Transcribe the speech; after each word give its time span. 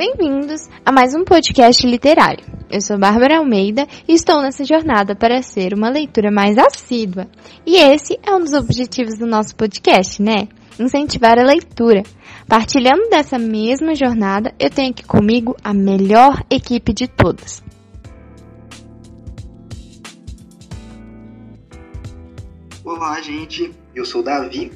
Bem-vindos 0.00 0.66
a 0.82 0.90
mais 0.90 1.14
um 1.14 1.24
podcast 1.24 1.86
literário. 1.86 2.42
Eu 2.70 2.80
sou 2.80 2.98
Bárbara 2.98 3.36
Almeida 3.36 3.86
e 4.08 4.14
estou 4.14 4.40
nessa 4.40 4.64
jornada 4.64 5.14
para 5.14 5.42
ser 5.42 5.74
uma 5.74 5.90
leitura 5.90 6.30
mais 6.30 6.56
assídua. 6.56 7.28
E 7.66 7.76
esse 7.76 8.18
é 8.22 8.34
um 8.34 8.40
dos 8.40 8.54
objetivos 8.54 9.18
do 9.18 9.26
nosso 9.26 9.54
podcast, 9.54 10.22
né? 10.22 10.48
Incentivar 10.78 11.38
a 11.38 11.42
leitura. 11.42 12.02
Partilhando 12.48 13.10
dessa 13.10 13.38
mesma 13.38 13.94
jornada, 13.94 14.54
eu 14.58 14.70
tenho 14.70 14.90
aqui 14.90 15.04
comigo 15.04 15.54
a 15.62 15.74
melhor 15.74 16.42
equipe 16.48 16.94
de 16.94 17.06
todas. 17.06 17.62
Olá, 22.82 23.20
gente. 23.20 23.70
Eu 23.94 24.06
sou 24.06 24.22
Davi. 24.22 24.72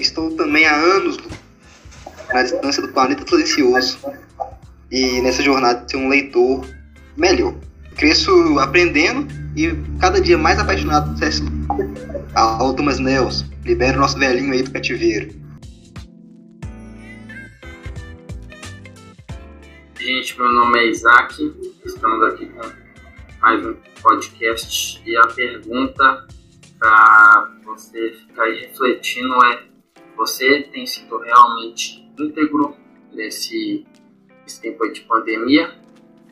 Estou 0.00 0.34
também 0.34 0.66
há 0.66 0.74
anos 0.74 1.16
na 2.34 2.42
distância 2.42 2.82
do 2.82 2.88
planeta 2.88 3.24
silencioso 3.24 4.00
e 4.90 5.20
nessa 5.20 5.42
jornada 5.42 5.86
ser 5.88 5.96
um 5.96 6.08
leitor 6.08 6.66
melhor. 7.16 7.54
Cresço 7.96 8.58
aprendendo 8.58 9.26
e 9.56 9.72
cada 10.00 10.20
dia 10.20 10.38
mais 10.38 10.58
apaixonado 10.58 11.10
por 11.10 11.18
CS. 11.18 11.42
Alô, 12.34 12.72
Thomas 12.74 12.98
Nels, 12.98 13.44
libera 13.64 13.96
o 13.96 14.00
nosso 14.00 14.18
velhinho 14.18 14.52
aí 14.52 14.62
do 14.62 14.70
cativeiro. 14.70 15.28
Gente, 19.98 20.38
meu 20.38 20.48
nome 20.52 20.78
é 20.78 20.86
Isaac, 20.88 21.54
estamos 21.84 22.24
aqui 22.28 22.46
com 22.46 22.88
mais 23.40 23.66
um 23.66 23.76
podcast 24.00 25.02
e 25.04 25.16
a 25.16 25.26
pergunta 25.26 26.26
para 26.78 27.52
você 27.64 28.12
ficar 28.12 28.44
aí 28.44 28.60
refletindo 28.60 29.34
é: 29.44 29.64
você 30.16 30.62
tem 30.72 30.86
sido 30.86 31.18
realmente 31.18 32.08
íntegro 32.18 32.74
nesse, 33.12 33.86
nesse 34.48 34.62
tempo 34.62 34.90
de 34.90 35.02
pandemia? 35.02 35.70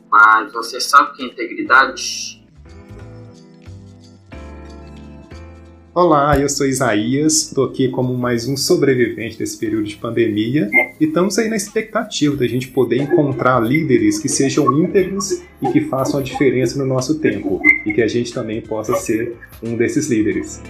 Mas 0.09 0.51
você 0.51 0.81
sabe 0.81 1.15
que 1.15 1.23
é 1.23 1.27
integridade? 1.27 2.43
Olá, 5.93 6.39
eu 6.39 6.49
sou 6.49 6.67
Isaías, 6.67 7.47
estou 7.47 7.65
aqui 7.65 7.89
como 7.89 8.15
mais 8.15 8.47
um 8.47 8.55
sobrevivente 8.55 9.37
desse 9.37 9.57
período 9.57 9.85
de 9.85 9.95
pandemia 9.95 10.69
e 10.99 11.05
estamos 11.05 11.37
aí 11.37 11.47
na 11.47 11.55
expectativa 11.55 12.35
da 12.35 12.47
gente 12.47 12.69
poder 12.69 13.01
encontrar 13.01 13.59
líderes 13.59 14.19
que 14.19 14.29
sejam 14.29 14.79
íntegros 14.79 15.43
e 15.61 15.71
que 15.71 15.81
façam 15.81 16.19
a 16.19 16.23
diferença 16.23 16.77
no 16.77 16.85
nosso 16.85 17.19
tempo 17.19 17.61
e 17.85 17.93
que 17.93 18.01
a 18.01 18.07
gente 18.07 18.33
também 18.33 18.61
possa 18.61 18.95
ser 18.95 19.37
um 19.61 19.75
desses 19.75 20.07
líderes. 20.07 20.61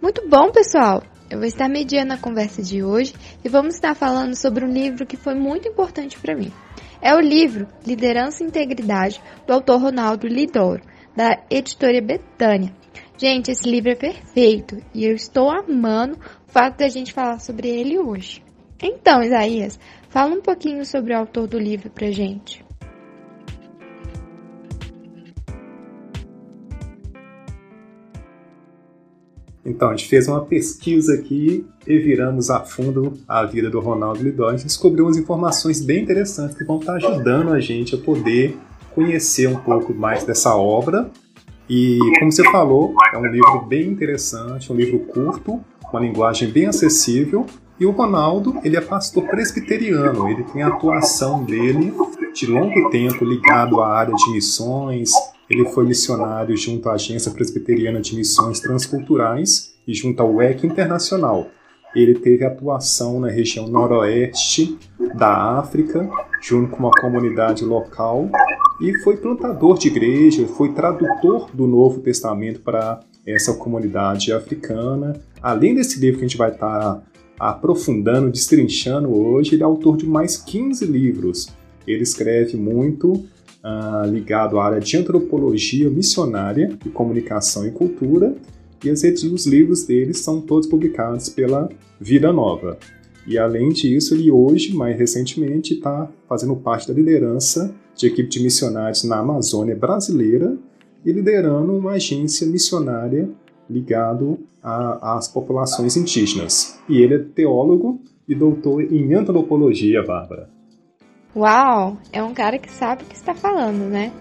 Muito 0.00 0.26
bom, 0.28 0.50
pessoal! 0.50 1.02
Eu 1.30 1.38
vou 1.38 1.46
estar 1.46 1.68
mediando 1.68 2.12
a 2.12 2.18
conversa 2.18 2.60
de 2.60 2.82
hoje 2.82 3.14
e 3.44 3.48
vamos 3.48 3.74
estar 3.74 3.94
falando 3.94 4.34
sobre 4.34 4.64
um 4.64 4.72
livro 4.72 5.06
que 5.06 5.16
foi 5.16 5.34
muito 5.34 5.68
importante 5.68 6.18
para 6.18 6.34
mim. 6.34 6.52
É 7.00 7.14
o 7.14 7.20
livro 7.20 7.66
Liderança 7.86 8.42
e 8.42 8.46
Integridade, 8.46 9.22
do 9.46 9.52
autor 9.52 9.80
Ronaldo 9.80 10.26
Lidoro 10.26 10.82
da 11.16 11.42
editora 11.50 12.00
Betânia. 12.00 12.72
Gente, 13.16 13.50
esse 13.50 13.68
livro 13.68 13.90
é 13.90 13.94
perfeito 13.94 14.78
e 14.94 15.04
eu 15.04 15.14
estou 15.14 15.50
amando 15.50 16.16
o 16.16 16.52
fato 16.52 16.78
da 16.78 16.88
gente 16.88 17.12
falar 17.12 17.38
sobre 17.38 17.68
ele 17.68 17.98
hoje. 17.98 18.42
Então, 18.82 19.22
Isaías, 19.22 19.78
fala 20.08 20.34
um 20.34 20.40
pouquinho 20.40 20.84
sobre 20.86 21.12
o 21.12 21.18
autor 21.18 21.46
do 21.46 21.58
livro 21.58 21.90
pra 21.90 22.10
gente. 22.10 22.64
Então, 29.64 29.88
a 29.88 29.96
gente 29.96 30.08
fez 30.08 30.26
uma 30.26 30.44
pesquisa 30.44 31.14
aqui 31.14 31.66
e 31.86 31.98
viramos 31.98 32.50
a 32.50 32.60
fundo 32.60 33.14
a 33.28 33.44
vida 33.44 33.68
do 33.68 33.78
Ronaldo 33.80 34.22
Lidói 34.22 34.56
e 34.56 34.64
descobrimos 34.64 35.16
informações 35.16 35.84
bem 35.84 36.02
interessantes 36.02 36.56
que 36.56 36.64
vão 36.64 36.78
estar 36.78 36.94
ajudando 36.94 37.52
a 37.52 37.60
gente 37.60 37.94
a 37.94 37.98
poder 37.98 38.56
conhecer 38.94 39.48
um 39.48 39.56
pouco 39.56 39.92
mais 39.92 40.24
dessa 40.24 40.54
obra. 40.54 41.10
E, 41.68 41.98
como 42.18 42.32
você 42.32 42.42
falou, 42.50 42.94
é 43.12 43.18
um 43.18 43.26
livro 43.26 43.60
bem 43.66 43.88
interessante, 43.88 44.72
um 44.72 44.76
livro 44.76 44.98
curto, 45.00 45.60
uma 45.92 46.00
linguagem 46.00 46.50
bem 46.50 46.66
acessível. 46.66 47.46
E 47.78 47.86
o 47.86 47.90
Ronaldo, 47.90 48.58
ele 48.64 48.76
é 48.76 48.80
pastor 48.80 49.24
presbiteriano, 49.24 50.28
ele 50.28 50.44
tem 50.44 50.62
a 50.62 50.68
atuação 50.68 51.44
dele 51.44 51.94
de 52.34 52.46
longo 52.46 52.90
tempo 52.90 53.24
ligado 53.24 53.80
à 53.80 53.88
área 53.88 54.14
de 54.14 54.32
missões. 54.32 55.12
Ele 55.50 55.64
foi 55.70 55.84
missionário 55.84 56.56
junto 56.56 56.88
à 56.88 56.92
Agência 56.92 57.32
Presbiteriana 57.32 58.00
de 58.00 58.14
Missões 58.14 58.60
Transculturais 58.60 59.74
e 59.84 59.92
junto 59.92 60.22
ao 60.22 60.36
WEC 60.36 60.64
Internacional. 60.64 61.48
Ele 61.94 62.14
teve 62.14 62.44
atuação 62.44 63.18
na 63.18 63.28
região 63.28 63.66
noroeste 63.66 64.78
da 65.16 65.58
África, 65.58 66.08
junto 66.40 66.70
com 66.70 66.78
uma 66.78 66.92
comunidade 66.92 67.64
local 67.64 68.30
e 68.80 68.96
foi 69.00 69.16
plantador 69.16 69.76
de 69.76 69.88
igreja, 69.88 70.46
foi 70.46 70.72
tradutor 70.72 71.50
do 71.52 71.66
Novo 71.66 72.00
Testamento 72.00 72.60
para 72.60 73.00
essa 73.26 73.52
comunidade 73.52 74.32
africana. 74.32 75.20
Além 75.42 75.74
desse 75.74 76.00
livro 76.00 76.20
que 76.20 76.24
a 76.24 76.28
gente 76.28 76.38
vai 76.38 76.52
estar 76.52 77.02
aprofundando, 77.38 78.30
destrinchando 78.30 79.12
hoje, 79.12 79.54
ele 79.54 79.62
é 79.62 79.66
autor 79.66 79.96
de 79.96 80.06
mais 80.06 80.36
15 80.36 80.86
livros. 80.86 81.48
Ele 81.86 82.02
escreve 82.02 82.56
muito 82.56 83.24
uh, 83.64 84.10
ligado 84.10 84.58
à 84.58 84.66
área 84.66 84.80
de 84.80 84.96
antropologia 84.96 85.88
missionária 85.88 86.76
e 86.84 86.88
comunicação 86.88 87.66
e 87.66 87.70
cultura, 87.70 88.34
e 88.82 88.90
os 88.90 89.46
livros 89.46 89.84
dele 89.84 90.14
são 90.14 90.40
todos 90.40 90.66
publicados 90.66 91.28
pela 91.28 91.68
Vida 92.00 92.32
Nova. 92.32 92.78
E 93.26 93.36
além 93.36 93.68
disso, 93.68 94.14
ele 94.14 94.30
hoje, 94.30 94.74
mais 94.74 94.98
recentemente, 94.98 95.74
está 95.74 96.10
fazendo 96.26 96.56
parte 96.56 96.88
da 96.88 96.94
liderança 96.94 97.74
de 97.94 98.06
equipe 98.06 98.28
de 98.28 98.42
missionários 98.42 99.04
na 99.04 99.18
Amazônia 99.18 99.76
brasileira 99.76 100.56
e 101.04 101.12
liderando 101.12 101.76
uma 101.76 101.92
agência 101.92 102.46
missionária 102.46 103.28
ligado 103.68 104.38
às 104.62 105.28
populações 105.28 105.96
indígenas. 105.96 106.80
E 106.88 107.00
ele 107.02 107.14
é 107.14 107.18
teólogo 107.18 108.00
e 108.26 108.34
doutor 108.34 108.82
em 108.82 109.14
antropologia, 109.14 110.02
Bárbara. 110.02 110.48
Uau! 111.34 111.96
É 112.12 112.22
um 112.22 112.34
cara 112.34 112.58
que 112.58 112.70
sabe 112.70 113.04
o 113.04 113.06
que 113.06 113.14
está 113.14 113.34
falando, 113.34 113.88
né? 113.88 114.12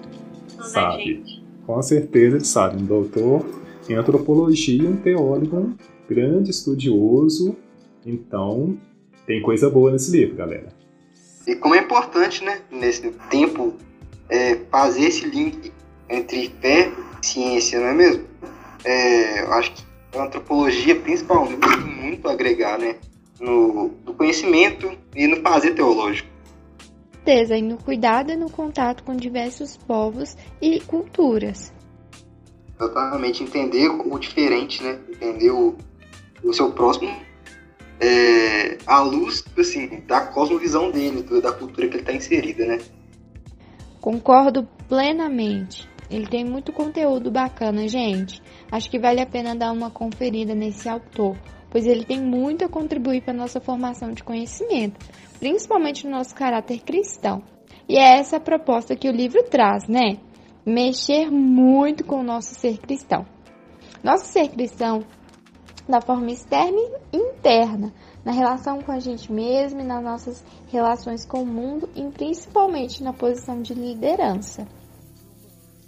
Sabe. 0.61 1.23
Com 1.65 1.81
certeza 1.81 2.37
ele 2.37 2.45
sabe. 2.45 2.81
Um 2.81 2.85
doutor 2.85 3.45
em 3.89 3.95
antropologia, 3.95 4.87
um 4.87 4.95
teólogo, 4.95 5.57
um 5.57 5.75
grande 6.07 6.51
estudioso. 6.51 7.55
Então, 8.05 8.77
tem 9.25 9.41
coisa 9.41 9.69
boa 9.69 9.91
nesse 9.91 10.11
livro, 10.11 10.35
galera. 10.35 10.69
E 11.47 11.55
como 11.55 11.73
é 11.73 11.79
importante, 11.79 12.43
né, 12.43 12.61
nesse 12.71 13.09
tempo, 13.29 13.73
é, 14.29 14.55
fazer 14.69 15.05
esse 15.05 15.25
link 15.25 15.71
entre 16.07 16.51
fé 16.61 16.91
e 17.21 17.25
ciência, 17.25 17.79
não 17.79 17.87
é 17.87 17.93
mesmo? 17.93 18.23
É, 18.83 19.41
eu 19.43 19.53
acho 19.53 19.73
que 19.73 19.83
a 20.17 20.23
antropologia, 20.23 20.95
principalmente, 20.95 21.59
tem 21.59 21.79
muito 21.79 22.27
a 22.27 22.33
agregar, 22.33 22.77
né, 22.77 22.95
no, 23.39 23.91
no 24.05 24.13
conhecimento 24.13 24.91
e 25.15 25.25
no 25.27 25.37
fazer 25.37 25.71
teológico. 25.71 26.29
Certeza, 27.29 27.55
e 27.55 27.61
no 27.61 27.77
cuidado 27.77 28.31
e 28.31 28.35
no 28.35 28.49
contato 28.49 29.03
com 29.03 29.15
diversos 29.15 29.77
povos 29.77 30.35
e 30.59 30.79
culturas. 30.79 31.71
Exatamente, 32.81 33.43
entender 33.43 33.87
o 33.87 34.17
diferente, 34.17 34.81
né? 34.81 34.99
Entender 35.07 35.51
o, 35.51 35.77
o 36.43 36.51
seu 36.51 36.71
próximo 36.71 37.15
é, 37.99 38.79
à 38.87 39.01
luz 39.01 39.43
assim, 39.55 40.01
da 40.07 40.21
cosmovisão 40.21 40.89
dele, 40.89 41.21
da 41.39 41.51
cultura 41.51 41.87
que 41.87 41.97
ele 41.97 42.01
está 42.01 42.13
inserida, 42.13 42.65
né? 42.65 42.79
Concordo 44.01 44.67
plenamente. 44.87 45.87
Ele 46.09 46.25
tem 46.25 46.43
muito 46.43 46.73
conteúdo 46.73 47.29
bacana, 47.29 47.87
gente. 47.87 48.41
Acho 48.71 48.89
que 48.89 48.97
vale 48.97 49.21
a 49.21 49.27
pena 49.27 49.55
dar 49.55 49.71
uma 49.71 49.91
conferida 49.91 50.55
nesse 50.55 50.89
autor, 50.89 51.37
pois 51.71 51.85
ele 51.85 52.03
tem 52.03 52.21
muito 52.21 52.65
a 52.65 52.69
contribuir 52.69 53.21
para 53.21 53.33
a 53.33 53.37
nossa 53.37 53.59
formação 53.59 54.11
de 54.11 54.23
conhecimento, 54.23 55.05
principalmente 55.39 56.05
no 56.05 56.11
nosso 56.11 56.35
caráter 56.35 56.81
cristão. 56.81 57.41
E 57.87 57.97
é 57.97 58.19
essa 58.19 58.37
a 58.37 58.41
proposta 58.41 58.95
que 58.95 59.09
o 59.09 59.11
livro 59.11 59.43
traz, 59.43 59.87
né? 59.87 60.17
Mexer 60.65 61.31
muito 61.31 62.03
com 62.03 62.19
o 62.19 62.23
nosso 62.23 62.53
ser 62.55 62.77
cristão. 62.77 63.25
Nosso 64.03 64.25
ser 64.25 64.49
cristão 64.49 65.03
da 65.87 65.99
forma 65.99 66.29
externa 66.29 66.79
e 67.11 67.17
interna, 67.17 67.91
na 68.23 68.31
relação 68.31 68.79
com 68.79 68.91
a 68.91 68.99
gente 68.99 69.31
mesmo 69.31 69.81
e 69.81 69.83
nas 69.83 70.03
nossas 70.03 70.43
relações 70.71 71.25
com 71.25 71.41
o 71.41 71.47
mundo 71.47 71.89
e 71.95 72.03
principalmente 72.11 73.03
na 73.03 73.11
posição 73.11 73.59
de 73.61 73.73
liderança. 73.73 74.67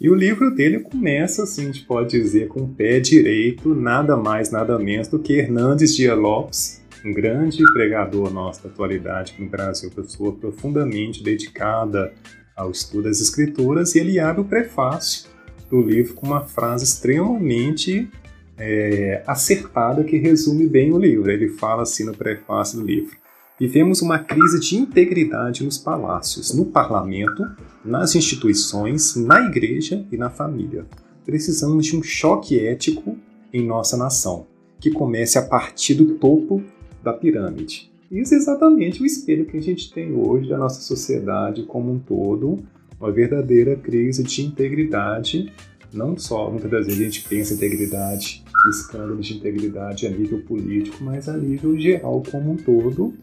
E 0.01 0.09
o 0.09 0.15
livro 0.15 0.49
dele 0.49 0.79
começa, 0.79 1.43
assim, 1.43 1.61
a 1.61 1.65
gente 1.65 1.85
pode 1.85 2.09
dizer, 2.09 2.47
com 2.47 2.61
o 2.61 2.67
pé 2.67 2.99
direito, 2.99 3.75
nada 3.75 4.17
mais, 4.17 4.49
nada 4.49 4.79
menos 4.79 5.07
do 5.07 5.19
que 5.19 5.33
Hernandes 5.33 5.95
Dias 5.95 6.17
Lopes, 6.17 6.81
um 7.05 7.13
grande 7.13 7.63
pregador 7.71 8.33
nosso 8.33 8.63
da 8.63 8.69
atualidade 8.69 9.35
no 9.37 9.47
Brasil, 9.47 9.91
pessoa 9.91 10.33
profundamente 10.33 11.21
dedicada 11.21 12.11
ao 12.55 12.71
estudo 12.71 13.03
das 13.03 13.21
escrituras, 13.21 13.93
e 13.93 13.99
ele 13.99 14.19
abre 14.19 14.41
o 14.41 14.45
prefácio 14.45 15.29
do 15.69 15.79
livro 15.83 16.15
com 16.15 16.25
uma 16.25 16.41
frase 16.41 16.83
extremamente 16.83 18.09
é, 18.57 19.21
acertada 19.27 20.03
que 20.03 20.17
resume 20.17 20.67
bem 20.67 20.91
o 20.91 20.97
livro. 20.97 21.29
Ele 21.29 21.47
fala 21.47 21.83
assim 21.83 22.05
no 22.05 22.17
prefácio 22.17 22.79
do 22.79 22.85
livro: 22.87 23.15
Vivemos 23.61 24.01
uma 24.01 24.17
crise 24.17 24.59
de 24.59 24.75
integridade 24.75 25.63
nos 25.63 25.77
palácios, 25.77 26.51
no 26.51 26.65
parlamento, 26.65 27.45
nas 27.85 28.15
instituições, 28.15 29.15
na 29.15 29.39
igreja 29.39 30.03
e 30.11 30.17
na 30.17 30.31
família. 30.31 30.87
Precisamos 31.23 31.85
de 31.85 31.95
um 31.95 32.01
choque 32.01 32.57
ético 32.57 33.15
em 33.53 33.63
nossa 33.63 33.95
nação, 33.95 34.47
que 34.79 34.89
comece 34.89 35.37
a 35.37 35.43
partir 35.43 35.93
do 35.93 36.15
topo 36.15 36.63
da 37.03 37.13
pirâmide. 37.13 37.91
Isso 38.11 38.33
é 38.33 38.37
exatamente 38.37 39.03
o 39.03 39.05
espelho 39.05 39.45
que 39.45 39.57
a 39.57 39.61
gente 39.61 39.93
tem 39.93 40.11
hoje 40.11 40.49
da 40.49 40.57
nossa 40.57 40.81
sociedade 40.81 41.61
como 41.61 41.91
um 41.91 41.99
todo, 41.99 42.57
uma 42.99 43.11
verdadeira 43.11 43.75
crise 43.75 44.23
de 44.23 44.41
integridade. 44.41 45.53
Não 45.93 46.17
só, 46.17 46.49
muitas 46.49 46.71
das 46.71 46.87
vezes 46.87 46.99
a 46.99 47.03
gente 47.03 47.29
pensa 47.29 47.53
em 47.53 47.57
integridade, 47.57 48.43
escândalos 48.71 49.27
de 49.27 49.35
integridade 49.35 50.07
a 50.07 50.09
nível 50.09 50.41
político, 50.41 51.03
mas 51.03 51.29
a 51.29 51.37
nível 51.37 51.77
geral 51.79 52.23
como 52.31 52.53
um 52.53 52.57
todo, 52.57 53.13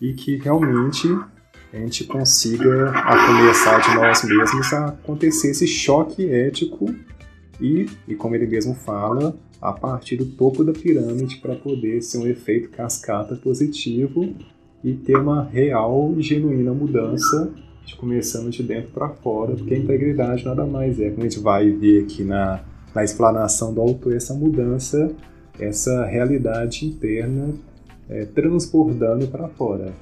e 0.00 0.14
que 0.14 0.36
realmente 0.36 1.08
a 1.72 1.76
gente 1.78 2.04
consiga, 2.04 2.90
a 2.90 3.26
começar 3.26 3.78
de 3.78 3.94
nós 3.94 4.24
mesmos, 4.24 4.72
a 4.72 4.86
acontecer 4.86 5.50
esse 5.50 5.66
choque 5.66 6.28
ético 6.28 6.92
e, 7.60 7.86
e 8.08 8.14
como 8.14 8.34
ele 8.34 8.46
mesmo 8.46 8.74
fala, 8.74 9.36
a 9.60 9.72
partir 9.72 10.16
do 10.16 10.24
topo 10.24 10.64
da 10.64 10.72
pirâmide 10.72 11.36
para 11.36 11.54
poder 11.54 12.02
ser 12.02 12.18
um 12.18 12.26
efeito 12.26 12.70
cascata 12.70 13.36
positivo 13.36 14.34
e 14.82 14.94
ter 14.94 15.16
uma 15.16 15.44
real 15.44 16.14
e 16.16 16.22
genuína 16.22 16.72
mudança 16.72 17.52
de 17.84 17.94
começando 17.96 18.50
de 18.50 18.62
dentro 18.62 18.90
para 18.90 19.08
fora, 19.10 19.54
porque 19.54 19.74
a 19.74 19.78
integridade 19.78 20.44
nada 20.44 20.64
mais 20.64 20.98
é, 20.98 21.10
como 21.10 21.22
a 21.24 21.28
gente 21.28 21.40
vai 21.40 21.70
ver 21.70 22.04
aqui 22.04 22.24
na, 22.24 22.64
na 22.94 23.04
explanação 23.04 23.74
do 23.74 23.80
autor, 23.80 24.14
essa 24.14 24.32
mudança, 24.32 25.12
essa 25.58 26.04
realidade 26.06 26.86
interna 26.86 27.54
é, 28.10 28.24
transbordando 28.26 29.28
para 29.28 29.48
fora. 29.48 29.94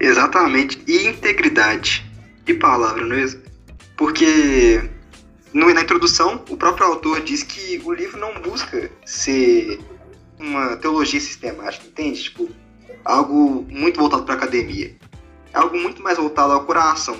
Exatamente, 0.00 0.82
e 0.86 1.06
integridade. 1.06 2.04
Que 2.44 2.54
palavra, 2.54 3.04
não 3.04 3.16
é? 3.16 3.26
Porque 3.96 4.82
no, 5.52 5.72
na 5.72 5.82
introdução, 5.82 6.42
o 6.50 6.56
próprio 6.56 6.86
autor 6.86 7.20
diz 7.20 7.42
que 7.42 7.80
o 7.84 7.92
livro 7.92 8.18
não 8.18 8.40
busca 8.40 8.90
ser 9.04 9.80
uma 10.38 10.76
teologia 10.76 11.20
sistemática, 11.20 11.86
entende? 11.86 12.24
Tipo, 12.24 12.48
algo 13.04 13.66
muito 13.70 13.98
voltado 13.98 14.24
para 14.24 14.34
a 14.34 14.36
academia. 14.36 14.94
É 15.52 15.58
algo 15.58 15.78
muito 15.78 16.02
mais 16.02 16.18
voltado 16.18 16.52
ao 16.52 16.64
coração. 16.64 17.16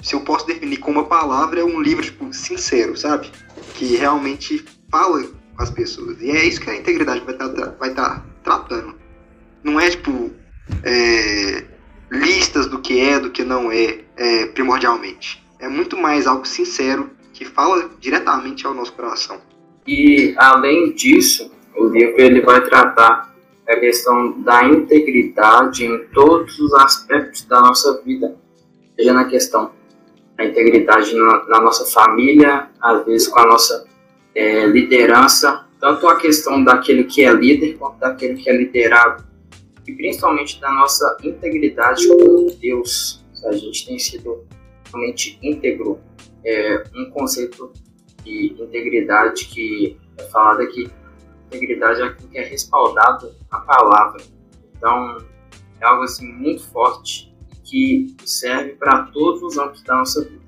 Se 0.00 0.14
eu 0.14 0.20
posso 0.20 0.46
definir 0.46 0.78
como 0.78 1.00
uma 1.00 1.06
palavra, 1.06 1.60
é 1.60 1.64
um 1.64 1.80
livro 1.80 2.02
tipo, 2.02 2.32
sincero, 2.32 2.96
sabe? 2.96 3.30
Que 3.74 3.96
realmente 3.96 4.64
fala 4.90 5.22
com 5.22 5.62
as 5.62 5.70
pessoas. 5.70 6.20
E 6.20 6.30
é 6.30 6.44
isso 6.44 6.60
que 6.60 6.70
a 6.70 6.76
integridade 6.76 7.24
vai 7.24 7.34
estar 7.34 7.48
tá, 7.50 7.74
vai 7.78 7.92
tá 7.92 8.24
tratando. 8.42 9.05
Não 9.66 9.80
é 9.80 9.90
tipo 9.90 10.30
é, 10.84 11.64
listas 12.08 12.68
do 12.68 12.78
que 12.78 13.00
é, 13.00 13.18
do 13.18 13.30
que 13.30 13.42
não 13.42 13.72
é, 13.72 13.98
é, 14.16 14.46
primordialmente. 14.46 15.44
É 15.58 15.68
muito 15.68 15.96
mais 15.96 16.28
algo 16.28 16.46
sincero 16.46 17.10
que 17.32 17.44
fala 17.44 17.90
diretamente 17.98 18.64
ao 18.64 18.72
nosso 18.72 18.92
coração. 18.92 19.40
E 19.84 20.36
além 20.38 20.92
disso, 20.92 21.50
o 21.76 21.88
livro 21.88 22.14
ele 22.16 22.42
vai 22.42 22.60
tratar 22.62 23.34
a 23.68 23.76
questão 23.76 24.40
da 24.40 24.62
integridade 24.62 25.84
em 25.84 25.98
todos 26.14 26.60
os 26.60 26.72
aspectos 26.74 27.42
da 27.42 27.60
nossa 27.60 28.00
vida, 28.04 28.36
seja 28.96 29.12
na 29.12 29.24
questão 29.24 29.72
da 30.36 30.44
integridade 30.44 31.12
na, 31.16 31.44
na 31.48 31.60
nossa 31.60 31.84
família, 31.86 32.68
às 32.80 33.04
vezes 33.04 33.26
com 33.26 33.40
a 33.40 33.46
nossa 33.46 33.84
é, 34.32 34.64
liderança, 34.66 35.66
tanto 35.80 36.06
a 36.06 36.14
questão 36.14 36.62
daquele 36.62 37.02
que 37.02 37.24
é 37.24 37.32
líder 37.32 37.76
quanto 37.78 37.98
daquele 37.98 38.34
que 38.34 38.48
é 38.48 38.56
liderado, 38.56 39.26
e 39.86 39.94
principalmente 39.94 40.60
da 40.60 40.70
nossa 40.70 41.16
integridade 41.22 42.06
com 42.08 42.46
Deus. 42.60 43.24
A 43.44 43.52
gente 43.52 43.86
tem 43.86 43.98
sido 43.98 44.44
realmente 44.92 45.38
íntegro 45.42 46.00
é, 46.44 46.82
um 46.94 47.10
conceito 47.10 47.72
de 48.24 48.56
integridade 48.58 49.46
que 49.46 49.96
é 50.18 50.22
falado 50.24 50.62
aqui. 50.62 50.90
Integridade 51.46 52.00
é 52.00 52.04
aquilo 52.04 52.28
que 52.28 52.38
é 52.38 52.44
respaldado 52.44 53.32
na 53.50 53.60
palavra. 53.60 54.22
Então, 54.76 55.18
é 55.80 55.86
algo 55.86 56.04
assim 56.04 56.26
muito 56.32 56.66
forte 56.70 57.32
que 57.64 58.14
serve 58.24 58.74
para 58.74 59.06
todos 59.06 59.42
os 59.42 59.58
âmbitos 59.58 59.82
da 59.82 59.96
nossa 59.96 60.24
vida. 60.24 60.46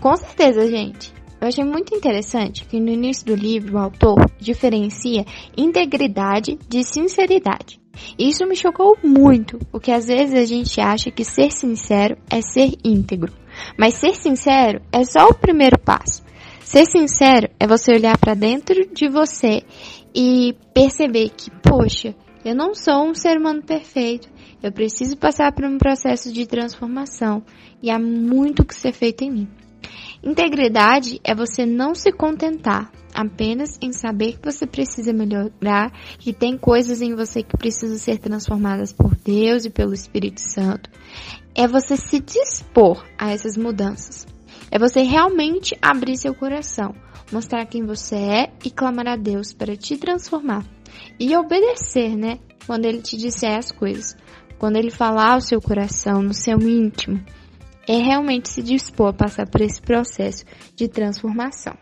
Com 0.00 0.16
certeza, 0.16 0.66
gente. 0.68 1.12
Eu 1.40 1.48
achei 1.48 1.64
muito 1.64 1.94
interessante 1.94 2.64
que 2.64 2.80
no 2.80 2.88
início 2.88 3.24
do 3.24 3.34
livro 3.34 3.76
o 3.76 3.78
autor 3.78 4.16
diferencia 4.40 5.24
integridade 5.56 6.58
de 6.68 6.82
sinceridade. 6.82 7.80
Isso 8.18 8.46
me 8.46 8.56
chocou 8.56 8.96
muito, 9.02 9.58
porque 9.70 9.90
às 9.90 10.06
vezes 10.06 10.34
a 10.34 10.44
gente 10.44 10.80
acha 10.80 11.10
que 11.10 11.24
ser 11.24 11.50
sincero 11.50 12.16
é 12.30 12.40
ser 12.40 12.72
íntegro. 12.84 13.32
Mas 13.78 13.94
ser 13.94 14.14
sincero 14.14 14.80
é 14.92 15.04
só 15.04 15.28
o 15.28 15.34
primeiro 15.34 15.78
passo. 15.78 16.22
Ser 16.60 16.84
sincero 16.84 17.48
é 17.58 17.66
você 17.66 17.92
olhar 17.92 18.18
para 18.18 18.34
dentro 18.34 18.88
de 18.92 19.08
você 19.08 19.62
e 20.14 20.54
perceber 20.74 21.30
que, 21.30 21.50
poxa, 21.62 22.14
eu 22.44 22.54
não 22.54 22.74
sou 22.74 23.08
um 23.08 23.14
ser 23.14 23.38
humano 23.38 23.62
perfeito. 23.62 24.28
Eu 24.62 24.72
preciso 24.72 25.16
passar 25.16 25.52
por 25.52 25.64
um 25.64 25.78
processo 25.78 26.32
de 26.32 26.46
transformação 26.46 27.42
e 27.82 27.90
há 27.90 27.98
muito 27.98 28.64
que 28.64 28.74
ser 28.74 28.92
feito 28.92 29.22
em 29.22 29.30
mim. 29.30 29.48
Integridade 30.22 31.20
é 31.22 31.34
você 31.34 31.64
não 31.64 31.94
se 31.94 32.12
contentar 32.12 32.90
apenas 33.14 33.78
em 33.80 33.92
saber 33.92 34.38
que 34.38 34.52
você 34.52 34.66
precisa 34.66 35.12
melhorar, 35.12 35.92
que 36.18 36.32
tem 36.32 36.58
coisas 36.58 37.00
em 37.00 37.14
você 37.14 37.42
que 37.42 37.56
precisam 37.56 37.96
ser 37.96 38.18
transformadas 38.18 38.92
por 38.92 39.14
Deus 39.16 39.64
e 39.64 39.70
pelo 39.70 39.94
Espírito 39.94 40.40
Santo 40.40 40.90
é 41.58 41.66
você 41.66 41.96
se 41.96 42.20
dispor 42.20 43.04
a 43.18 43.32
essas 43.32 43.56
mudanças. 43.56 44.24
É 44.70 44.78
você 44.78 45.02
realmente 45.02 45.76
abrir 45.82 46.16
seu 46.16 46.32
coração, 46.32 46.94
mostrar 47.32 47.66
quem 47.66 47.84
você 47.84 48.14
é 48.14 48.52
e 48.64 48.70
clamar 48.70 49.08
a 49.08 49.16
Deus 49.16 49.52
para 49.52 49.74
te 49.74 49.96
transformar. 49.96 50.64
E 51.18 51.36
obedecer, 51.36 52.16
né? 52.16 52.38
Quando 52.64 52.84
ele 52.84 53.02
te 53.02 53.16
disser 53.16 53.58
as 53.58 53.72
coisas. 53.72 54.16
Quando 54.56 54.76
ele 54.76 54.92
falar 54.92 55.32
ao 55.32 55.40
seu 55.40 55.60
coração, 55.60 56.22
no 56.22 56.32
seu 56.32 56.60
íntimo. 56.60 57.20
É 57.88 57.96
realmente 57.96 58.50
se 58.50 58.62
dispor 58.62 59.08
a 59.08 59.12
passar 59.12 59.48
por 59.48 59.60
esse 59.62 59.80
processo 59.80 60.44
de 60.76 60.88
transformação. 60.88 61.74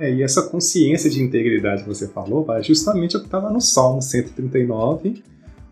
É, 0.00 0.12
e 0.12 0.22
essa 0.22 0.48
consciência 0.48 1.10
de 1.10 1.22
integridade 1.22 1.82
que 1.82 1.88
você 1.88 2.08
falou 2.08 2.44
vai 2.44 2.62
justamente 2.62 3.16
o 3.16 3.20
que 3.20 3.26
estava 3.26 3.50
no 3.50 3.60
Salmo 3.60 4.00
139, 4.00 5.22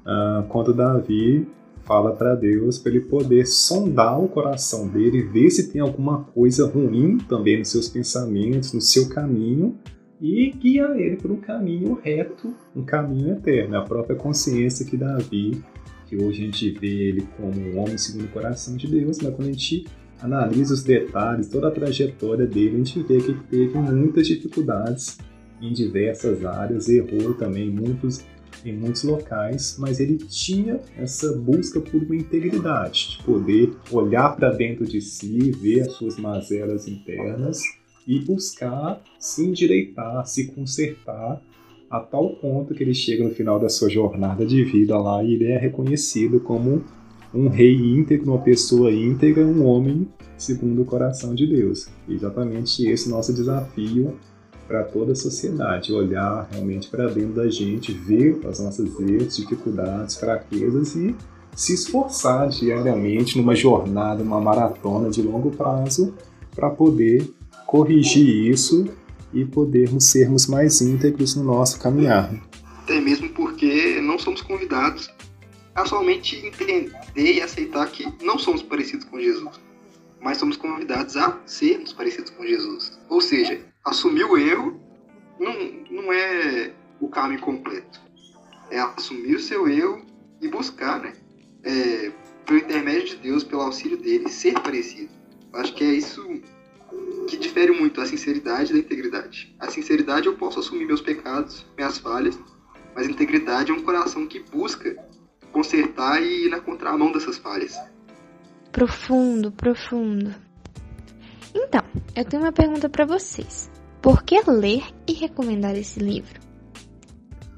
uh, 0.07 0.47
quando 0.49 0.75
Davi 0.75 1.49
fala 1.83 2.13
para 2.13 2.35
Deus 2.35 2.79
para 2.79 2.93
ele 2.93 3.01
poder 3.01 3.47
sondar 3.47 4.23
o 4.23 4.29
coração 4.29 4.87
dele, 4.87 5.23
ver 5.23 5.51
se 5.51 5.73
tem 5.73 5.81
alguma 5.81 6.23
coisa 6.23 6.67
ruim 6.67 7.19
também 7.19 7.59
nos 7.59 7.71
seus 7.71 7.89
pensamentos, 7.89 8.73
no 8.73 8.81
seu 8.81 9.09
caminho 9.09 9.77
e 10.21 10.51
guiar 10.51 10.97
ele 11.01 11.17
por 11.17 11.31
um 11.31 11.41
caminho 11.41 11.99
reto, 12.01 12.55
um 12.77 12.85
caminho 12.85 13.33
eterno. 13.33 13.79
A 13.79 13.83
própria 13.83 14.15
consciência 14.15 14.85
que 14.85 14.97
Davi, 14.97 15.65
que 16.11 16.17
hoje 16.17 16.43
a 16.43 16.45
gente 16.47 16.71
vê 16.73 16.89
ele 16.89 17.29
como 17.37 17.57
um 17.57 17.79
homem 17.79 17.97
segundo 17.97 18.25
o 18.25 18.29
coração 18.29 18.77
de 18.77 18.89
Deus, 18.89 19.19
mas 19.23 19.33
quando 19.33 19.49
a 19.49 19.53
gente 19.53 19.87
analisa 20.21 20.75
os 20.75 20.83
detalhes, 20.83 21.49
toda 21.49 21.69
a 21.69 21.71
trajetória 21.71 22.47
dele, 22.47 22.75
a 22.75 22.79
gente 22.79 23.01
vê 23.05 23.19
que 23.19 23.31
ele 23.31 23.41
teve 23.49 23.79
muitas 23.79 24.27
dificuldades 24.27 25.19
em 25.63 25.73
diversas 25.73 26.45
áreas, 26.45 26.89
errou 26.89 27.35
também 27.35 27.71
muitos 27.71 28.25
em 28.65 28.77
muitos 28.77 29.05
locais, 29.05 29.77
mas 29.79 30.01
ele 30.01 30.19
tinha 30.19 30.81
essa 30.99 31.33
busca 31.33 31.81
por 31.81 32.03
uma 32.03 32.17
integridade, 32.17 33.17
de 33.17 33.25
poder 33.25 33.73
olhar 33.91 34.37
para 34.37 34.51
dentro 34.51 34.85
de 34.85 35.01
si, 35.01 35.51
ver 35.53 35.83
as 35.83 35.93
suas 35.93 36.19
mazelas 36.19 36.87
internas 36.87 37.63
e 38.07 38.19
buscar 38.19 39.01
se 39.19 39.47
endireitar, 39.47 40.27
se 40.27 40.49
consertar 40.49 41.41
a 41.91 41.99
tal 41.99 42.37
ponto 42.37 42.73
que 42.73 42.85
ele 42.85 42.95
chega 42.95 43.25
no 43.25 43.35
final 43.35 43.59
da 43.59 43.69
sua 43.69 43.91
jornada 43.91 44.47
de 44.47 44.63
vida 44.63 44.97
lá 44.97 45.25
e 45.25 45.35
ele 45.35 45.47
é 45.47 45.59
reconhecido 45.59 46.39
como 46.39 46.85
um 47.35 47.49
rei 47.49 47.75
íntegro, 47.75 48.31
uma 48.31 48.39
pessoa 48.39 48.93
íntegra, 48.93 49.45
um 49.45 49.67
homem 49.67 50.09
segundo 50.39 50.83
o 50.83 50.85
coração 50.85 51.35
de 51.35 51.47
Deus. 51.47 51.89
exatamente 52.09 52.87
esse 52.89 53.09
nosso 53.11 53.33
desafio 53.33 54.15
para 54.69 54.85
toda 54.85 55.13
a 55.13 55.17
sociedade, 55.17 55.93
olhar 55.93 56.49
realmente 56.53 56.89
para 56.89 57.09
dentro 57.09 57.35
da 57.35 57.49
gente, 57.49 57.93
ver 57.93 58.39
as 58.47 58.61
nossas 58.61 58.89
erros, 59.01 59.37
dificuldades, 59.37 60.15
fraquezas 60.15 60.95
e 60.95 61.15
se 61.57 61.75
esforçar 61.75 62.49
diariamente 62.49 63.37
numa 63.37 63.57
jornada, 63.57 64.23
uma 64.23 64.41
maratona 64.41 65.11
de 65.11 65.21
longo 65.23 65.51
prazo 65.51 66.15
para 66.55 66.71
poder 66.71 67.29
corrigir 67.67 68.49
isso 68.49 68.87
e 69.33 69.45
podermos 69.45 70.07
sermos 70.07 70.47
mais 70.47 70.81
íntegros 70.81 71.35
no 71.35 71.45
nosso 71.45 71.79
caminhar. 71.79 72.31
Até 72.83 73.01
mesmo 73.01 73.29
porque 73.31 74.01
não 74.01 74.19
somos 74.19 74.43
convidados 74.43 75.11
a 75.75 75.87
somente 75.87 76.37
entender 76.45 76.93
e 77.17 77.41
aceitar 77.41 77.91
que 77.91 78.07
não 78.23 78.39
somos 78.39 78.63
parecidos 78.63 79.07
com 79.07 79.21
Jesus, 79.21 79.61
mas 80.21 80.39
somos 80.39 80.57
convidados 80.57 81.17
a 81.17 81.39
sermos 81.47 81.93
parecidos 81.93 82.31
com 82.31 82.45
Jesus. 82.45 82.99
Ou 83.09 83.21
seja, 83.21 83.61
assumir 83.85 84.25
o 84.25 84.37
erro 84.37 84.81
não, 85.39 85.53
não 85.91 86.13
é 86.13 86.73
o 87.01 87.09
caminho 87.09 87.41
completo. 87.41 88.01
É 88.71 88.79
assumir 88.81 89.37
o 89.37 89.41
seu 89.41 89.69
erro 89.69 90.05
e 90.41 90.49
buscar, 90.49 91.01
né? 91.01 91.13
é, 91.65 92.11
pelo 92.47 92.59
intermédio 92.59 93.09
de 93.09 93.17
Deus, 93.17 93.45
pelo 93.45 93.63
auxílio 93.63 93.97
dele, 93.97 94.29
ser 94.29 94.55
parecido. 94.61 95.11
Acho 95.53 95.75
que 95.75 95.85
é 95.85 95.93
isso 95.93 96.23
que 97.27 97.37
difere 97.37 97.73
muito 97.73 98.01
a 98.01 98.07
sinceridade 98.07 98.73
da 98.73 98.79
integridade. 98.79 99.55
A 99.59 99.71
sinceridade 99.71 100.27
eu 100.27 100.37
posso 100.37 100.61
assumir 100.61 100.87
meus 100.87 101.01
pecados, 101.01 101.67
minhas 101.77 101.99
falhas, 101.99 102.39
mas 102.95 103.07
a 103.07 103.11
integridade 103.11 103.71
é 103.71 103.75
um 103.75 103.83
coração 103.83 104.27
que 104.27 104.41
busca 104.41 104.97
consertar 105.53 106.23
e 106.23 106.47
ir 106.47 106.51
na 106.51 106.61
contramão 106.61 107.13
dessas 107.13 107.39
falhas. 107.39 107.77
Profundo, 108.73 109.51
profundo. 109.53 110.35
Então, 111.55 111.83
eu 112.17 112.25
tenho 112.25 112.43
uma 112.43 112.53
pergunta 112.53 112.89
para 112.89 113.05
vocês. 113.05 113.71
Por 114.01 114.23
que 114.23 114.41
ler 114.49 114.83
e 115.07 115.13
recomendar 115.13 115.77
esse 115.77 115.99
livro? 115.99 116.41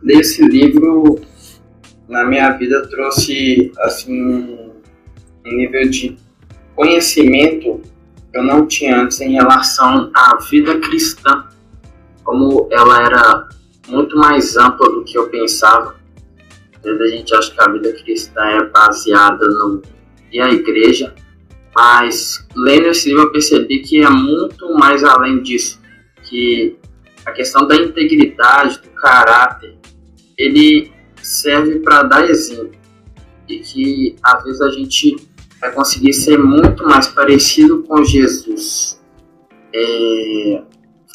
Esse 0.09 0.42
livro 0.42 1.21
na 2.09 2.25
minha 2.25 2.50
vida 2.52 2.87
trouxe 2.88 3.71
assim 3.78 4.23
um 4.23 4.73
nível 5.45 5.88
de 5.88 6.16
conhecimento 6.75 7.81
eu 8.35 8.43
não 8.43 8.67
tinha 8.67 9.03
antes 9.03 9.21
em 9.21 9.33
relação 9.33 10.11
à 10.15 10.37
vida 10.51 10.79
cristã, 10.81 11.47
como 12.25 12.69
ela 12.71 13.03
era 13.03 13.49
muito 13.89 14.17
mais 14.17 14.57
ampla 14.57 14.89
do 14.91 15.05
que 15.05 15.19
eu 15.19 15.29
pensava. 15.29 15.97
Às 16.77 16.83
vezes 16.83 17.01
a 17.01 17.17
gente 17.17 17.35
acha 17.35 17.51
que 17.53 17.61
a 17.61 17.69
vida 17.69 17.93
cristã 17.93 18.43
é 18.43 18.65
baseada 18.69 19.47
no 19.47 19.83
e 20.33 20.41
a 20.41 20.49
igreja, 20.49 21.15
mas 21.75 22.47
lendo 22.57 22.89
esse 22.89 23.11
livro 23.11 23.25
eu 23.25 23.33
percebi 23.33 23.81
que 23.81 24.03
é 24.03 24.09
muito 24.09 24.73
mais 24.75 25.05
além 25.05 25.43
disso, 25.43 25.79
que 26.23 26.77
a 27.27 27.33
questão 27.33 27.67
da 27.67 27.77
integridade, 27.77 28.81
do 28.81 28.89
caráter, 28.91 29.77
ele 30.39 30.91
serve 31.23 31.81
para 31.81 32.03
dar 32.05 32.29
exemplo 32.29 32.73
e 33.49 33.59
que 33.59 34.17
às 34.23 34.43
vezes 34.43 34.61
a 34.62 34.71
gente 34.71 35.17
vai 35.62 35.71
conseguir 35.71 36.12
ser 36.12 36.37
muito 36.37 36.83
mais 36.85 37.07
parecido 37.07 37.85
com 37.85 38.04
Jesus, 38.04 39.00
é, 39.73 40.62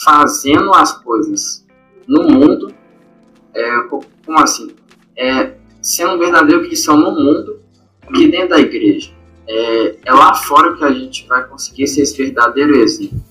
fazendo 0.02 0.74
as 0.74 0.94
coisas 1.04 1.68
no 2.08 2.24
mundo, 2.24 2.74
é, 3.54 3.80
como 3.82 4.40
assim? 4.40 4.74
É, 5.18 5.54
sendo 5.82 6.18
verdadeiro 6.18 6.66
cristão 6.66 6.98
no 6.98 7.12
mundo 7.12 7.60
que 8.16 8.30
dentro 8.30 8.50
da 8.50 8.60
igreja. 8.60 9.12
É, 9.50 9.98
é, 10.06 10.14
lá 10.14 10.34
fora 10.34 10.76
que 10.76 10.84
a 10.84 10.92
gente 10.92 11.28
vai 11.28 11.46
conseguir 11.46 11.88
ser 11.88 12.04
esse 12.04 12.18
verdadeiro 12.18 12.76
exemplo. 12.78 13.22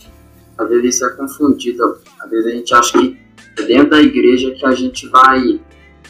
Às 0.59 0.69
vezes 0.69 0.97
isso 0.97 1.07
é 1.07 1.11
confundido, 1.11 1.99
às 2.21 2.31
vezes 2.31 2.47
a 2.47 2.51
gente 2.51 2.75
acha 2.75 2.99
que 2.99 3.19
é 3.59 3.63
dentro 3.63 3.91
da 3.91 4.03
igreja 4.03 4.51
que 4.51 4.67
a 4.67 4.73
gente 4.73 5.09
vai 5.09 5.61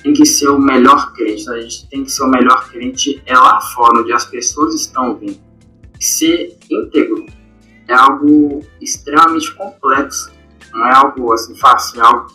tem 0.02 0.12
que 0.12 0.24
ser 0.24 0.48
o 0.48 0.58
melhor 0.58 1.12
crente, 1.12 1.48
a 1.50 1.60
gente 1.60 1.88
tem 1.88 2.04
que 2.04 2.10
ser 2.10 2.22
o 2.22 2.28
melhor 2.28 2.68
crente 2.70 3.22
é 3.26 3.36
lá 3.36 3.60
fora, 3.60 4.00
onde 4.00 4.12
as 4.12 4.24
pessoas 4.24 4.74
estão 4.74 5.16
vendo. 5.16 5.38
Ser 6.00 6.56
íntegro 6.70 7.26
é 7.88 7.94
algo 7.94 8.60
extremamente 8.80 9.54
complexo, 9.54 10.32
não 10.72 10.86
é 10.86 10.94
algo 10.94 11.32
assim 11.32 11.56
fácil, 11.56 12.00
é 12.00 12.04
algo 12.04 12.26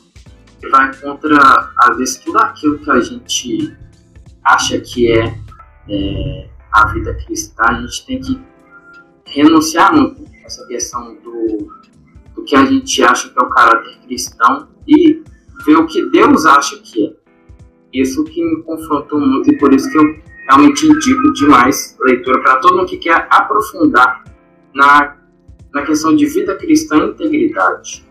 que 0.59 0.69
vai 0.69 0.95
contra, 0.95 1.71
às 1.77 1.97
vezes, 1.97 2.17
tudo 2.17 2.37
aquilo 2.37 2.79
que 2.79 2.91
a 2.91 2.99
gente 2.99 3.75
acha 4.43 4.79
que 4.79 5.11
é, 5.11 5.37
é 5.89 6.49
a 6.71 6.87
vida 6.87 7.13
cristã, 7.25 7.63
a 7.63 7.81
gente 7.81 8.05
tem 8.05 8.19
que 8.19 8.41
renunciar 9.25 9.93
muito 9.93 10.23
essa 10.45 10.65
questão 10.67 11.15
do, 11.15 11.71
do 12.35 12.43
que 12.43 12.55
a 12.55 12.65
gente 12.65 13.03
acha 13.03 13.29
que 13.29 13.39
é 13.39 13.41
o 13.41 13.49
caráter 13.49 13.99
cristão 14.05 14.67
e 14.87 15.23
ver 15.65 15.77
o 15.77 15.85
que 15.85 16.09
Deus 16.09 16.45
acha 16.45 16.77
que 16.77 17.07
é. 17.07 17.20
Isso 17.93 18.23
que 18.23 18.43
me 18.43 18.63
confrontou 18.63 19.19
muito 19.19 19.51
e 19.51 19.57
por 19.57 19.73
isso 19.73 19.89
que 19.91 19.97
eu 19.97 20.15
realmente 20.47 20.85
indico 20.85 21.33
demais 21.33 21.97
leitura 22.01 22.41
para 22.41 22.55
todo 22.57 22.77
mundo 22.77 22.87
que 22.87 22.97
quer 22.97 23.27
aprofundar 23.29 24.23
na, 24.73 25.15
na 25.73 25.81
questão 25.83 26.15
de 26.15 26.25
vida 26.25 26.55
cristã 26.55 26.97
e 26.97 27.09
integridade. 27.09 28.05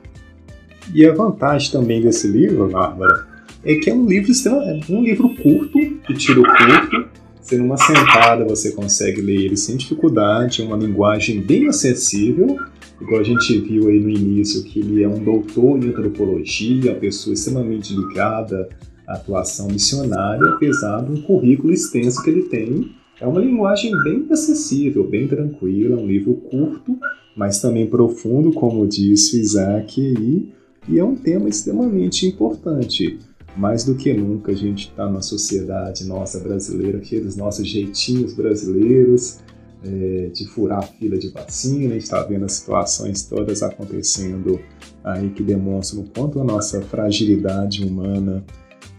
E 0.95 1.07
a 1.07 1.15
vantagem 1.15 1.71
também 1.71 2.03
desse 2.03 2.27
livro, 2.27 2.69
Bárbara, 2.69 3.27
é 3.65 3.75
que 3.77 3.91
é 3.91 3.95
um 3.95 4.07
livro, 4.07 4.33
é 4.33 4.93
um 4.93 5.03
livro 5.03 5.35
curto, 5.37 5.79
de 5.79 6.15
tiro 6.15 6.43
curto, 6.43 7.09
você 7.41 7.57
numa 7.57 7.77
sentada 7.77 8.45
você 8.45 8.73
consegue 8.73 9.21
ler 9.21 9.45
ele 9.47 9.57
sem 9.57 9.77
dificuldade, 9.77 10.63
uma 10.63 10.77
linguagem 10.77 11.41
bem 11.41 11.69
acessível, 11.69 12.57
igual 13.01 13.21
a 13.21 13.25
gente 13.25 13.59
viu 13.61 13.89
aí 13.89 13.99
no 13.99 14.11
início 14.11 14.63
que 14.63 14.81
ele 14.81 15.03
é 15.03 15.09
um 15.09 15.23
doutor 15.23 15.79
em 15.79 15.89
antropologia, 15.89 16.93
uma 16.93 17.01
pessoa 17.01 17.35
extremamente 17.35 17.95
ligada 17.95 18.69
atuação 19.15 19.69
missionária, 19.69 20.55
apesar 20.55 21.05
de 21.05 21.13
um 21.13 21.23
currículo 21.23 21.73
extenso 21.73 22.23
que 22.23 22.31
ele 22.31 22.43
tem. 22.43 22.93
É 23.21 23.27
uma 23.27 23.41
linguagem 23.41 23.93
bem 24.03 24.27
acessível, 24.31 25.07
bem 25.07 25.29
tranquila, 25.29 26.01
um 26.01 26.07
livro 26.07 26.35
curto, 26.35 26.99
mas 27.37 27.61
também 27.61 27.87
profundo, 27.87 28.53
como 28.53 28.87
disse 28.87 29.37
o 29.37 29.41
Isaac, 29.41 30.01
e, 30.01 30.53
e 30.89 30.99
é 30.99 31.05
um 31.05 31.15
tema 31.15 31.49
extremamente 31.49 32.27
importante. 32.27 33.19
Mais 33.57 33.85
do 33.85 33.97
que 33.97 34.15
nunca 34.15 34.53
a 34.53 34.55
gente 34.55 34.89
está 34.89 35.11
na 35.11 35.21
sociedade 35.21 36.07
nossa 36.07 36.39
brasileira, 36.39 36.99
dos 36.99 37.37
nossos 37.37 37.67
jeitinhos 37.67 38.33
brasileiros, 38.33 39.41
é, 39.85 40.31
de 40.33 40.47
furar 40.47 40.87
fila 40.99 41.19
de 41.19 41.29
vacina, 41.29 41.95
a 41.95 41.97
está 41.97 42.23
vendo 42.23 42.45
as 42.45 42.53
situações 42.53 43.23
todas 43.23 43.63
acontecendo 43.63 44.61
aí 45.03 45.31
que 45.31 45.43
demonstram 45.43 46.03
o 46.03 46.09
quanto 46.11 46.41
a 46.41 46.45
nossa 46.45 46.83
fragilidade 46.83 47.85
humana 47.85 48.45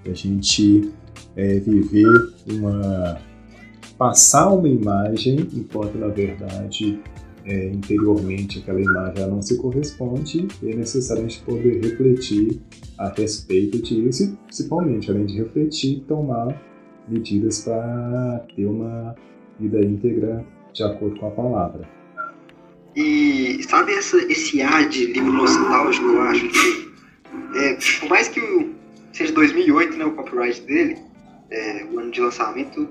a 0.06 0.14
gente 0.14 0.92
é, 1.36 1.60
viver 1.60 2.08
uma. 2.50 3.20
passar 3.98 4.50
uma 4.50 4.68
imagem, 4.68 5.48
enquanto 5.54 5.98
na 5.98 6.08
verdade 6.08 7.00
é, 7.46 7.70
interiormente 7.70 8.60
aquela 8.60 8.82
imagem 8.82 9.28
não 9.28 9.42
se 9.42 9.58
corresponde, 9.58 10.48
e 10.62 10.70
é 10.70 10.76
necessário 10.76 11.26
a 11.26 11.28
gente 11.28 11.42
poder 11.44 11.82
refletir 11.84 12.60
a 12.98 13.10
respeito 13.10 13.82
disso, 13.82 14.24
e 14.24 14.28
principalmente, 14.46 15.10
além 15.10 15.26
de 15.26 15.38
refletir, 15.38 16.04
tomar 16.08 16.62
medidas 17.08 17.62
para 17.62 18.46
ter 18.56 18.66
uma 18.66 19.16
vida 19.60 19.80
íntegra 19.82 20.46
de 20.74 20.84
acordo 20.84 21.20
com 21.20 21.28
a 21.28 21.32
palavra. 21.32 21.90
E 22.96 23.64
sabe 23.64 23.94
essa, 23.94 24.18
esse 24.32 24.62
ar 24.62 24.88
de 24.90 25.08
livro 25.08 25.32
nostálgico, 25.32 26.06
eu 26.06 26.22
acho 26.24 26.48
que, 26.50 26.92
é, 27.58 27.78
por 28.00 28.10
mais 28.10 28.28
que 28.28 28.40
o, 28.40 28.71
seja 29.22 29.34
2008, 29.34 29.98
né, 29.98 30.06
o 30.06 30.12
copyright 30.12 30.62
dele, 30.62 30.98
é, 31.50 31.86
o 31.92 32.00
ano 32.00 32.12
de 32.12 32.22
lançamento, 32.22 32.90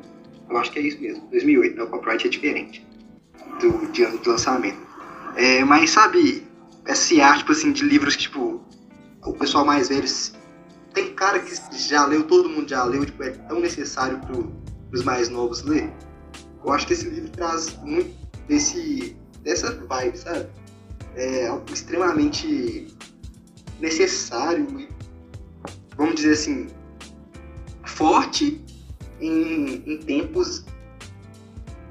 eu 0.49 0.57
acho 0.57 0.71
que 0.71 0.79
é 0.79 0.83
isso 0.83 1.01
mesmo, 1.01 1.27
2008, 1.31 1.77
né, 1.77 1.83
o 1.83 1.87
copyright 1.89 2.27
é 2.27 2.31
diferente 2.31 2.87
do 3.61 3.91
de 3.93 4.05
ano 4.05 4.19
de 4.19 4.29
lançamento. 4.29 4.79
É, 5.37 5.65
mas 5.65 5.91
sabe, 5.91 6.47
esse 6.87 7.21
ar, 7.21 7.39
tipo 7.39 7.53
assim, 7.53 7.73
de 7.73 7.85
livros 7.85 8.17
que, 8.17 8.23
tipo, 8.23 8.63
o 9.25 9.33
pessoal 9.35 9.65
mais 9.65 9.89
velho, 9.89 10.07
tem 10.95 11.15
cara 11.15 11.39
que 11.41 11.55
já 11.77 12.05
leu, 12.07 12.25
todo 12.25 12.49
mundo 12.49 12.69
já 12.69 12.85
leu, 12.85 13.05
tipo, 13.05 13.23
é 13.23 13.31
tão 13.31 13.61
necessário 13.61 14.19
pro, 14.21 14.53
pros 14.89 15.05
mais 15.05 15.29
novos 15.29 15.63
ler. 15.63 15.91
Eu 16.65 16.73
acho 16.73 16.87
que 16.87 16.93
esse 16.93 17.09
livro 17.09 17.31
traz 17.31 17.77
muito 17.83 18.15
desse, 18.49 19.17
dessa 19.43 19.75
vibe, 19.87 20.19
sabe? 20.19 20.49
É 21.15 21.47
algo 21.47 21.65
extremamente 21.73 22.89
necessário 23.81 24.67
e 24.79 25.00
vamos 26.00 26.14
dizer 26.14 26.33
assim, 26.33 26.66
forte 27.85 28.59
em, 29.21 29.83
em 29.87 29.99
tempos 29.99 30.64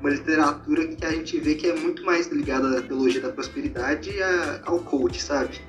uma 0.01 0.09
literatura 0.09 0.87
que 0.87 1.05
a 1.05 1.11
gente 1.11 1.39
vê 1.39 1.53
que 1.53 1.67
é 1.67 1.75
muito 1.75 2.03
mais 2.03 2.27
ligada 2.27 2.79
à 2.79 2.81
teologia 2.81 3.21
da 3.21 3.29
prosperidade 3.29 4.09
e 4.09 4.23
a, 4.23 4.61
ao 4.65 4.79
coach, 4.79 5.21
sabe? 5.21 5.61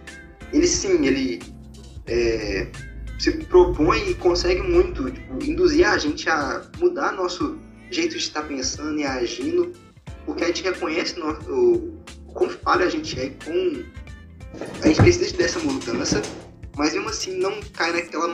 Ele 0.55 0.67
sim, 0.67 1.05
ele 1.05 1.43
é, 2.07 2.69
se 3.19 3.33
propõe 3.45 4.09
e 4.09 4.15
consegue 4.15 4.63
muito 4.63 5.11
tipo, 5.11 5.45
induzir 5.45 5.87
a 5.87 5.99
gente 5.99 6.27
a 6.31 6.63
mudar 6.79 7.13
nosso 7.13 7.59
jeito 7.91 8.13
de 8.13 8.23
estar 8.23 8.45
pensando 8.45 8.99
e 8.99 9.05
agindo, 9.05 9.73
porque 10.25 10.45
a 10.45 10.47
gente 10.47 10.63
reconhece 10.63 11.21
o, 11.21 11.99
o 12.27 12.33
quão 12.33 12.49
falha 12.49 12.87
a 12.87 12.89
gente 12.89 13.21
é 13.21 13.29
com 13.45 13.85
a 14.83 14.89
gente 14.89 15.03
precisa 15.03 15.37
dessa 15.37 15.59
mudança 15.59 16.23
mas 16.77 16.95
mesmo 16.95 17.09
assim 17.09 17.37
não 17.39 17.61
cai 17.73 17.93
naquela, 17.93 18.29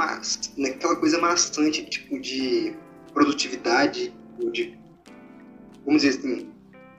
naquela 0.56 0.96
coisa 0.96 1.18
maçante, 1.18 1.84
tipo, 1.86 2.18
de 2.20 2.74
produtividade, 3.12 4.12
ou 4.40 4.50
de, 4.50 4.78
vamos 5.84 6.02
dizer 6.02 6.18
assim, 6.18 6.48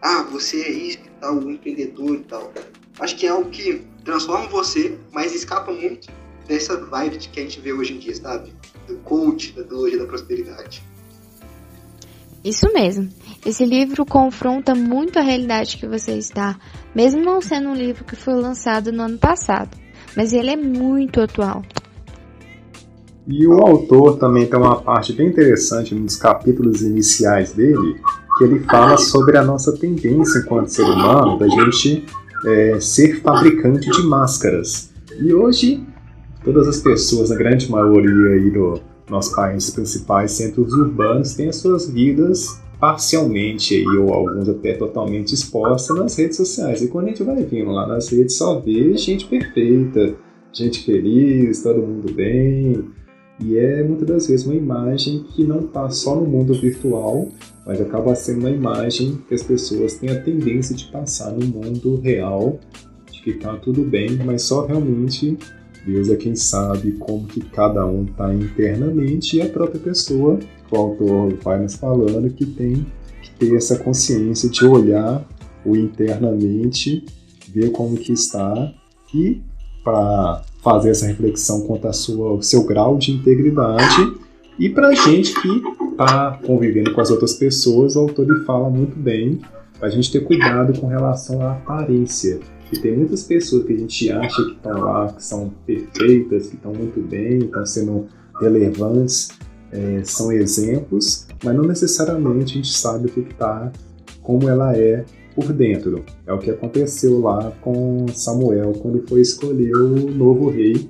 ah, 0.02 0.24
você 0.24 0.62
é 0.62 0.72
isso 0.72 1.00
e 1.00 1.20
tal, 1.20 1.36
um 1.36 1.52
empreendedor 1.52 2.16
e 2.16 2.24
tal. 2.24 2.52
Acho 3.00 3.16
que 3.16 3.28
é 3.28 3.30
algo 3.30 3.50
que 3.50 3.86
transforma 4.04 4.48
você, 4.48 4.98
mas 5.12 5.34
escapa 5.36 5.72
muito 5.72 6.08
dessa 6.48 6.78
vibe 6.86 7.18
que 7.18 7.40
a 7.40 7.44
gente 7.44 7.60
vê 7.60 7.74
hoje 7.74 7.94
em 7.94 8.00
dia, 8.00 8.16
sabe? 8.16 8.54
Do 8.88 8.98
coach, 8.98 9.52
da 9.54 9.64
teologia 9.64 10.00
da 10.00 10.06
prosperidade. 10.06 10.84
Isso 12.44 12.72
mesmo. 12.74 13.10
Esse 13.46 13.66
livro 13.66 14.06
confronta 14.06 14.74
muito 14.74 15.20
a 15.20 15.22
realidade 15.22 15.78
que 15.78 15.88
você 15.88 16.14
está, 16.14 16.58
mesmo 16.96 17.22
não 17.22 17.42
sendo 17.42 17.70
um 17.70 17.76
livro 17.76 18.06
que 18.06 18.16
foi 18.16 18.36
lançado 18.36 18.92
no 18.92 19.04
ano 19.04 19.18
passado 19.18 19.87
mas 20.18 20.34
ele 20.34 20.50
é 20.50 20.56
muito 20.56 21.22
atual. 21.22 21.62
E 23.28 23.46
o 23.46 23.54
autor 23.62 24.18
também 24.18 24.48
tem 24.48 24.58
uma 24.58 24.82
parte 24.82 25.14
bem 25.14 25.28
interessante 25.28 25.94
nos 25.94 26.16
capítulos 26.16 26.82
iniciais 26.82 27.54
dele, 27.54 28.02
que 28.36 28.44
ele 28.44 28.60
fala 28.62 28.98
sobre 28.98 29.38
a 29.38 29.44
nossa 29.44 29.78
tendência 29.78 30.40
enquanto 30.40 30.70
ser 30.70 30.86
humano 30.86 31.38
da 31.38 31.48
gente 31.48 32.04
é, 32.48 32.80
ser 32.80 33.22
fabricante 33.22 33.92
de 33.92 34.02
máscaras. 34.04 34.90
E 35.20 35.32
hoje, 35.32 35.86
todas 36.44 36.68
as 36.68 36.80
pessoas, 36.80 37.32
a 37.32 37.36
grande 37.36 37.70
maioria 37.70 38.42
aí 38.42 38.50
do 38.50 38.80
nossos 39.08 39.36
países 39.36 39.70
principais 39.70 40.32
centros 40.32 40.74
urbanos, 40.74 41.36
têm 41.36 41.50
as 41.50 41.58
suas 41.58 41.88
vidas 41.88 42.60
parcialmente 42.80 43.76
aí, 43.76 43.98
ou 43.98 44.14
alguns 44.14 44.48
até 44.48 44.74
totalmente 44.74 45.34
expostas 45.34 45.98
nas 45.98 46.16
redes 46.16 46.38
sociais. 46.38 46.82
E 46.82 46.88
quando 46.88 47.06
a 47.06 47.10
gente 47.10 47.24
vai 47.24 47.44
vindo 47.44 47.72
lá 47.72 47.88
nas 47.88 48.10
redes, 48.10 48.38
só 48.38 48.60
vê 48.60 48.96
gente 48.98 49.26
perfeita, 49.26 50.16
gente 50.54 50.84
feliz, 50.84 51.64
todo 51.64 51.82
mundo 51.82 52.14
bem. 52.14 52.86
E 53.40 53.58
é 53.58 53.84
muitas 53.84 54.08
das 54.08 54.28
vezes 54.28 54.46
uma 54.46 54.56
imagem 54.56 55.24
que 55.24 55.44
não 55.44 55.60
está 55.60 55.90
só 55.90 56.16
no 56.16 56.26
mundo 56.26 56.54
virtual, 56.54 57.30
mas 57.66 57.80
acaba 57.80 58.16
sendo 58.16 58.40
uma 58.40 58.50
imagem 58.50 59.20
que 59.28 59.36
as 59.36 59.44
pessoas 59.44 59.96
têm 59.96 60.10
a 60.10 60.22
tendência 60.22 60.76
de 60.76 60.86
passar 60.86 61.32
no 61.32 61.46
mundo 61.46 62.00
real, 62.00 62.60
de 63.12 63.22
que 63.22 63.32
está 63.32 63.56
tudo 63.56 63.84
bem, 63.84 64.18
mas 64.26 64.44
só 64.44 64.66
realmente 64.66 65.38
Deus 65.86 66.10
é 66.10 66.16
quem 66.16 66.36
sabe 66.36 66.94
como 66.94 67.28
que 67.28 67.40
cada 67.42 67.86
um 67.86 68.04
está 68.06 68.34
internamente 68.34 69.38
e 69.38 69.42
a 69.42 69.48
própria 69.48 69.80
pessoa, 69.80 70.40
o 70.76 70.78
autor 70.78 71.34
vai 71.44 71.60
nos 71.60 71.76
falando, 71.76 72.30
que 72.30 72.46
tem 72.46 72.86
que 73.22 73.32
ter 73.32 73.56
essa 73.56 73.78
consciência 73.78 74.50
de 74.50 74.66
olhar 74.66 75.26
o 75.66 75.76
internamente, 75.76 77.06
ver 77.50 77.72
como 77.72 77.98
que 77.98 78.14
está 78.14 78.74
e 79.14 79.42
para 79.84 80.42
fazer 80.62 80.90
essa 80.90 81.06
reflexão 81.06 81.62
quanto 81.62 81.88
ao 81.88 82.42
seu 82.42 82.64
grau 82.66 82.98
de 82.98 83.12
integridade 83.12 84.14
e 84.60 84.70
para 84.70 84.88
a 84.90 84.94
gente 84.94 85.40
que 85.40 85.62
está 85.92 86.40
convivendo 86.46 86.94
com 86.94 87.00
as 87.00 87.12
outras 87.12 87.34
pessoas, 87.34 87.96
o 87.96 88.00
autor 88.00 88.28
fala 88.46 88.70
muito 88.70 88.98
bem 88.98 89.40
para 89.80 89.88
a 89.88 89.92
gente 89.92 90.12
ter 90.12 90.22
cuidado 90.22 90.80
com 90.80 90.88
relação 90.88 91.42
à 91.42 91.54
aparência. 91.54 92.40
E 92.72 92.78
tem 92.78 92.98
muitas 92.98 93.24
pessoas 93.24 93.66
que 93.66 93.74
a 93.74 93.78
gente 93.78 94.12
acha 94.12 94.44
que 94.44 94.52
estão 94.52 94.80
lá, 94.80 95.14
que 95.14 95.24
são 95.24 95.54
perfeitas, 95.66 96.48
que 96.48 96.56
estão 96.56 96.74
muito 96.74 97.00
bem, 97.00 97.38
estão 97.38 97.66
sendo 97.66 98.08
relevantes, 98.42 99.30
é, 99.72 100.02
são 100.04 100.32
exemplos, 100.32 101.28
mas 101.44 101.56
não 101.56 101.64
necessariamente 101.64 102.54
a 102.54 102.56
gente 102.56 102.74
sabe 102.74 103.08
o 103.08 103.12
que 103.12 103.20
está, 103.22 103.72
como 104.22 104.48
ela 104.50 104.76
é 104.76 105.06
por 105.36 105.54
dentro. 105.54 106.04
É 106.26 106.34
o 106.34 106.40
que 106.40 106.50
aconteceu 106.50 107.20
lá 107.20 107.52
com 107.62 108.08
Samuel 108.14 108.74
quando 108.74 109.08
foi 109.08 109.22
escolher 109.22 109.76
o 109.76 110.12
novo 110.12 110.50
rei 110.50 110.90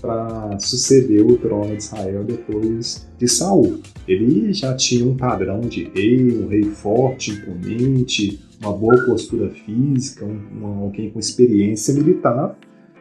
para 0.00 0.58
suceder 0.58 1.24
o 1.24 1.36
trono 1.36 1.76
de 1.76 1.82
Israel 1.82 2.24
depois 2.24 3.06
de 3.18 3.28
Saul. 3.28 3.78
Ele 4.08 4.52
já 4.52 4.74
tinha 4.74 5.06
um 5.06 5.16
padrão 5.16 5.60
de 5.60 5.84
rei, 5.94 6.36
um 6.38 6.48
rei 6.48 6.64
forte, 6.64 7.30
imponente, 7.30 8.40
uma 8.60 8.72
boa 8.72 9.04
postura 9.04 9.50
física, 9.50 10.24
um, 10.24 10.40
um, 10.60 10.66
alguém 10.84 11.10
com 11.10 11.18
experiência 11.18 11.94
militar, 11.94 12.58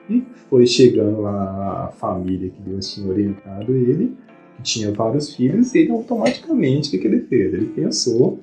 e 0.10 0.24
foi 0.50 0.68
chegando 0.68 1.22
lá 1.22 1.86
a 1.86 1.88
família 1.88 2.50
que 2.50 2.62
Deus 2.62 2.94
tinha 2.94 3.08
orientado 3.08 3.74
ele, 3.74 4.16
tinha 4.62 4.92
vários 4.92 5.34
filhos, 5.36 5.74
e 5.74 5.80
ele 5.80 5.92
automaticamente 5.92 6.88
o 6.88 6.92
que, 6.92 6.98
que 6.98 7.08
ele 7.08 7.22
fez? 7.22 7.54
Ele 7.54 7.68
pensou 7.68 8.40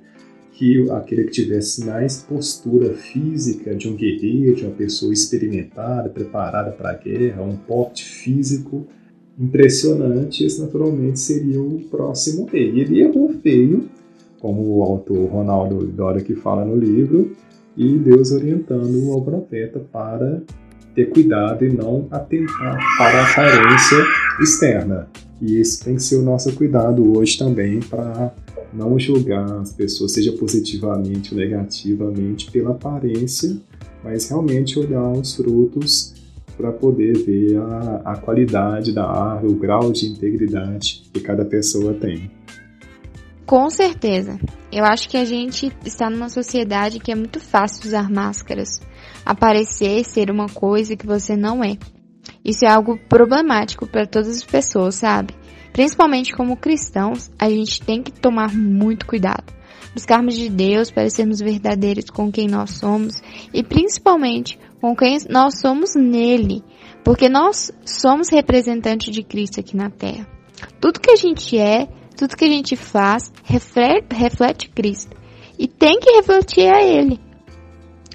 que 0.53 0.91
aquele 0.91 1.25
que 1.25 1.31
tivesse 1.31 1.87
mais 1.87 2.23
postura 2.23 2.93
física 2.95 3.75
de 3.75 3.89
um 3.89 3.95
guerreiro, 3.95 4.57
de 4.57 4.65
uma 4.65 4.75
pessoa 4.75 5.13
experimentada, 5.13 6.09
preparada 6.09 6.73
para 6.73 6.91
a 6.91 6.95
guerra, 6.95 7.43
um 7.43 7.57
porte 7.57 8.05
físico 8.05 8.85
impressionante, 9.39 10.45
esse 10.45 10.61
naturalmente 10.61 11.21
seria 11.21 11.63
o 11.63 11.81
próximo 11.89 12.45
rei. 12.47 12.81
Ele 12.81 13.01
errou 13.01 13.33
feio, 13.41 13.89
como 14.41 14.77
o 14.77 14.83
autor 14.83 15.29
Ronaldo 15.29 15.87
Dora 15.87 16.21
que 16.21 16.35
fala 16.35 16.65
no 16.65 16.75
livro, 16.75 17.37
e 17.77 17.97
Deus 17.97 18.33
orientando 18.33 19.13
ao 19.13 19.23
profeta 19.23 19.79
para 19.93 20.43
ter 20.93 21.09
cuidado 21.11 21.65
e 21.65 21.73
não 21.73 22.09
atentar 22.11 22.77
para 22.99 23.21
a 23.21 23.31
aparência 23.31 24.05
externa. 24.41 25.09
E 25.41 25.57
esse 25.57 25.85
tem 25.85 25.95
que 25.97 26.03
ser 26.03 26.17
o 26.17 26.23
nosso 26.23 26.53
cuidado 26.55 27.17
hoje 27.17 27.39
também 27.39 27.81
para 27.81 28.35
não 28.73 28.99
julgar 28.99 29.51
as 29.61 29.73
pessoas, 29.73 30.13
seja 30.13 30.33
positivamente 30.33 31.33
ou 31.33 31.41
negativamente, 31.41 32.51
pela 32.51 32.71
aparência, 32.71 33.57
mas 34.03 34.29
realmente 34.29 34.79
olhar 34.79 35.11
os 35.13 35.35
frutos 35.35 36.15
para 36.57 36.73
poder 36.73 37.17
ver 37.19 37.57
a, 37.57 38.03
a 38.05 38.17
qualidade 38.17 38.93
da 38.93 39.05
árvore, 39.05 39.53
o 39.53 39.57
grau 39.57 39.93
de 39.93 40.07
integridade 40.07 41.05
que 41.13 41.21
cada 41.21 41.45
pessoa 41.45 41.95
tem. 41.95 42.31
Com 43.47 43.71
certeza. 43.71 44.39
Eu 44.71 44.85
acho 44.85 45.09
que 45.09 45.17
a 45.17 45.25
gente 45.25 45.73
está 45.85 46.11
numa 46.11 46.29
sociedade 46.29 46.99
que 46.99 47.11
é 47.11 47.15
muito 47.15 47.41
fácil 47.41 47.87
usar 47.87 48.11
máscaras, 48.11 48.81
aparecer 49.25 50.05
ser 50.05 50.31
uma 50.31 50.49
coisa 50.49 50.97
que 50.97 51.07
você 51.07 51.35
não 51.35 51.65
é. 51.65 51.79
Isso 52.45 52.65
é 52.65 52.69
algo 52.69 52.99
problemático 53.09 53.87
para 53.87 54.07
todas 54.07 54.29
as 54.29 54.45
pessoas, 54.45 54.97
sabe? 54.97 55.35
Principalmente 55.73 56.33
como 56.33 56.57
cristãos, 56.57 57.31
a 57.39 57.49
gente 57.49 57.83
tem 57.83 58.03
que 58.03 58.11
tomar 58.11 58.55
muito 58.55 59.07
cuidado. 59.07 59.53
Buscarmos 59.95 60.35
de 60.35 60.49
Deus 60.49 60.91
para 60.91 61.09
sermos 61.11 61.41
verdadeiros 61.41 62.11
com 62.11 62.31
quem 62.31 62.47
nós 62.47 62.71
somos 62.71 63.23
e 63.53 63.63
principalmente 63.63 64.59
com 64.81 64.95
quem 64.95 65.19
nós 65.29 65.61
somos 65.61 65.95
nele, 65.95 66.63
porque 67.05 67.29
nós 67.29 67.73
somos 67.85 68.29
representantes 68.29 69.13
de 69.13 69.23
Cristo 69.23 69.61
aqui 69.61 69.77
na 69.77 69.91
terra. 69.91 70.27
Tudo 70.81 71.01
que 71.01 71.11
a 71.11 71.17
gente 71.17 71.59
é, 71.59 71.89
tudo 72.17 72.37
que 72.37 72.45
a 72.45 72.49
gente 72.49 72.77
faz, 72.77 73.33
reflete, 73.45 74.15
reflete 74.15 74.69
Cristo 74.71 75.17
e 75.59 75.67
tem 75.67 75.99
que 76.01 76.11
refletir 76.13 76.69
a 76.69 76.83
Ele. 76.83 77.21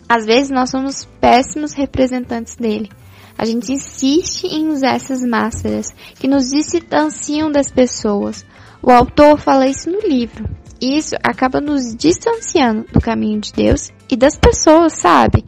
Às 0.08 0.26
vezes 0.26 0.50
nós 0.50 0.70
somos 0.70 1.06
péssimos 1.20 1.74
representantes 1.74 2.56
dele, 2.56 2.90
a 3.38 3.46
gente 3.46 3.72
insiste 3.72 4.46
em 4.46 4.70
usar 4.70 4.96
essas 4.96 5.22
máscaras 5.22 5.88
que 6.16 6.28
nos 6.28 6.50
distanciam 6.50 7.52
das 7.52 7.72
pessoas. 7.72 8.46
O 8.82 8.92
autor 8.92 9.38
fala 9.40 9.68
isso 9.68 9.90
no 9.90 10.00
livro. 10.02 10.48
Isso 10.82 11.16
acaba 11.24 11.62
nos 11.62 11.96
distanciando 11.96 12.86
do 12.92 13.00
caminho 13.00 13.40
de 13.40 13.54
Deus 13.54 13.90
e 14.10 14.18
das 14.18 14.38
pessoas, 14.38 14.94
sabe? 14.94 15.46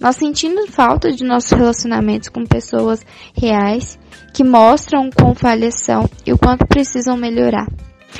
Nós 0.00 0.16
sentindo 0.16 0.66
falta 0.66 1.12
de 1.12 1.24
nossos 1.24 1.52
relacionamentos 1.52 2.28
com 2.28 2.44
pessoas 2.44 3.04
reais 3.36 3.98
que 4.32 4.42
mostram 4.42 5.10
quão 5.10 5.34
falhas 5.34 5.74
são 5.80 6.08
e 6.26 6.32
o 6.32 6.38
quanto 6.38 6.66
precisam 6.66 7.16
melhorar. 7.16 7.66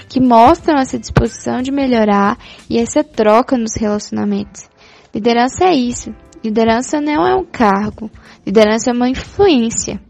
Que 0.09 0.21
mostram 0.21 0.79
essa 0.79 0.99
disposição 0.99 1.63
de 1.63 1.73
melhorar 1.73 2.39
e 2.69 2.79
essa 2.79 3.03
troca 3.03 3.57
nos 3.57 3.75
relacionamentos. 3.77 4.69
Liderança 5.15 5.65
é 5.65 5.75
isso. 5.75 6.15
Liderança 6.43 7.01
não 7.01 7.27
é 7.27 7.35
um 7.35 7.45
cargo. 7.45 8.11
Liderança 8.47 8.91
é 8.91 8.93
uma 8.93 9.09
influência. 9.09 10.01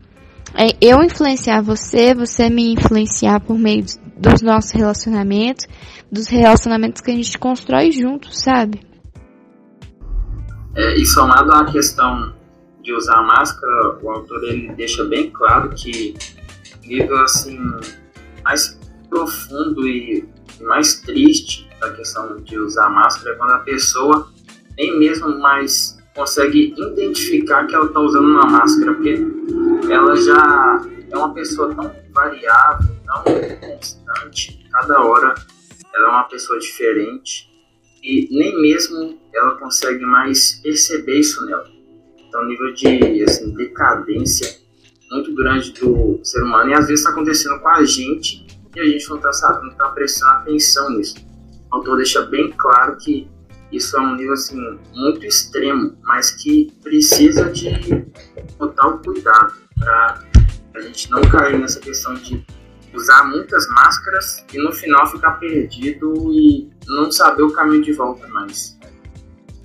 É 0.54 0.76
eu 0.80 1.02
influenciar 1.02 1.62
você, 1.62 2.14
você 2.14 2.50
me 2.50 2.74
influenciar 2.74 3.40
por 3.40 3.58
meio 3.58 3.84
dos 4.16 4.42
nossos 4.42 4.70
relacionamentos, 4.72 5.66
dos 6.10 6.28
relacionamentos 6.28 7.00
que 7.00 7.10
a 7.10 7.14
gente 7.14 7.38
constrói 7.38 7.90
juntos, 7.90 8.42
sabe? 8.42 8.80
É, 10.76 10.96
e 10.98 11.06
somado 11.06 11.52
à 11.52 11.64
questão 11.64 12.34
de 12.82 12.92
usar 12.92 13.22
máscara, 13.22 13.98
o 14.02 14.10
autor 14.10 14.42
ele 14.44 14.72
deixa 14.74 15.04
bem 15.04 15.30
claro 15.30 15.70
que 15.70 16.14
nível 16.84 17.16
assim 17.22 17.58
mais 18.42 18.78
profundo 19.08 19.86
e 19.86 20.28
mais 20.60 21.00
triste 21.00 21.68
da 21.80 21.92
questão 21.92 22.36
de 22.36 22.58
usar 22.58 22.88
máscara 22.90 23.34
é 23.34 23.38
quando 23.38 23.50
a 23.52 23.58
pessoa 23.58 24.28
nem 24.76 24.98
mesmo 24.98 25.38
mais 25.38 25.98
consegue 26.14 26.75
identificar 26.77 27.66
que 27.66 27.75
ela 27.75 27.87
está 27.87 28.01
usando 28.01 28.27
uma 28.27 28.46
máscara, 28.46 28.94
porque 28.94 29.27
ela 29.90 30.16
já 30.16 30.83
é 31.11 31.16
uma 31.16 31.33
pessoa 31.33 31.75
tão 31.75 31.94
variável, 32.12 32.94
tão 33.07 33.25
constante, 33.61 34.66
cada 34.70 35.01
hora 35.03 35.35
ela 35.94 36.09
é 36.09 36.11
uma 36.11 36.25
pessoa 36.25 36.59
diferente 36.59 37.51
e 38.03 38.29
nem 38.31 38.61
mesmo 38.61 39.18
ela 39.35 39.55
consegue 39.57 40.05
mais 40.05 40.61
perceber 40.62 41.20
isso 41.20 41.44
nela. 41.46 41.70
Então, 42.18 42.44
nível 42.46 42.72
de 42.72 43.25
assim, 43.25 43.55
decadência 43.55 44.61
muito 45.11 45.35
grande 45.35 45.72
do 45.72 46.18
ser 46.25 46.42
humano 46.42 46.70
e 46.70 46.75
às 46.75 46.87
vezes 46.87 47.01
está 47.01 47.11
acontecendo 47.11 47.61
com 47.61 47.68
a 47.68 47.85
gente 47.85 48.46
e 48.75 48.81
a 48.81 48.85
gente 48.85 49.09
não 49.11 49.16
está 49.18 49.61
não 49.62 49.75
tá 49.75 49.88
prestando 49.90 50.33
atenção 50.33 50.90
nisso. 50.90 51.16
O 51.70 51.77
autor 51.77 51.96
deixa 51.96 52.22
bem 52.22 52.51
claro 52.51 52.96
que 52.96 53.29
isso 53.72 53.96
é 53.96 54.00
um 54.00 54.16
nível 54.16 54.35
assim 54.35 54.56
muito 54.94 55.24
extremo, 55.24 55.96
mas 56.02 56.30
que 56.30 56.72
precisa 56.82 57.50
de 57.50 58.04
total 58.58 58.98
cuidado 58.98 59.54
para 59.78 60.24
a 60.74 60.80
gente 60.80 61.11
não 61.11 61.22
cair 61.22 61.58
nessa 61.58 61.80
questão 61.80 62.14
de 62.14 62.44
usar 62.94 63.24
muitas 63.24 63.68
máscaras 63.70 64.44
e 64.52 64.58
no 64.58 64.72
final 64.72 65.06
ficar 65.11 65.32
perdido 65.32 66.32
e 66.32 66.70
não 66.87 67.11
saber 67.11 67.42
o 67.42 67.52
caminho 67.52 67.82
de 67.82 67.92
volta 67.92 68.26
mais. 68.28 68.78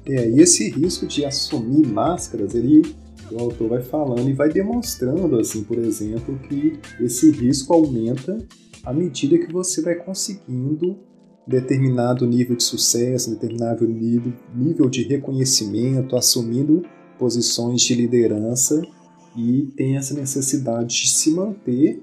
É, 0.05 0.29
e 0.29 0.41
esse 0.41 0.69
risco 0.69 1.05
de 1.05 1.25
assumir 1.25 1.85
máscaras, 1.85 2.55
ele 2.55 2.95
o 3.29 3.41
autor 3.41 3.69
vai 3.69 3.81
falando 3.81 4.29
e 4.29 4.33
vai 4.33 4.49
demonstrando, 4.49 5.37
assim, 5.37 5.63
por 5.63 5.77
exemplo, 5.77 6.39
que 6.47 6.79
esse 6.99 7.29
risco 7.31 7.73
aumenta 7.73 8.37
à 8.85 8.93
medida 8.93 9.37
que 9.37 9.51
você 9.51 9.81
vai 9.81 9.95
conseguindo 9.95 10.97
determinado 11.47 12.27
nível 12.27 12.55
de 12.55 12.63
sucesso, 12.63 13.29
determinado 13.29 13.87
nível, 13.87 14.89
de 14.89 15.03
reconhecimento, 15.03 16.15
assumindo 16.15 16.83
posições 17.17 17.81
de 17.81 17.95
liderança 17.95 18.81
e 19.35 19.69
tem 19.75 19.95
essa 19.95 20.13
necessidade 20.13 21.03
de 21.03 21.09
se 21.09 21.31
manter 21.31 22.01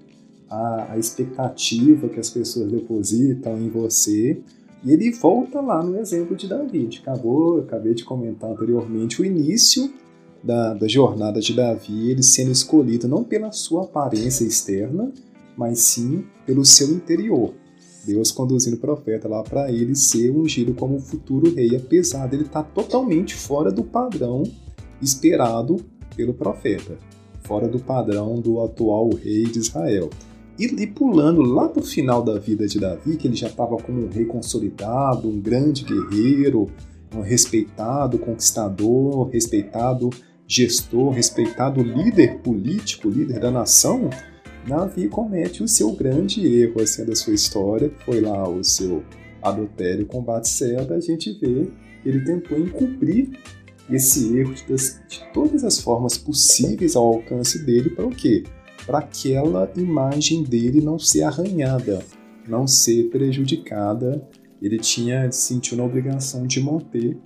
a, 0.49 0.93
a 0.93 0.99
expectativa 0.99 2.09
que 2.09 2.19
as 2.19 2.31
pessoas 2.31 2.71
depositam 2.71 3.59
em 3.59 3.69
você. 3.69 4.41
E 4.83 4.93
ele 4.93 5.11
volta 5.13 5.61
lá 5.61 5.83
no 5.83 5.99
exemplo 5.99 6.37
de 6.37 6.49
Davi. 6.49 6.89
Acabou, 7.01 7.61
acabei 7.61 7.95
de 7.95 8.05
comentar 8.05 8.51
anteriormente 8.51 9.21
o 9.21 9.25
início 9.25 9.93
da, 10.43 10.75
da 10.75 10.87
jornada 10.87 11.41
de 11.41 11.55
Davi, 11.55 12.11
ele 12.11 12.23
sendo 12.23 12.53
escolhido 12.53 13.09
não 13.09 13.25
pela 13.25 13.51
sua 13.51 13.85
aparência 13.85 14.45
externa, 14.45 15.11
mas 15.57 15.81
sim 15.81 16.25
pelo 16.47 16.65
seu 16.65 16.91
interior. 16.91 17.55
Deus 18.07 18.31
conduzindo 18.31 18.77
o 18.77 18.81
profeta 18.81 19.29
lá 19.29 19.43
para 19.43 19.71
ele 19.71 19.95
ser 19.95 20.31
ungido 20.31 20.75
como 20.75 21.01
futuro 21.01 21.55
rei, 21.55 21.75
apesar 21.77 22.27
dele 22.27 22.45
estar 22.45 22.63
tá 22.63 22.71
totalmente 22.71 23.35
fora 23.35 23.71
do 23.71 23.83
padrão 23.83 24.43
esperado 25.01 25.77
pelo 26.17 26.35
profeta, 26.35 26.99
fora 27.43 27.69
do 27.69 27.79
padrão 27.79 28.41
do 28.41 28.61
atual 28.61 29.11
rei 29.11 29.45
de 29.45 29.59
Israel. 29.59 30.11
E, 30.59 30.67
e 30.67 30.87
pulando 30.87 31.43
lá 31.43 31.69
para 31.69 31.83
o 31.83 31.87
final 31.87 32.23
da 32.23 32.39
vida 32.39 32.67
de 32.67 32.79
Davi, 32.79 33.17
que 33.17 33.27
ele 33.27 33.37
já 33.37 33.49
estava 33.49 33.77
como 33.77 34.05
um 34.05 34.09
rei 34.09 34.25
consolidado, 34.25 35.29
um 35.29 35.41
grande 35.41 35.85
guerreiro, 35.85 36.71
um 37.15 37.21
respeitado 37.21 38.19
conquistador, 38.19 39.29
respeitado 39.29 40.11
gestor, 40.47 41.11
respeitado 41.11 41.83
líder 41.83 42.39
político, 42.39 43.09
líder 43.09 43.41
da 43.41 43.51
nação, 43.51 44.11
Davi 44.67 45.09
comete 45.09 45.63
o 45.63 45.69
seu 45.69 45.93
grande 45.93 46.47
erro 46.47 46.81
assim, 46.81 47.05
da 47.05 47.15
sua 47.15 47.35
história, 47.35 47.93
foi 48.05 48.21
lá 48.21 48.49
o 48.49 48.65
seu 48.65 49.03
adultério 49.43 50.07
com 50.07 50.23
Batseba, 50.23 50.95
a 50.95 51.01
gente 51.01 51.33
vê 51.39 51.69
ele 52.05 52.25
tentou 52.25 52.59
encobrir 52.59 53.31
esse 53.91 54.39
erro 54.39 54.55
de, 54.55 54.65
de 54.65 55.33
todas 55.33 55.65
as 55.65 55.79
formas 55.79 56.17
possíveis 56.17 56.97
ao 56.97 57.05
alcance 57.05 57.65
dele 57.65 57.91
para 57.91 58.07
o 58.07 58.11
quê? 58.11 58.45
Para 58.87 58.99
aquela 58.99 59.71
imagem 59.77 60.43
dele 60.43 60.81
não 60.81 60.99
ser 60.99 61.23
arranhada, 61.23 62.03
não 62.47 62.67
ser 62.67 63.11
prejudicada. 63.11 64.27
Ele 64.61 64.79
tinha 64.79 65.31
sentiu 65.31 65.77
na 65.77 65.85
obrigação 65.85 66.47
de 66.47 66.61
manter 66.61 67.17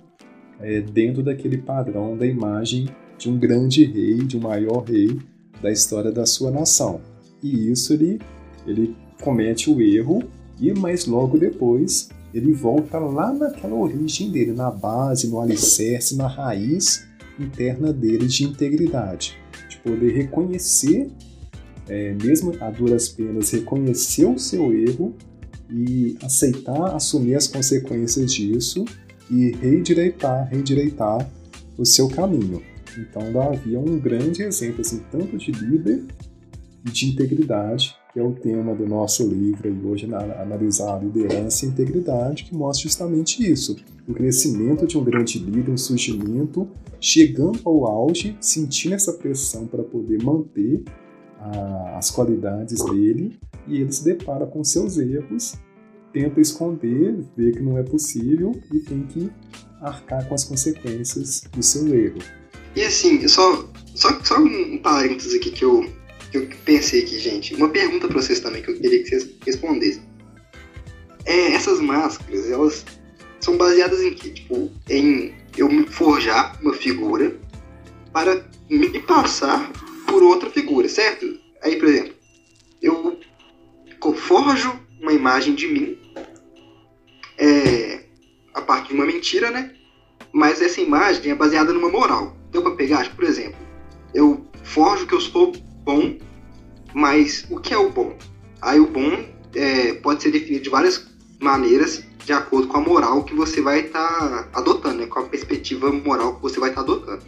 é, 0.59 0.81
dentro 0.81 1.23
daquele 1.23 1.57
padrão 1.57 2.17
da 2.17 2.25
imagem 2.25 2.89
de 3.17 3.29
um 3.29 3.37
grande 3.37 3.83
rei, 3.85 4.17
de 4.19 4.37
um 4.37 4.41
maior 4.41 4.83
rei 4.83 5.19
da 5.61 5.71
história 5.71 6.11
da 6.11 6.25
sua 6.25 6.51
nação. 6.51 7.01
E 7.41 7.71
isso 7.71 7.93
ele, 7.93 8.19
ele 8.65 8.95
comete 9.21 9.69
o 9.69 9.81
erro, 9.81 10.23
e 10.59 10.73
mas 10.73 11.05
logo 11.05 11.37
depois 11.37 12.09
ele 12.33 12.53
volta 12.53 12.99
lá 12.99 13.33
naquela 13.33 13.75
origem 13.75 14.31
dele, 14.31 14.53
na 14.53 14.69
base, 14.69 15.27
no 15.27 15.39
alicerce, 15.39 16.15
na 16.15 16.27
raiz 16.27 17.07
interna 17.39 17.93
dele 17.93 18.27
de 18.27 18.43
integridade, 18.43 19.37
de 19.69 19.77
poder 19.77 20.13
reconhecer, 20.13 21.09
é, 21.87 22.13
mesmo 22.21 22.53
a 22.59 22.69
duras 22.69 23.09
penas, 23.09 23.49
reconhecer 23.51 24.25
o 24.25 24.37
seu 24.37 24.73
erro 24.73 25.15
e 25.71 26.17
aceitar, 26.21 26.95
assumir 26.95 27.35
as 27.35 27.47
consequências 27.47 28.33
disso 28.33 28.85
e 29.29 29.51
redireitar, 29.51 30.47
redireitar 30.49 31.27
o 31.77 31.85
seu 31.85 32.09
caminho. 32.09 32.61
Então, 32.97 33.31
Davi 33.31 33.75
é 33.75 33.79
um 33.79 33.97
grande 33.97 34.41
exemplo, 34.43 34.81
assim, 34.81 35.01
tanto 35.11 35.37
de 35.37 35.51
líder 35.51 36.03
e 36.85 36.91
de 36.91 37.07
integridade, 37.07 37.95
que 38.11 38.19
é 38.19 38.23
o 38.23 38.31
tema 38.31 38.73
do 38.73 38.87
nosso 38.87 39.27
livro 39.27 39.69
e 39.69 39.85
hoje 39.85 40.07
analisar 40.13 40.95
a 40.95 40.99
liderança 40.99 41.65
e 41.65 41.69
integridade, 41.69 42.43
que 42.45 42.55
mostra 42.55 42.83
justamente 42.83 43.49
isso. 43.49 43.75
O 44.07 44.13
crescimento 44.13 44.87
de 44.87 44.97
um 44.97 45.03
grande 45.03 45.37
líder, 45.39 45.71
um 45.71 45.77
surgimento, 45.77 46.67
chegando 46.99 47.59
ao 47.63 47.85
auge, 47.85 48.35
sentindo 48.39 48.95
essa 48.95 49.13
pressão 49.13 49.67
para 49.67 49.83
poder 49.83 50.23
manter 50.23 50.83
a, 51.39 51.97
as 51.97 52.09
qualidades 52.09 52.83
dele, 52.85 53.37
e 53.67 53.77
ele 53.77 53.91
se 53.91 54.03
depara 54.03 54.45
com 54.47 54.63
seus 54.63 54.97
erros, 54.97 55.53
tenta 56.11 56.41
esconder, 56.41 57.15
vê 57.37 57.51
que 57.51 57.61
não 57.61 57.77
é 57.77 57.83
possível 57.83 58.51
e 58.73 58.79
tem 58.79 59.03
que 59.03 59.29
arcar 59.81 60.27
com 60.27 60.33
as 60.33 60.43
consequências 60.43 61.43
do 61.51 61.61
seu 61.61 61.93
erro. 61.93 62.19
E 62.75 62.81
assim, 62.81 63.27
só, 63.27 63.69
só, 63.95 64.23
só 64.23 64.39
um 64.39 64.77
parênteses 64.79 65.35
aqui 65.35 65.51
que 65.51 65.63
eu, 65.63 65.85
que 66.31 66.37
eu 66.37 66.47
pensei 66.63 67.03
aqui, 67.03 67.19
gente. 67.19 67.55
Uma 67.55 67.69
pergunta 67.69 68.07
para 68.07 68.21
vocês 68.21 68.39
também 68.39 68.61
que 68.61 68.69
eu 68.69 68.79
queria 68.79 69.03
que 69.03 69.09
vocês 69.09 69.29
respondessem. 69.45 70.03
É, 71.25 71.53
essas 71.53 71.79
máscaras, 71.79 72.49
elas 72.49 72.85
são 73.39 73.57
baseadas 73.57 74.01
em 74.01 74.13
quê? 74.13 74.29
Tipo, 74.29 74.71
em 74.89 75.33
eu 75.57 75.69
forjar 75.87 76.57
uma 76.61 76.73
figura 76.73 77.35
para 78.13 78.45
me 78.69 78.99
passar 79.01 79.71
por 80.07 80.23
outra 80.23 80.49
figura, 80.49 80.87
certo? 80.87 81.39
Aí, 81.61 81.75
por 81.75 81.87
exemplo, 81.87 82.13
eu 82.81 83.19
forjo 84.13 84.79
uma 85.01 85.13
imagem 85.13 85.55
de 85.55 85.67
mim 85.67 85.97
é, 87.37 88.05
a 88.53 88.61
partir 88.61 88.89
de 88.89 88.93
uma 88.95 89.05
mentira, 89.05 89.49
né? 89.51 89.73
Mas 90.31 90.61
essa 90.61 90.79
imagem 90.79 91.31
é 91.31 91.35
baseada 91.35 91.73
numa 91.73 91.89
moral. 91.89 92.35
Deu 92.51 92.61
para 92.61 92.75
pegar? 92.75 93.13
Por 93.15 93.23
exemplo, 93.23 93.59
eu 94.13 94.45
forjo 94.63 95.07
que 95.07 95.13
eu 95.13 95.21
sou 95.21 95.53
bom, 95.83 96.17
mas 96.93 97.45
o 97.49 97.59
que 97.59 97.73
é 97.73 97.77
o 97.77 97.89
bom? 97.89 98.17
Aí 98.61 98.79
o 98.79 98.87
bom 98.87 99.25
é, 99.55 99.93
pode 99.93 100.23
ser 100.23 100.31
definido 100.31 100.63
de 100.63 100.69
várias 100.69 101.07
maneiras 101.39 102.03
de 102.25 102.33
acordo 102.33 102.67
com 102.67 102.77
a 102.77 102.81
moral 102.81 103.23
que 103.23 103.33
você 103.33 103.61
vai 103.61 103.79
estar 103.79 104.07
tá 104.07 104.49
adotando, 104.53 104.99
né? 104.99 105.07
com 105.07 105.19
a 105.19 105.23
perspectiva 105.23 105.91
moral 105.91 106.35
que 106.35 106.41
você 106.41 106.59
vai 106.59 106.69
estar 106.69 106.83
tá 106.83 106.91
adotando. 106.91 107.23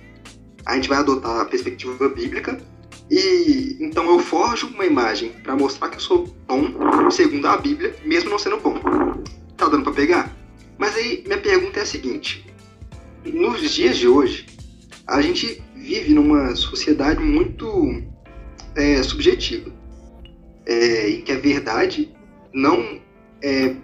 A 0.65 0.75
gente 0.75 0.89
vai 0.89 0.99
adotar 0.99 1.41
a 1.41 1.45
perspectiva 1.45 2.07
bíblica 2.09 2.61
e 3.09 3.77
então 3.79 4.05
eu 4.09 4.19
forjo 4.19 4.67
uma 4.67 4.85
imagem 4.85 5.31
para 5.43 5.55
mostrar 5.55 5.89
que 5.89 5.95
eu 5.95 6.01
sou 6.01 6.27
bom 6.47 7.09
segundo 7.09 7.47
a 7.47 7.57
Bíblia, 7.57 7.95
mesmo 8.05 8.29
não 8.29 8.37
sendo 8.37 8.57
bom. 8.57 8.79
Tá 9.57 9.67
dando 9.67 9.83
para 9.83 9.93
pegar? 9.93 10.35
Mas 10.77 10.95
aí 10.95 11.23
minha 11.25 11.39
pergunta 11.39 11.79
é 11.79 11.83
a 11.83 11.85
seguinte: 11.85 12.45
nos 13.25 13.69
dias 13.71 13.97
de 13.97 14.07
hoje, 14.07 14.45
a 15.07 15.21
gente 15.21 15.61
vive 15.75 16.13
numa 16.13 16.55
sociedade 16.55 17.21
muito 17.21 18.03
é, 18.75 19.03
subjetiva, 19.03 19.71
é, 20.65 21.09
em 21.09 21.21
que 21.21 21.31
a 21.31 21.39
verdade 21.39 22.13
não 22.53 23.01
é 23.41 23.75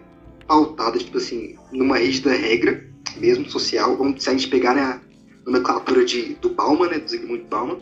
pautada, 0.47 0.97
tipo 0.97 1.17
assim, 1.17 1.55
numa 1.71 1.97
rígida 1.97 2.31
regra, 2.31 2.87
mesmo 3.17 3.49
social. 3.49 3.97
Vamos, 3.97 4.23
se 4.23 4.29
a 4.29 4.33
gente 4.33 4.47
pegar 4.47 4.75
na 4.75 5.01
nomenclatura 5.45 6.05
de, 6.05 6.35
do 6.35 6.49
Bauman, 6.49 6.89
né, 6.89 6.99
do 6.99 7.09
Zygmunt 7.09 7.45
Bauman, 7.49 7.79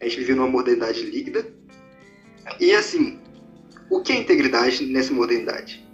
a 0.00 0.04
gente 0.04 0.18
vive 0.18 0.34
numa 0.34 0.48
modernidade 0.48 1.02
líquida. 1.02 1.46
E 2.58 2.72
assim, 2.72 3.18
o 3.90 4.00
que 4.00 4.12
é 4.12 4.16
integridade 4.16 4.84
nessa 4.86 5.12
modernidade? 5.12 5.86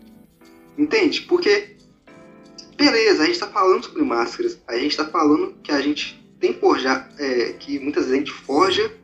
Entende? 0.77 1.23
Porque, 1.23 1.77
beleza, 2.77 3.23
a 3.23 3.27
gente 3.27 3.35
está 3.35 3.49
falando 3.49 3.85
sobre 3.85 4.03
máscaras, 4.03 4.59
a 4.67 4.77
gente 4.79 4.93
está 4.93 5.07
falando 5.07 5.55
que 5.63 5.73
a 5.73 5.81
gente 5.81 6.19
tem 6.39 6.55
forjar, 6.55 7.11
é, 7.19 7.53
que 7.55 7.79
muitas 7.81 8.05
vezes 8.05 8.15
a 8.15 8.19
gente 8.25 8.33
forja 8.33 8.95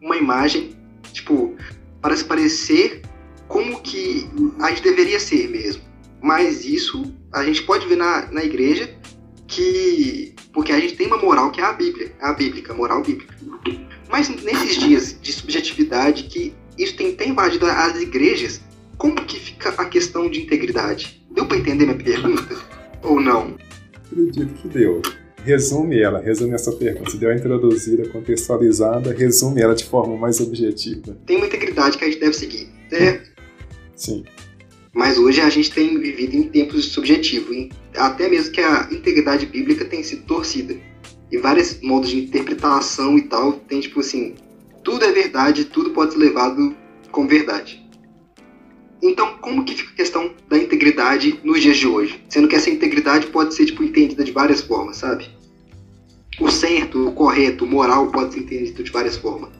uma 0.00 0.16
imagem, 0.16 0.76
tipo, 1.12 1.56
para 2.00 2.16
se 2.16 2.24
parecer 2.24 3.02
como 3.46 3.80
que 3.80 4.28
a 4.60 4.70
gente 4.70 4.82
deveria 4.82 5.18
ser 5.18 5.48
mesmo. 5.48 5.82
Mas 6.20 6.64
isso 6.64 7.14
a 7.32 7.44
gente 7.44 7.62
pode 7.62 7.86
ver 7.86 7.96
na, 7.96 8.30
na 8.30 8.44
igreja 8.44 8.90
que. 9.46 10.34
Porque 10.52 10.72
a 10.72 10.80
gente 10.80 10.96
tem 10.96 11.06
uma 11.06 11.16
moral 11.16 11.50
que 11.50 11.60
é 11.60 11.64
a 11.64 11.72
Bíblia, 11.72 12.12
a 12.20 12.32
bíblica, 12.32 12.72
a 12.72 12.76
moral 12.76 13.02
bíblica. 13.02 13.34
Mas 14.08 14.28
nesses 14.28 14.76
dias 14.78 15.16
de 15.20 15.32
subjetividade 15.32 16.24
que 16.24 16.54
isso 16.76 16.96
tem, 16.96 17.14
tem 17.14 17.30
invadido 17.30 17.66
as 17.66 18.00
igrejas, 18.00 18.60
como 18.96 19.14
que 19.24 19.38
fica 19.38 19.70
a 19.70 19.84
questão 19.84 20.28
de 20.30 20.40
integridade? 20.40 21.24
Deu 21.30 21.46
para 21.46 21.58
entender 21.58 21.84
minha 21.84 21.98
pergunta? 21.98 22.56
Ou 23.02 23.20
não? 23.20 23.56
Acredito 23.94 24.54
que 24.54 24.68
deu 24.68 25.02
resume 25.44 26.00
ela, 26.00 26.20
resume 26.20 26.54
essa 26.54 26.72
pergunta. 26.72 27.10
Se 27.10 27.16
deu 27.16 27.30
a 27.30 27.34
introduzida, 27.34 28.08
contextualizada, 28.08 29.12
resume 29.12 29.60
ela 29.60 29.74
de 29.74 29.84
forma 29.84 30.16
mais 30.16 30.40
objetiva. 30.40 31.16
Tem 31.26 31.36
uma 31.36 31.46
integridade 31.46 31.98
que 31.98 32.04
a 32.04 32.08
gente 32.08 32.20
deve 32.20 32.34
seguir, 32.34 32.68
certo? 32.90 33.30
Sim. 33.94 34.24
Mas 34.92 35.18
hoje 35.18 35.40
a 35.40 35.48
gente 35.48 35.70
tem 35.70 35.98
vivido 35.98 36.36
em 36.36 36.42
tempos 36.44 36.86
subjetivos, 36.86 37.68
até 37.96 38.28
mesmo 38.28 38.52
que 38.52 38.60
a 38.60 38.88
integridade 38.90 39.46
bíblica 39.46 39.84
tem 39.84 40.02
sido 40.02 40.24
torcida. 40.24 40.76
E 41.30 41.38
vários 41.38 41.80
modos 41.82 42.08
de 42.10 42.20
interpretação 42.20 43.18
e 43.18 43.22
tal, 43.22 43.52
tem 43.52 43.80
tipo 43.80 44.00
assim, 44.00 44.34
tudo 44.82 45.04
é 45.04 45.12
verdade, 45.12 45.66
tudo 45.66 45.90
pode 45.90 46.14
ser 46.14 46.18
levado 46.18 46.74
como 47.12 47.28
verdade. 47.28 47.86
Então, 49.02 49.36
como 49.38 49.64
que 49.64 49.74
fica 49.74 49.92
a 49.92 49.96
questão 49.96 50.32
da 50.48 50.58
integridade 50.58 51.38
nos 51.44 51.62
dias 51.62 51.76
de 51.76 51.86
hoje? 51.86 52.22
Sendo 52.28 52.48
que 52.48 52.56
essa 52.56 52.70
integridade 52.70 53.26
pode 53.28 53.54
ser 53.54 53.66
tipo, 53.66 53.82
entendida 53.82 54.24
de 54.24 54.32
várias 54.32 54.60
formas, 54.60 54.96
sabe? 54.96 55.38
o 56.40 56.50
certo, 56.50 57.08
o 57.08 57.12
correto, 57.12 57.64
o 57.64 57.68
moral 57.68 58.10
pode 58.10 58.34
ser 58.34 58.40
entendido 58.40 58.82
de 58.82 58.90
várias 58.90 59.16
formas. 59.16 59.50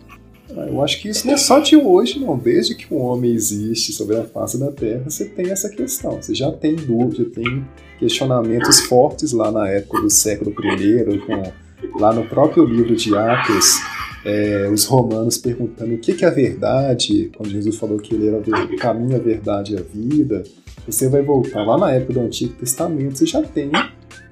Ah, 0.57 0.67
eu 0.67 0.83
acho 0.83 1.01
que 1.03 1.09
isso 1.09 1.27
não 1.27 1.35
é 1.35 1.37
só 1.37 1.59
de 1.59 1.77
hoje, 1.77 2.19
não. 2.19 2.39
Desde 2.39 2.75
que 2.75 2.93
o 2.93 2.97
homem 2.97 3.33
existe 3.33 3.93
sobre 3.93 4.17
a 4.17 4.25
face 4.25 4.59
da 4.59 4.73
Terra, 4.73 5.05
você 5.09 5.27
tem 5.27 5.51
essa 5.51 5.69
questão. 5.69 6.23
Você 6.23 6.35
já 6.35 6.51
tem 6.51 6.75
dúvida, 6.75 7.29
tem 7.31 7.67
questionamentos 7.99 8.81
fortes 8.81 9.33
lá 9.33 9.51
na 9.51 9.69
época 9.69 10.01
do 10.01 10.11
século 10.11 10.51
I, 10.51 11.19
com, 11.27 12.01
lá 12.01 12.13
no 12.13 12.25
próprio 12.27 12.65
livro 12.65 12.97
de 12.97 13.15
Atos, 13.15 13.79
é, 14.29 14.69
os 14.71 14.85
romanos 14.85 15.39
perguntando 15.39 15.95
o 15.95 15.99
que, 15.99 16.13
que 16.13 16.23
é 16.23 16.29
a 16.29 16.31
verdade, 16.31 17.31
quando 17.35 17.49
Jesus 17.49 17.77
falou 17.77 17.97
que 17.97 18.15
ele 18.15 18.29
era 18.29 18.37
o 18.37 18.77
caminho, 18.77 19.17
a 19.17 19.19
verdade 19.19 19.75
e 19.75 19.79
a 19.79 19.81
vida. 19.81 20.43
Você 20.87 21.09
vai 21.09 21.23
voltar 21.23 21.65
lá 21.65 21.79
na 21.79 21.93
época 21.93 22.13
do 22.13 22.21
Antigo 22.21 22.53
Testamento, 22.53 23.17
você 23.17 23.25
já 23.25 23.43
tem 23.43 23.71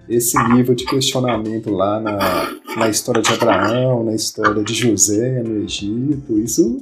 esse 0.06 0.36
nível 0.52 0.74
de 0.74 0.84
questionamento 0.84 1.70
lá 1.70 1.98
na, 1.98 2.18
na 2.76 2.90
história 2.90 3.22
de 3.22 3.32
Abraão, 3.32 4.04
na 4.04 4.14
história 4.14 4.62
de 4.62 4.74
José 4.74 5.42
no 5.42 5.64
Egito, 5.64 6.38
isso 6.38 6.76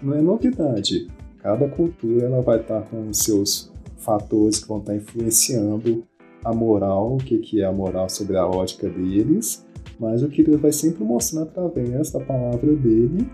não 0.00 0.14
é 0.14 0.22
novidade. 0.22 1.08
Cada 1.42 1.68
cultura 1.68 2.26
ela 2.26 2.40
vai 2.40 2.60
estar 2.60 2.82
com 2.82 3.12
seus 3.12 3.72
fatores 3.98 4.60
que 4.60 4.68
vão 4.68 4.78
estar 4.78 4.94
influenciando 4.94 6.04
a 6.44 6.54
moral, 6.54 7.14
o 7.14 7.18
que, 7.18 7.38
que 7.38 7.62
é 7.62 7.64
a 7.64 7.72
moral 7.72 8.08
sobre 8.08 8.36
a 8.36 8.46
ótica 8.46 8.88
deles, 8.88 9.66
mas 10.00 10.22
o 10.22 10.28
que 10.28 10.40
ele 10.40 10.56
vai 10.56 10.72
sempre 10.72 11.04
mostrando 11.04 11.48
através 11.48 12.10
da 12.10 12.20
palavra 12.20 12.74
dele 12.74 13.30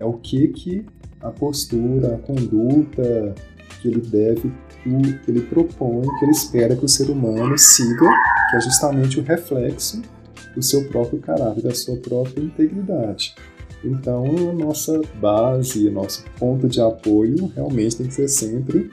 é 0.00 0.04
o 0.04 0.14
que, 0.14 0.48
que 0.48 0.86
a 1.20 1.30
postura, 1.30 2.14
a 2.14 2.18
conduta 2.18 3.34
que 3.82 3.88
ele 3.88 4.00
deve, 4.00 4.50
que 4.82 5.30
ele 5.30 5.42
propõe, 5.42 6.02
que 6.18 6.24
ele 6.24 6.32
espera 6.32 6.74
que 6.74 6.86
o 6.86 6.88
ser 6.88 7.10
humano 7.10 7.56
siga, 7.58 8.08
que 8.50 8.56
é 8.56 8.60
justamente 8.60 9.20
o 9.20 9.22
reflexo 9.22 10.00
do 10.54 10.62
seu 10.62 10.88
próprio 10.88 11.18
caráter, 11.18 11.62
da 11.62 11.74
sua 11.74 11.96
própria 11.96 12.42
integridade. 12.42 13.34
Então, 13.84 14.24
a 14.50 14.52
nossa 14.54 15.02
base, 15.20 15.90
nosso 15.90 16.24
ponto 16.38 16.66
de 16.66 16.80
apoio 16.80 17.52
realmente 17.54 17.96
tem 17.96 18.06
que 18.06 18.14
ser 18.14 18.28
sempre 18.28 18.90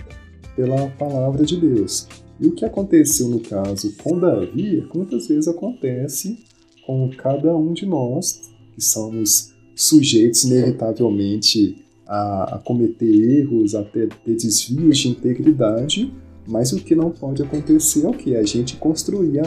pela 0.58 0.90
palavra 0.92 1.46
de 1.46 1.56
Deus. 1.56 2.08
E 2.38 2.48
o 2.48 2.52
que 2.52 2.66
aconteceu 2.66 3.30
no 3.30 3.40
caso 3.40 3.94
com 4.04 4.20
Davi, 4.20 4.86
quantas 4.90 5.28
vezes 5.28 5.48
acontece 5.48 6.51
com 6.86 7.10
cada 7.10 7.56
um 7.56 7.74
de 7.74 7.86
nós, 7.86 8.52
que 8.74 8.82
somos 8.82 9.54
sujeitos 9.76 10.44
inevitavelmente 10.44 11.84
a, 12.08 12.56
a 12.56 12.60
cometer 12.60 13.40
erros, 13.40 13.74
a 13.74 13.84
ter, 13.84 14.10
ter, 14.26 14.36
desvios 14.36 14.98
de 14.98 15.10
integridade, 15.10 16.14
mas 16.48 16.74
o 16.74 16.78
que 16.78 16.96
não 16.96 17.12
pode 17.12 17.42
acontecer 17.42 18.06
é 18.06 18.10
o 18.10 18.14
que? 18.14 18.36
A 18.36 18.44
gente 18.44 18.76
construir 18.78 19.42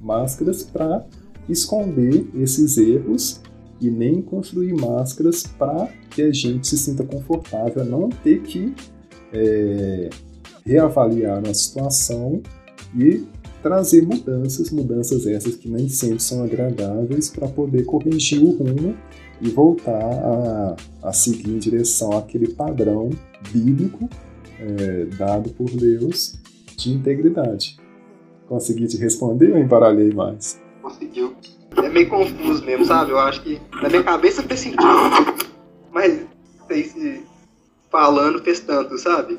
máscaras 0.00 0.62
para 0.62 1.06
esconder 1.48 2.26
esses 2.34 2.76
erros 2.76 3.40
e 3.80 3.90
nem 3.90 4.20
construir 4.20 4.74
máscaras 4.74 5.42
para 5.42 5.88
que 6.10 6.22
a 6.22 6.32
gente 6.32 6.68
se 6.68 6.76
sinta 6.76 7.04
confortável, 7.04 7.84
não 7.84 8.08
ter 8.08 8.42
que 8.42 8.74
é, 9.32 10.10
reavaliar 10.64 11.42
a 11.46 11.54
situação 11.54 12.42
e 12.94 13.24
trazer 13.62 14.02
mudanças, 14.02 14.70
mudanças 14.70 15.26
essas 15.26 15.56
que 15.56 15.68
nem 15.68 15.88
sempre 15.88 16.20
são 16.20 16.42
agradáveis 16.42 17.30
para 17.30 17.48
poder 17.48 17.84
corrigir 17.84 18.42
o 18.42 18.50
rumo 18.50 18.96
e 19.40 19.48
voltar 19.48 19.92
a, 19.92 20.76
a 21.02 21.12
seguir 21.12 21.48
em 21.48 21.58
direção 21.58 22.16
àquele 22.16 22.48
padrão 22.48 23.10
bíblico 23.50 24.08
é, 24.58 25.04
dado 25.16 25.50
por 25.50 25.70
Deus 25.70 26.34
de 26.76 26.92
integridade. 26.92 27.78
Consegui 28.48 28.86
te 28.86 28.96
responder 28.96 29.52
ou 29.52 29.58
embaralhei 29.58 30.12
mais? 30.12 30.60
Conseguiu. 30.80 31.34
É 31.76 31.88
meio 31.88 32.08
confuso 32.08 32.64
mesmo, 32.64 32.84
sabe? 32.84 33.12
Eu 33.12 33.18
acho 33.18 33.42
que 33.42 33.60
na 33.80 33.88
minha 33.88 34.02
cabeça 34.02 34.42
fez 34.42 34.60
sentido, 34.60 34.82
mas 35.90 36.20
sei 36.66 36.84
se 36.84 37.22
falando 37.90 38.42
fez 38.42 38.60
tanto, 38.60 38.98
sabe? 38.98 39.38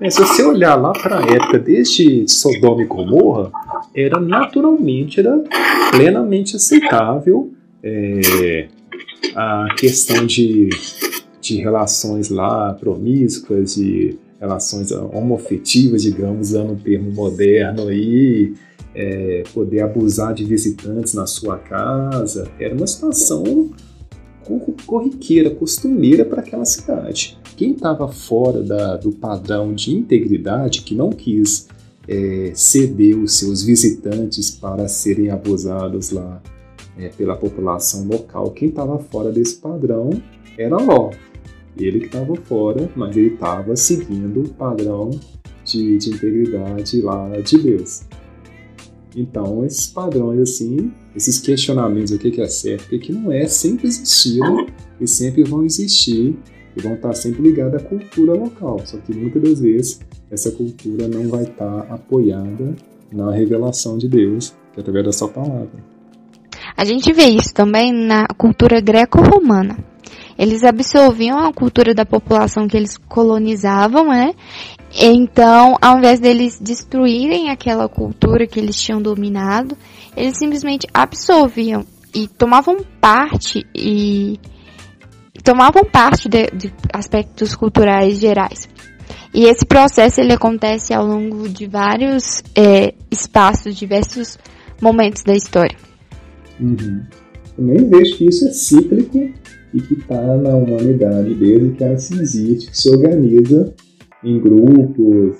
É, 0.00 0.10
se 0.10 0.20
você 0.20 0.44
olhar 0.44 0.76
lá 0.76 0.92
para 0.92 1.18
a 1.18 1.22
época 1.22 1.58
desde 1.58 2.28
Sodoma 2.28 2.82
e 2.82 2.86
Gomorra, 2.86 3.50
era 3.94 4.20
naturalmente, 4.20 5.18
era 5.18 5.42
plenamente 5.90 6.56
aceitável 6.56 7.52
é, 7.82 8.68
a 9.34 9.68
questão 9.76 10.24
de, 10.26 10.68
de 11.40 11.56
relações 11.56 12.28
lá 12.28 12.74
promíscuas 12.74 13.76
e 13.76 14.18
relações 14.40 14.92
homoafetivas, 14.92 16.02
digamos, 16.02 16.50
usando 16.50 16.72
um 16.72 16.76
termo 16.76 17.10
moderno 17.10 17.88
aí, 17.88 18.54
é, 18.94 19.42
poder 19.52 19.80
abusar 19.80 20.32
de 20.32 20.44
visitantes 20.44 21.14
na 21.14 21.26
sua 21.26 21.58
casa, 21.58 22.48
era 22.58 22.74
uma 22.74 22.86
situação 22.86 23.70
corriqueira, 24.86 25.50
costumeira 25.50 26.24
para 26.24 26.40
aquela 26.40 26.64
cidade. 26.64 27.38
Quem 27.58 27.72
estava 27.72 28.06
fora 28.06 28.62
da, 28.62 28.96
do 28.96 29.10
padrão 29.10 29.74
de 29.74 29.92
integridade, 29.92 30.82
que 30.82 30.94
não 30.94 31.10
quis 31.10 31.66
é, 32.06 32.52
ceder 32.54 33.18
os 33.18 33.36
seus 33.36 33.64
visitantes 33.64 34.48
para 34.48 34.86
serem 34.86 35.28
abusados 35.28 36.12
lá 36.12 36.40
é, 36.96 37.08
pela 37.08 37.34
população 37.34 38.06
local, 38.06 38.52
quem 38.52 38.68
estava 38.68 38.96
fora 39.00 39.32
desse 39.32 39.56
padrão 39.56 40.10
era 40.56 40.76
Ló. 40.76 41.10
Ele 41.76 41.98
que 41.98 42.06
estava 42.06 42.32
fora, 42.36 42.88
mas 42.94 43.16
ele 43.16 43.34
estava 43.34 43.74
seguindo 43.74 44.44
o 44.44 44.48
padrão 44.50 45.10
de, 45.64 45.98
de 45.98 46.10
integridade 46.10 47.00
lá 47.00 47.28
de 47.40 47.58
Deus. 47.58 48.02
Então, 49.16 49.64
esses 49.64 49.88
padrões, 49.88 50.38
assim, 50.42 50.92
esses 51.12 51.40
questionamentos, 51.40 52.12
o 52.12 52.18
que 52.20 52.40
é 52.40 52.46
certo, 52.46 52.94
o 52.94 53.00
que 53.00 53.12
não 53.12 53.32
é, 53.32 53.48
sempre 53.48 53.88
existiram 53.88 54.64
e 55.00 55.08
sempre 55.08 55.42
vão 55.42 55.64
existir 55.64 56.38
vão 56.82 56.94
estar 56.94 57.12
sempre 57.14 57.42
ligados 57.42 57.80
à 57.80 57.84
cultura 57.84 58.34
local. 58.34 58.80
Só 58.84 58.98
que 58.98 59.14
muitas 59.14 59.42
das 59.42 59.60
vezes 59.60 60.00
essa 60.30 60.50
cultura 60.50 61.08
não 61.08 61.28
vai 61.28 61.44
estar 61.44 61.80
apoiada 61.90 62.74
na 63.12 63.32
revelação 63.32 63.96
de 63.96 64.08
Deus, 64.08 64.54
que 64.72 64.80
é 64.80 64.80
através 64.80 65.04
da 65.04 65.12
sua 65.12 65.28
palavra. 65.28 65.98
A 66.76 66.84
gente 66.84 67.12
vê 67.12 67.24
isso 67.24 67.52
também 67.52 67.92
na 67.92 68.26
cultura 68.36 68.80
greco-romana. 68.80 69.76
Eles 70.38 70.62
absorviam 70.62 71.38
a 71.38 71.52
cultura 71.52 71.92
da 71.92 72.06
população 72.06 72.68
que 72.68 72.76
eles 72.76 72.96
colonizavam, 72.96 74.06
né? 74.08 74.32
Então, 74.94 75.76
ao 75.80 75.98
invés 75.98 76.20
deles 76.20 76.60
destruírem 76.60 77.50
aquela 77.50 77.88
cultura 77.88 78.46
que 78.46 78.60
eles 78.60 78.80
tinham 78.80 79.02
dominado, 79.02 79.76
eles 80.16 80.38
simplesmente 80.38 80.86
absorviam 80.94 81.84
e 82.14 82.28
tomavam 82.28 82.76
parte 83.00 83.66
e 83.74 84.38
tomavam 85.42 85.84
parte 85.84 86.28
de, 86.28 86.46
de 86.50 86.72
aspectos 86.92 87.54
culturais 87.54 88.18
gerais. 88.18 88.68
E 89.34 89.44
esse 89.44 89.64
processo 89.64 90.20
ele 90.20 90.32
acontece 90.32 90.92
ao 90.94 91.06
longo 91.06 91.48
de 91.48 91.66
vários 91.66 92.42
é, 92.54 92.94
espaços, 93.10 93.76
diversos 93.76 94.38
momentos 94.80 95.22
da 95.22 95.34
história. 95.34 95.76
Uhum. 96.60 97.02
Também 97.56 97.88
vejo 97.88 98.16
que 98.16 98.26
isso 98.26 98.48
é 98.48 98.52
cíclico 98.52 99.18
e 99.74 99.80
que 99.80 99.94
está 99.94 100.36
na 100.36 100.54
humanidade 100.56 101.34
desde 101.34 101.70
que 101.70 101.84
ela 101.84 101.98
se 101.98 102.14
existe, 102.20 102.70
que 102.70 102.78
se 102.78 102.90
organiza 102.90 103.74
em 104.24 104.40
grupos, 104.40 105.36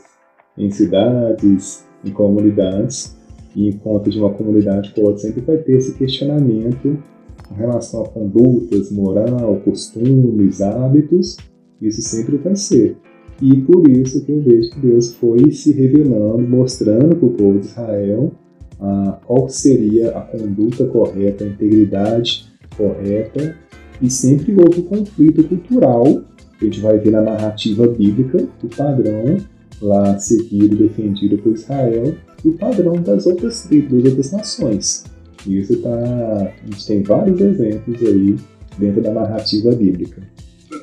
em 0.56 0.70
cidades, 0.70 1.84
em 2.04 2.10
comunidades, 2.10 3.16
e 3.56 3.68
encontro 3.68 4.10
de 4.10 4.18
uma 4.18 4.30
comunidade 4.30 4.92
com 4.94 5.02
outra 5.02 5.18
sempre 5.18 5.40
vai 5.40 5.56
ter 5.58 5.78
esse 5.78 5.94
questionamento 5.94 7.02
com 7.48 7.54
relação 7.54 8.02
a 8.02 8.08
condutas, 8.08 8.90
moral, 8.90 9.60
costumes, 9.64 10.60
hábitos, 10.60 11.36
isso 11.80 12.02
sempre 12.02 12.36
vai 12.36 12.56
ser. 12.56 12.96
E 13.40 13.60
por 13.62 13.88
isso 13.88 14.24
que 14.24 14.32
eu 14.32 14.42
vejo 14.42 14.70
que 14.70 14.80
Deus 14.80 15.14
foi 15.14 15.50
se 15.52 15.72
revelando, 15.72 16.48
mostrando 16.48 17.16
para 17.16 17.26
o 17.26 17.32
povo 17.32 17.60
de 17.60 17.66
Israel 17.66 18.32
ah, 18.80 19.20
qual 19.24 19.48
seria 19.48 20.10
a 20.10 20.20
conduta 20.20 20.86
correta, 20.86 21.44
a 21.44 21.48
integridade 21.48 22.46
correta, 22.76 23.56
e 24.00 24.10
sempre 24.10 24.54
houve 24.54 24.82
conflito 24.82 25.42
cultural 25.44 26.24
a 26.60 26.64
gente 26.64 26.80
vai 26.80 26.98
ver 26.98 27.12
na 27.12 27.22
narrativa 27.22 27.86
bíblica 27.86 28.48
o 28.62 28.68
padrão 28.68 29.36
lá 29.80 30.18
seguido, 30.18 30.76
defendido 30.76 31.38
por 31.38 31.52
Israel, 31.52 32.14
e 32.44 32.48
o 32.48 32.52
padrão 32.54 32.94
das 32.94 33.26
outras 33.26 33.62
tribos, 33.62 34.02
das 34.02 34.10
outras 34.10 34.32
nações. 34.32 35.04
Isso 35.46 35.80
tá. 35.82 35.90
A 35.90 36.66
gente 36.66 36.86
tem 36.86 37.02
vários 37.02 37.40
exemplos 37.40 38.02
aí 38.02 38.36
dentro 38.78 39.02
da 39.02 39.12
narrativa 39.12 39.70
bíblica. 39.72 40.22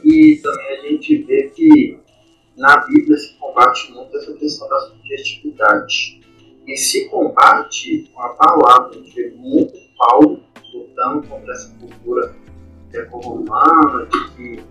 E 0.03 0.39
também 0.41 0.79
a 0.79 0.89
gente 0.89 1.17
vê 1.23 1.51
que 1.55 1.97
na 2.57 2.77
Bíblia 2.85 3.17
se 3.17 3.33
combate 3.37 3.91
muito 3.91 4.15
essa 4.17 4.33
questão 4.33 4.67
da 4.69 4.79
subjetividade. 4.79 6.21
E 6.67 6.77
se 6.77 7.05
combate 7.09 8.09
com 8.13 8.21
a 8.21 8.29
palavra. 8.29 8.91
A 8.91 8.93
gente 8.93 9.15
vê 9.15 9.33
muito 9.37 9.77
Paulo 9.97 10.39
lutando 10.73 11.27
contra 11.27 11.53
essa 11.53 11.73
cultura 11.79 12.35
greco-romana, 12.91 14.07
de 14.07 14.31
que 14.31 14.63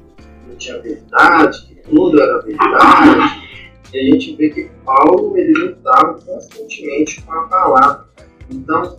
não 0.48 0.56
tinha 0.56 0.80
verdade, 0.80 1.66
que 1.66 1.74
tudo 1.88 2.20
era 2.20 2.40
verdade. 2.40 3.44
E 3.92 3.98
a 3.98 4.02
gente 4.02 4.34
vê 4.34 4.50
que 4.50 4.68
Paulo 4.84 5.36
ele 5.38 5.52
lutava 5.52 6.14
constantemente 6.14 7.22
com 7.22 7.32
a 7.32 7.46
palavra. 7.46 8.06
Então, 8.50 8.98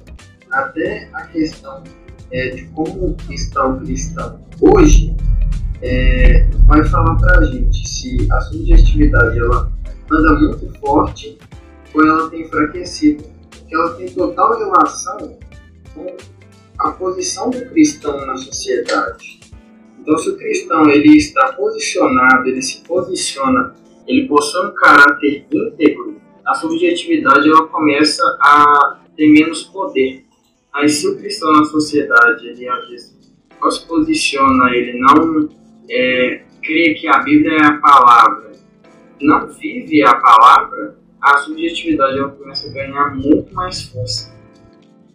até 0.55 1.09
a 1.13 1.27
questão 1.27 1.83
é, 2.31 2.49
de 2.49 2.65
como 2.67 3.15
está 3.29 3.67
o 3.67 3.79
cristão 3.79 4.39
hoje, 4.61 5.15
é, 5.81 6.47
vai 6.65 6.83
falar 6.85 7.15
para 7.15 7.39
a 7.39 7.43
gente 7.45 7.87
se 7.87 8.27
a 8.31 8.41
subjetividade 8.41 9.37
ela 9.37 9.71
anda 10.11 10.39
muito 10.39 10.79
forte 10.79 11.37
ou 11.93 12.05
ela 12.05 12.29
tem 12.29 12.41
enfraquecido. 12.41 13.23
Que 13.67 13.75
ela 13.75 13.93
tem 13.95 14.07
total 14.11 14.57
relação 14.59 15.37
com 15.93 16.15
a 16.79 16.91
posição 16.91 17.49
do 17.49 17.65
cristão 17.65 18.25
na 18.25 18.37
sociedade. 18.37 19.39
Então, 19.99 20.17
se 20.17 20.29
o 20.29 20.37
cristão 20.37 20.87
ele 20.89 21.17
está 21.17 21.53
posicionado, 21.53 22.47
ele 22.47 22.61
se 22.61 22.81
posiciona, 22.81 23.73
ele 24.07 24.27
possui 24.27 24.67
um 24.67 24.73
caráter 24.75 25.47
íntegro, 25.51 26.21
a 26.45 26.53
subjetividade 26.53 27.49
ela 27.49 27.67
começa 27.67 28.21
a 28.39 28.99
ter 29.17 29.27
menos 29.29 29.63
poder. 29.63 30.24
Aí, 30.75 30.89
se 30.89 31.07
o 31.07 31.15
cristão 31.15 31.53
na 31.53 31.63
sociedade 31.63 32.47
ele 32.47 32.67
às 32.67 32.89
vezes 32.89 33.15
se 33.71 33.87
posiciona, 33.87 34.75
ele 34.75 34.99
não 34.99 35.49
é, 35.89 36.41
crê 36.61 36.93
que 36.95 37.07
a 37.07 37.19
Bíblia 37.19 37.53
é 37.53 37.65
a 37.65 37.77
palavra, 37.77 38.51
não 39.21 39.47
vive 39.47 40.03
a 40.03 40.15
palavra, 40.15 40.97
a 41.21 41.37
subjetividade 41.37 42.17
ela 42.17 42.29
começa 42.29 42.67
a 42.67 42.73
ganhar 42.73 43.15
muito 43.15 43.55
mais 43.55 43.83
força. 43.83 44.35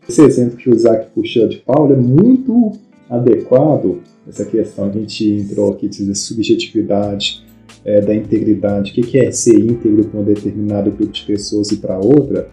Esse 0.08 0.22
exemplo 0.22 0.56
que 0.56 0.70
o 0.70 0.74
Isaac 0.74 1.10
puxou 1.14 1.46
de 1.46 1.58
Paulo 1.58 1.92
é 1.92 1.96
muito 1.96 2.72
adequado, 3.08 4.02
essa 4.26 4.46
questão. 4.46 4.90
Que 4.90 4.98
a 4.98 5.00
gente 5.02 5.24
entrou 5.30 5.74
aqui, 5.74 5.88
de 5.88 6.14
subjetividade, 6.14 7.44
é, 7.84 8.00
da 8.00 8.14
integridade, 8.14 8.92
o 8.92 8.94
que, 8.94 9.02
que 9.02 9.18
é 9.18 9.30
ser 9.30 9.58
íntegro 9.60 10.04
para 10.06 10.20
um 10.20 10.24
determinado 10.24 10.90
grupo 10.90 11.12
de 11.12 11.22
pessoas 11.22 11.70
e 11.70 11.76
para 11.76 11.98
outra, 11.98 12.50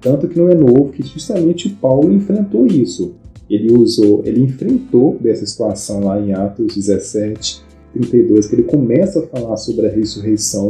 tanto 0.00 0.28
que 0.28 0.38
não 0.38 0.48
é 0.48 0.54
novo 0.54 0.90
que 0.90 1.02
justamente 1.02 1.68
Paulo 1.68 2.12
enfrentou 2.12 2.66
isso. 2.66 3.14
Ele 3.48 3.72
usou, 3.72 4.22
ele 4.24 4.40
enfrentou 4.40 5.18
dessa 5.20 5.44
situação 5.44 6.00
lá 6.04 6.20
em 6.20 6.32
Atos 6.32 6.74
17, 6.74 7.62
32, 7.92 8.46
que 8.46 8.54
ele 8.54 8.62
começa 8.62 9.20
a 9.20 9.26
falar 9.26 9.56
sobre 9.56 9.86
a 9.86 9.90
ressurreição 9.90 10.68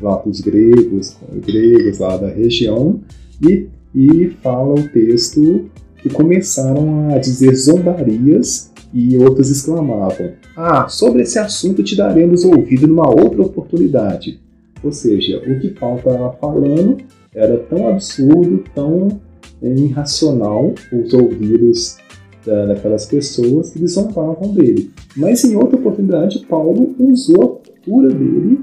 lá 0.00 0.16
para 0.16 0.30
os 0.30 0.40
gregos, 0.40 1.16
gregos 1.46 1.98
lá 1.98 2.16
da 2.16 2.28
região, 2.28 3.00
e, 3.46 3.68
e 3.94 4.30
fala 4.42 4.74
o 4.74 4.88
texto 4.88 5.70
que 6.02 6.08
começaram 6.08 7.10
a 7.10 7.18
dizer 7.18 7.54
zombarias 7.54 8.72
e 8.92 9.16
outros 9.18 9.50
exclamavam: 9.50 10.32
Ah, 10.56 10.88
sobre 10.88 11.22
esse 11.22 11.38
assunto 11.38 11.82
te 11.82 11.96
daremos 11.96 12.44
ouvido 12.44 12.86
numa 12.86 13.08
outra 13.08 13.42
oportunidade. 13.42 14.40
Ou 14.82 14.92
seja, 14.92 15.38
o 15.38 15.60
que 15.60 15.70
Paulo 15.70 15.98
estava 15.98 16.32
falando 16.32 16.98
era 17.34 17.58
tão 17.58 17.88
absurdo, 17.88 18.64
tão 18.74 19.20
é, 19.62 19.68
irracional 19.74 20.74
os 20.92 21.12
ouvidos 21.12 21.96
da, 22.44 22.66
daquelas 22.66 23.06
pessoas 23.06 23.70
que 23.70 23.78
eles 23.78 23.92
zombavam 23.92 24.52
dele. 24.52 24.90
Mas 25.16 25.44
em 25.44 25.56
outra 25.56 25.76
oportunidade, 25.76 26.44
Paulo 26.46 26.94
usou 26.98 27.42
a 27.42 27.48
cultura 27.68 28.08
dele 28.08 28.60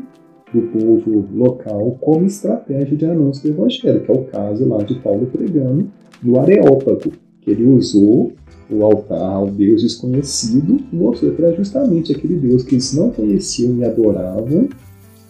do 0.54 0.62
povo 0.64 1.26
local 1.34 1.98
como 2.02 2.26
estratégia 2.26 2.98
de 2.98 3.06
anúncio 3.06 3.44
do 3.44 3.50
evangelho, 3.50 4.02
que 4.02 4.12
é 4.12 4.14
o 4.14 4.26
caso 4.26 4.68
lá 4.68 4.84
de 4.84 4.96
Paulo 4.96 5.28
pregando 5.28 5.90
no 6.22 6.40
Areópago, 6.40 7.12
que 7.42 7.52
ele 7.52 7.66
usou 7.66 8.34
o 8.70 8.84
altar 8.84 9.20
ao 9.20 9.48
Deus 9.48 9.82
desconhecido 9.82 10.80
mostrou 10.94 11.34
que 11.34 11.42
era 11.44 11.54
justamente 11.56 12.14
aquele 12.14 12.36
Deus 12.36 12.64
que 12.64 12.76
eles 12.76 12.94
não 12.94 13.10
conheciam 13.10 13.78
e 13.78 13.84
adoravam, 13.84 14.70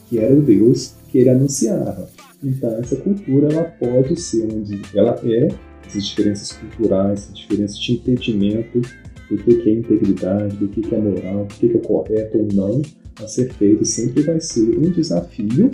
que 0.07 0.19
era 0.19 0.33
o 0.33 0.41
Deus 0.41 0.93
que 1.09 1.17
ele 1.17 1.29
anunciava. 1.29 2.07
Então 2.43 2.69
essa 2.77 2.95
cultura 2.95 3.51
ela 3.51 3.63
pode 3.63 4.19
ser 4.19 4.47
onde 4.51 4.81
ela 4.95 5.19
é 5.23 5.49
essas 5.85 6.05
diferenças 6.05 6.51
culturais, 6.53 7.23
essas 7.23 7.37
diferenças 7.37 7.79
de 7.79 7.93
entendimento 7.93 8.81
do 9.29 9.37
que 9.37 9.69
é 9.69 9.73
integridade, 9.73 10.57
do 10.57 10.67
que 10.67 10.93
é 10.93 10.97
moral, 10.97 11.45
do 11.45 11.55
que 11.55 11.77
é 11.77 11.79
correto 11.79 12.37
ou 12.37 12.47
não, 12.53 12.81
a 13.21 13.27
ser 13.27 13.51
feito 13.53 13.85
sempre 13.85 14.23
vai 14.23 14.39
ser 14.39 14.77
um 14.77 14.89
desafio, 14.91 15.71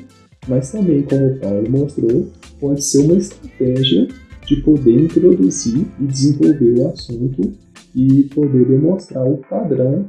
mas 0.47 0.71
também, 0.71 1.01
como 1.03 1.27
o 1.27 1.39
Paulo 1.39 1.69
mostrou, 1.69 2.27
pode 2.59 2.83
ser 2.83 2.99
uma 2.99 3.17
estratégia 3.17 4.07
de 4.45 4.55
poder 4.57 5.01
introduzir 5.01 5.85
e 5.99 6.05
desenvolver 6.05 6.79
o 6.79 6.87
assunto 6.89 7.53
e 7.95 8.23
poder 8.23 8.65
demonstrar 8.65 9.25
o 9.27 9.37
padrão 9.37 10.07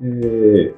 é, 0.00 0.72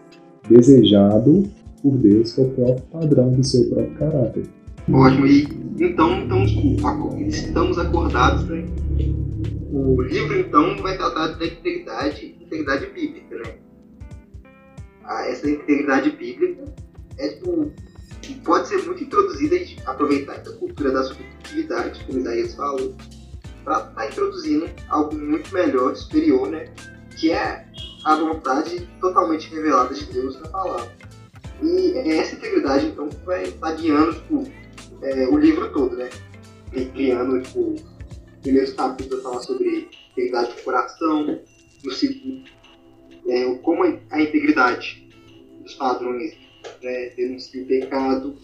desejado 0.49 1.45
por 1.83 1.97
Deus, 1.99 2.33
que 2.33 2.41
é 2.41 2.45
o 2.45 2.49
próprio 2.51 2.87
padrão 2.91 3.31
do 3.31 3.45
seu 3.45 3.69
próprio 3.69 3.95
caráter. 3.95 4.62
Ótimo, 4.91 5.27
e 5.27 5.63
então, 5.81 6.21
então 6.21 6.45
estamos 6.45 7.79
acordados, 7.79 8.45
né? 8.45 8.65
O 9.73 10.03
livro, 10.03 10.39
então, 10.39 10.77
vai 10.77 10.97
tratar 10.97 11.29
da 11.29 11.47
integridade, 11.47 12.37
integridade 12.41 12.87
bíblica, 12.87 13.37
né? 13.37 13.55
Ah, 15.05 15.27
essa 15.27 15.49
integridade 15.49 16.11
bíblica 16.11 16.65
é 17.19 17.29
tipo, 17.29 17.73
pode 18.45 18.69
ser 18.69 18.83
muito 18.85 19.03
introduzida 19.03 19.57
e 19.57 19.77
aproveitar 19.87 20.35
essa 20.35 20.53
cultura 20.53 20.93
da 20.93 21.03
subjetividade, 21.05 22.05
como 22.05 22.19
Isaías 22.19 22.55
falou, 22.55 22.95
para 23.65 23.79
estar 23.79 23.91
tá 23.91 24.07
introduzindo 24.07 24.69
algo 24.89 25.17
muito 25.17 25.53
melhor, 25.55 25.97
superior, 25.97 26.49
né? 26.49 26.67
Que 27.19 27.33
é 27.33 27.67
a 28.05 28.17
vontade 28.17 28.89
totalmente 29.01 29.53
revelada 29.55 29.95
de 29.95 30.05
Deus 30.07 30.39
na 30.41 30.49
palavra. 30.49 30.93
E 31.63 31.93
é 31.97 32.19
essa 32.19 32.35
integridade, 32.35 32.87
então, 32.87 33.09
vai 33.25 33.45
estar 33.45 33.73
guiando 33.73 34.15
tipo, 34.15 34.62
é, 35.03 35.27
o 35.29 35.37
livro 35.37 35.73
todo, 35.73 35.97
né? 35.97 36.09
E 36.73 36.87
criando, 36.87 37.41
tipo, 37.43 37.75
primeiros 38.41 38.73
capítulos 38.73 39.23
falar 39.23 39.41
sobre 39.41 39.89
integridade 40.13 40.55
do 40.55 40.63
coração, 40.63 41.41
no 41.85 41.93
segundo, 41.93 42.45
é, 43.29 43.55
como 43.57 43.85
a 43.85 44.21
integridade 44.21 45.09
dos 45.63 45.75
padrões 45.75 46.37
né, 46.83 47.11
denuncia 47.17 47.63
o 47.63 47.67
pecado, 47.67 48.37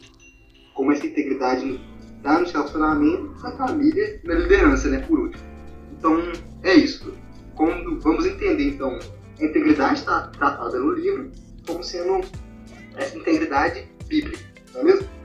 como 0.74 0.92
essa 0.92 1.06
integridade 1.06 1.80
dá 2.22 2.40
nos 2.40 2.52
relacionamentos, 2.52 3.42
na 3.42 3.52
família 3.52 4.20
na 4.24 4.34
liderança, 4.34 4.88
né, 4.88 4.98
por 5.00 5.18
último. 5.18 5.44
Então, 5.98 6.16
é 6.62 6.74
isso. 6.74 7.12
Quando, 7.54 7.98
vamos 8.00 8.26
entender, 8.26 8.68
então, 8.68 8.98
a 9.40 9.44
integridade 9.44 10.00
está 10.00 10.28
tratada 10.28 10.78
no 10.78 10.92
livro 10.92 11.30
como 11.66 11.82
sendo 11.82 12.20
essa 12.96 13.16
integridade 13.16 13.86
bíblica, 14.08 14.44
não 14.72 14.80
é 14.80 14.84
mesmo? 14.84 15.17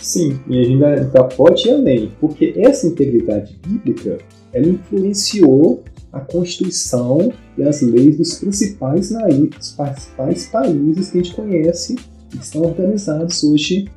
Sim, 0.00 0.38
e 0.48 0.58
a 0.58 0.64
gente 0.64 0.84
ainda 0.84 1.24
pode 1.24 1.68
ir 1.68 1.72
além, 1.72 2.12
porque 2.20 2.54
essa 2.56 2.86
integridade 2.86 3.58
bíblica 3.66 4.18
ela 4.52 4.68
influenciou 4.68 5.82
a 6.12 6.20
Constituição 6.20 7.32
e 7.56 7.62
as 7.62 7.82
leis 7.82 8.16
dos 8.16 8.34
principais, 8.36 9.10
dos 9.10 9.72
principais 9.72 10.46
países 10.46 11.10
que 11.10 11.18
a 11.18 11.22
gente 11.22 11.34
conhece 11.34 11.96
que 12.30 12.38
estão 12.38 12.62
organizados 12.62 13.42
hoje 13.42 13.88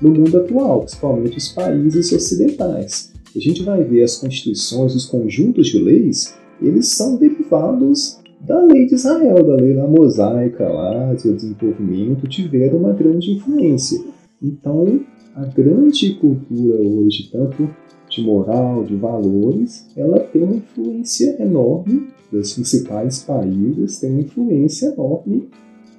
no 0.00 0.10
mundo 0.10 0.38
atual, 0.38 0.80
principalmente 0.80 1.38
os 1.38 1.48
países 1.48 2.12
ocidentais. 2.12 3.12
A 3.34 3.38
gente 3.38 3.62
vai 3.62 3.84
ver 3.84 4.02
as 4.02 4.16
constituições, 4.16 4.94
os 4.94 5.06
conjuntos 5.06 5.68
de 5.68 5.78
leis, 5.78 6.34
eles 6.60 6.88
são 6.88 7.16
derivados 7.16 8.18
da 8.40 8.60
lei 8.64 8.86
de 8.86 8.94
Israel, 8.94 9.44
da 9.44 9.54
lei 9.56 9.74
da 9.74 9.86
mosaica 9.86 10.68
lá, 10.68 11.16
seu 11.16 11.34
desenvolvimento, 11.34 12.26
tiveram 12.26 12.78
uma 12.78 12.92
grande 12.92 13.32
influência. 13.32 14.02
Então, 14.42 15.00
a 15.34 15.44
grande 15.44 16.14
cultura 16.14 16.80
hoje, 16.80 17.28
tanto 17.30 17.68
de 18.08 18.22
moral, 18.22 18.84
de 18.84 18.96
valores, 18.96 19.86
ela 19.96 20.18
tem 20.18 20.42
uma 20.42 20.56
influência 20.56 21.40
enorme 21.40 22.08
dos 22.30 22.54
principais 22.54 23.22
países, 23.22 24.00
tem 24.00 24.10
uma 24.10 24.22
influência 24.22 24.88
enorme 24.88 25.48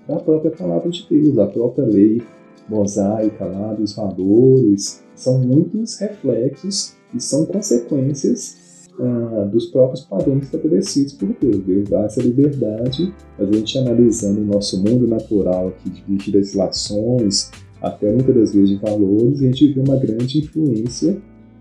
da 0.07 0.17
própria 0.17 0.51
palavra 0.51 0.89
de 0.89 1.05
Deus, 1.09 1.35
da 1.35 1.47
própria 1.47 1.85
lei 1.85 2.21
mosaica 2.67 3.45
lá, 3.45 3.73
dos 3.73 3.93
valores, 3.93 5.03
são 5.15 5.39
muitos 5.39 5.97
reflexos 5.97 6.93
e 7.13 7.19
são 7.19 7.45
consequências 7.45 8.89
ah, 8.99 9.49
dos 9.51 9.67
próprios 9.67 10.01
padrões 10.01 10.43
estabelecidos 10.43 11.13
por 11.13 11.29
Deus. 11.39 11.59
Deus 11.59 11.89
dá 11.89 12.03
essa 12.03 12.21
liberdade, 12.21 13.13
a 13.39 13.45
gente 13.45 13.77
analisando 13.77 14.41
o 14.41 14.45
nosso 14.45 14.77
mundo 14.83 15.07
natural 15.07 15.69
aqui, 15.69 15.89
de 15.89 16.31
legislações, 16.31 17.51
até 17.81 18.11
muitas 18.11 18.35
das 18.35 18.53
vezes 18.53 18.69
de 18.69 18.75
valores, 18.77 19.41
a 19.41 19.45
gente 19.45 19.73
vê 19.73 19.81
uma 19.81 19.97
grande 19.97 20.39
influência 20.39 21.17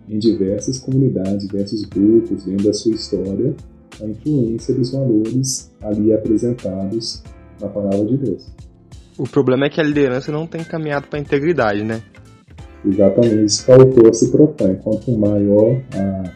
em 0.09 0.18
diversas 0.18 0.79
comunidades, 0.79 1.47
diversos 1.47 1.85
grupos, 1.85 2.45
dentro 2.45 2.66
da 2.66 2.73
sua 2.73 2.93
história, 2.93 3.55
a 4.01 4.07
influência 4.07 4.75
dos 4.75 4.91
valores 4.91 5.71
ali 5.81 6.12
apresentados 6.12 7.23
na 7.61 7.68
palavra 7.68 8.05
de 8.05 8.16
Deus. 8.16 8.49
O 9.16 9.25
problema 9.25 9.66
é 9.66 9.71
que 9.71 9.81
a 9.81 9.85
liderança 9.85 10.33
não 10.33 10.47
tem 10.47 10.64
caminhado 10.64 11.07
para 11.09 11.18
a 11.18 11.23
integridade, 11.23 11.85
né? 11.85 12.03
Exatamente, 12.85 13.45
isso 13.45 13.64
que 13.64 13.71
o 13.71 13.75
autor 13.75 14.14
se 14.14 14.31
propõe. 14.31 14.75
Quanto 14.77 15.12
maior 15.12 15.81
a, 15.95 16.33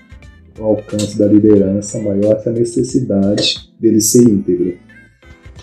o 0.61 0.65
alcance 0.65 1.19
da 1.19 1.27
liderança, 1.27 1.99
maior 2.03 2.37
essa 2.37 2.53
necessidade 2.53 3.73
dele 3.81 4.01
ser 4.01 4.29
íntegro. 4.29 4.77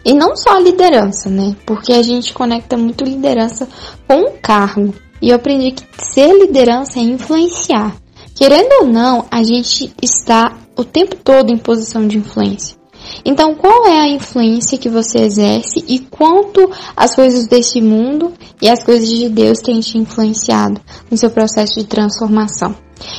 E 0.03 0.13
não 0.13 0.35
só 0.35 0.57
a 0.57 0.59
liderança, 0.59 1.29
né? 1.29 1.55
Porque 1.65 1.93
a 1.93 2.01
gente 2.01 2.33
conecta 2.33 2.75
muito 2.75 3.03
liderança 3.03 3.67
com 4.07 4.21
o 4.21 4.31
cargo. 4.41 4.93
E 5.21 5.29
eu 5.29 5.35
aprendi 5.35 5.71
que 5.71 5.83
ser 6.13 6.33
liderança 6.33 6.99
é 6.99 7.03
influenciar. 7.03 7.95
Querendo 8.35 8.71
ou 8.81 8.87
não, 8.87 9.25
a 9.29 9.43
gente 9.43 9.93
está 10.01 10.57
o 10.75 10.83
tempo 10.83 11.15
todo 11.15 11.51
em 11.51 11.57
posição 11.57 12.07
de 12.07 12.17
influência. 12.17 12.75
Então, 13.23 13.53
qual 13.55 13.85
é 13.85 13.99
a 13.99 14.07
influência 14.07 14.77
que 14.77 14.89
você 14.89 15.19
exerce 15.19 15.83
e 15.87 15.99
quanto 15.99 16.71
as 16.95 17.15
coisas 17.15 17.47
deste 17.47 17.81
mundo 17.81 18.33
e 18.61 18.69
as 18.69 18.83
coisas 18.83 19.07
de 19.07 19.29
Deus 19.29 19.59
têm 19.59 19.79
te 19.79 19.97
influenciado 19.97 20.81
no 21.09 21.17
seu 21.17 21.29
processo 21.29 21.79
de 21.79 21.85
transformação 21.85 22.75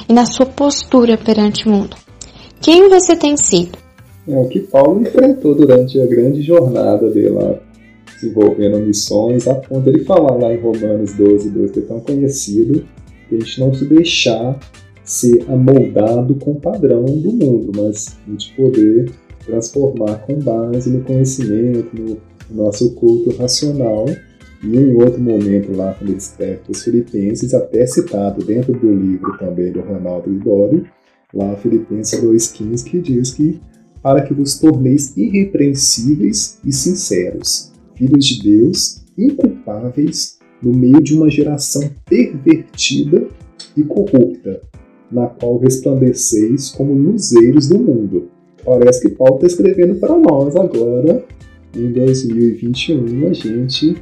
e 0.08 0.12
na 0.12 0.26
sua 0.26 0.46
postura 0.46 1.16
perante 1.16 1.68
o 1.68 1.70
mundo? 1.70 1.96
Quem 2.60 2.88
você 2.88 3.16
tem 3.16 3.36
sido? 3.36 3.78
É 4.26 4.38
o 4.38 4.48
que 4.48 4.60
Paulo 4.60 5.00
enfrentou 5.00 5.54
durante 5.54 6.00
a 6.00 6.06
grande 6.06 6.42
jornada 6.42 7.10
dele 7.10 7.30
lá, 7.30 7.58
desenvolvendo 8.14 8.78
missões, 8.78 9.48
a 9.48 9.54
ponto 9.54 9.80
dele 9.80 10.04
falar 10.04 10.36
lá 10.36 10.54
em 10.54 10.58
Romanos 10.58 11.14
12, 11.14 11.50
12, 11.50 11.72
que 11.72 11.78
é 11.80 11.82
tão 11.82 12.00
conhecido, 12.00 12.84
que 13.28 13.34
a 13.34 13.38
gente 13.40 13.60
não 13.60 13.74
se 13.74 13.84
deixar 13.84 14.58
ser 15.04 15.44
amoldado 15.48 16.34
com 16.36 16.52
o 16.52 16.60
padrão 16.60 17.04
do 17.04 17.32
mundo, 17.32 17.72
mas 17.76 18.16
a 18.26 18.30
gente 18.30 18.54
poder 18.54 19.10
transformar 19.44 20.18
com 20.18 20.38
base 20.38 20.88
no 20.90 21.02
conhecimento, 21.02 21.88
no, 21.94 22.18
nosso 22.50 22.94
culto 22.94 23.34
racional. 23.36 24.06
E 24.62 24.76
em 24.76 24.94
outro 24.94 25.20
momento, 25.20 25.74
lá 25.76 25.94
quando 25.94 26.16
escreve 26.16 26.58
para 26.58 26.70
os 26.70 26.84
Filipenses, 26.84 27.52
até 27.52 27.84
citado 27.86 28.44
dentro 28.44 28.72
do 28.72 28.94
livro 28.94 29.36
também 29.38 29.72
do 29.72 29.80
Ronaldo 29.80 30.30
Lidório, 30.30 30.86
lá 31.34 31.56
Filipenses 31.56 32.22
2,15, 32.22 32.84
que 32.84 33.00
diz 33.00 33.32
que 33.32 33.60
para 34.02 34.22
que 34.22 34.34
vos 34.34 34.58
torneis 34.58 35.16
irrepreensíveis 35.16 36.58
e 36.64 36.72
sinceros, 36.72 37.72
filhos 37.94 38.24
de 38.26 38.42
Deus, 38.42 39.02
inculpáveis 39.16 40.38
no 40.62 40.72
meio 40.72 41.02
de 41.02 41.14
uma 41.14 41.30
geração 41.30 41.90
pervertida 42.06 43.28
e 43.76 43.82
corrupta, 43.82 44.62
na 45.10 45.26
qual 45.26 45.58
resplandeceis 45.58 46.70
como 46.70 46.94
luzeiros 46.94 47.68
do 47.68 47.78
mundo, 47.78 48.30
Parece 48.64 49.02
que 49.02 49.14
Paulo 49.14 49.34
está 49.36 49.48
escrevendo 49.48 49.96
para 49.96 50.16
nós 50.16 50.54
agora, 50.54 51.24
em 51.74 51.90
2021, 51.92 53.28
a 53.28 53.32
gente, 53.32 53.96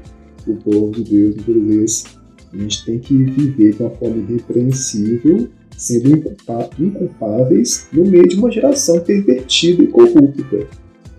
o 0.47 0.55
povo 0.57 0.91
de 0.91 1.03
Deus, 1.03 1.35
vezes, 1.47 2.05
a 2.53 2.57
gente 2.57 2.85
tem 2.85 2.99
que 2.99 3.17
viver 3.17 3.75
de 3.75 3.83
uma 3.83 3.91
forma 3.91 4.19
irrepreensível, 4.19 5.49
sendo 5.81 6.37
inculpáveis 6.79 7.89
no 7.91 8.05
meio 8.05 8.29
de 8.29 8.37
uma 8.37 8.51
geração 8.51 9.01
pervertida 9.01 9.83
e 9.83 9.87
corrupta, 9.87 10.67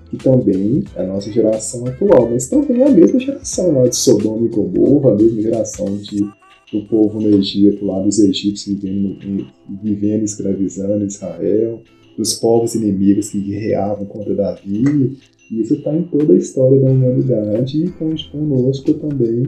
que 0.09 0.17
também 0.17 0.83
é 0.95 1.01
a 1.01 1.07
nossa 1.07 1.31
geração 1.31 1.87
atual, 1.87 2.29
mas 2.29 2.47
também 2.47 2.81
é 2.81 2.87
a 2.87 2.91
mesma 2.91 3.19
geração 3.19 3.71
lá 3.71 3.87
de 3.87 3.95
Sodoma 3.95 4.45
e 4.45 4.49
Gomorra, 4.49 5.13
a 5.13 5.15
mesma 5.15 5.41
geração 5.41 5.97
de 5.97 6.29
do 6.71 6.85
povo 6.85 7.19
no 7.19 7.37
Egito, 7.37 7.83
lá 7.83 7.99
dos 7.99 8.17
egípcios 8.17 8.79
vivendo, 8.79 9.17
vivendo 9.83 10.23
escravizando 10.23 11.05
Israel, 11.05 11.81
dos 12.17 12.35
povos 12.35 12.75
inimigos 12.75 13.29
que 13.29 13.41
guerreavam 13.41 14.05
contra 14.05 14.33
Davi. 14.33 15.17
Isso 15.51 15.73
está 15.73 15.93
em 15.93 16.03
toda 16.03 16.33
a 16.33 16.37
história 16.37 16.79
da 16.79 16.89
humanidade 16.89 17.83
e 17.83 17.89
conosco 17.89 18.93
também 18.93 19.47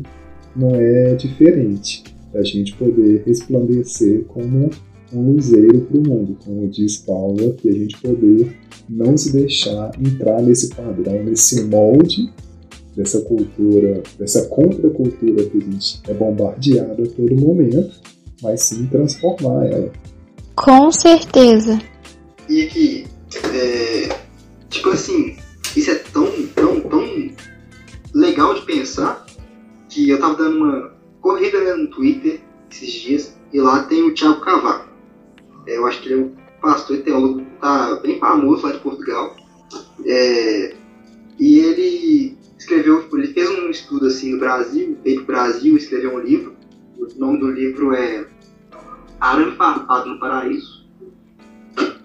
não 0.54 0.76
é 0.76 1.16
diferente. 1.16 2.04
A 2.34 2.44
gente 2.44 2.76
poder 2.76 3.24
resplandecer 3.26 4.26
como 4.26 4.70
um 5.14 5.34
luzeiro 5.34 5.82
para 5.82 5.98
o 5.98 6.08
mundo, 6.08 6.38
como 6.44 6.68
diz 6.68 6.98
Paulo, 6.98 7.54
que 7.54 7.70
a 7.70 7.74
gente 7.74 8.00
poder 8.02 8.56
não 8.90 9.18
se 9.18 9.32
deixar 9.32 9.92
entrar 10.00 10.42
nesse 10.42 10.70
padrão, 10.70 11.24
nesse 11.24 11.64
molde 11.64 12.32
dessa 12.96 13.22
cultura, 13.22 14.04
dessa 14.20 14.46
contracultura 14.48 15.44
que 15.46 15.58
a 15.58 15.62
gente 15.62 16.02
é 16.08 16.14
bombardeada 16.14 17.04
a 17.04 17.08
todo 17.08 17.36
momento, 17.36 18.00
mas 18.42 18.62
sim 18.62 18.86
transformar 18.88 19.66
ela. 19.66 19.92
Com 20.56 20.92
certeza. 20.92 21.80
E 22.50 22.66
que, 22.68 23.06
é, 23.54 24.16
tipo 24.70 24.90
assim, 24.90 25.36
isso 25.76 25.90
é 25.90 25.96
tão, 25.96 26.28
tão, 26.56 26.82
tão 26.82 27.32
legal 28.14 28.54
de 28.54 28.66
pensar 28.66 29.26
que 29.90 30.10
eu 30.10 30.20
tava 30.20 30.36
dando 30.36 30.58
uma 30.58 30.94
corrida 31.20 31.76
no 31.76 31.88
Twitter 31.88 32.42
esses 32.72 32.92
dias 32.92 33.36
e 33.52 33.60
lá 33.60 33.84
tem 33.84 34.04
o 34.04 34.14
Thiago 34.14 34.42
Cavaco. 34.42 34.93
É, 35.68 35.78
eu 35.78 35.86
acho 35.88 36.02
que 36.02 36.10
ele 36.10 36.22
é 36.22 36.26
um 36.26 36.36
pastor 36.62 36.98
e 36.98 37.02
teólogo 37.02 37.46
tá 37.60 37.96
bem 37.96 38.20
famoso 38.20 38.66
lá 38.66 38.72
de 38.72 38.80
Portugal. 38.80 39.36
É, 40.06 40.76
e 41.40 41.60
ele 41.60 42.38
escreveu, 42.58 43.02
tipo, 43.02 43.18
ele 43.18 43.34
fez 43.34 43.50
um 43.50 43.70
estudo 43.70 44.08
assim 44.08 44.34
no 44.34 44.40
Brasil, 44.40 44.98
veio 45.04 45.18
pro 45.18 45.36
Brasil, 45.36 45.76
escreveu 45.76 46.16
um 46.16 46.20
livro. 46.20 46.56
O 46.98 47.08
nome 47.20 47.40
do 47.40 47.52
livro 47.52 47.94
é 47.94 48.26
Arame 49.20 49.56
Farpado 49.56 50.10
no 50.10 50.20
Paraíso. 50.20 50.86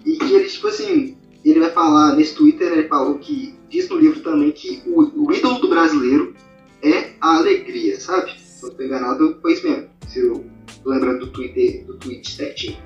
E 0.05 0.17
que 0.17 0.33
ele, 0.33 0.49
tipo 0.49 0.67
assim, 0.67 1.17
ele 1.43 1.59
vai 1.59 1.71
falar, 1.71 2.15
nesse 2.15 2.35
Twitter, 2.35 2.71
ele 2.71 2.87
falou 2.87 3.17
que, 3.17 3.55
diz 3.69 3.87
no 3.89 3.97
livro 3.97 4.19
também 4.21 4.51
que 4.51 4.81
o, 4.85 5.27
o 5.27 5.31
ídolo 5.31 5.59
do 5.59 5.69
brasileiro 5.69 6.33
é 6.81 7.11
a 7.21 7.37
alegria, 7.37 7.99
sabe? 7.99 8.39
Se 8.39 8.63
eu 8.63 8.69
não 8.69 8.75
tô 8.75 8.83
enganado, 8.83 9.37
foi 9.41 9.53
isso 9.53 9.67
mesmo. 9.67 9.89
Se 10.07 10.19
eu 10.19 10.45
lembrando 10.85 11.25
do 11.25 11.31
Twitter, 11.31 11.85
do 11.85 11.95
tweet 11.97 12.29
certinho. 12.29 12.77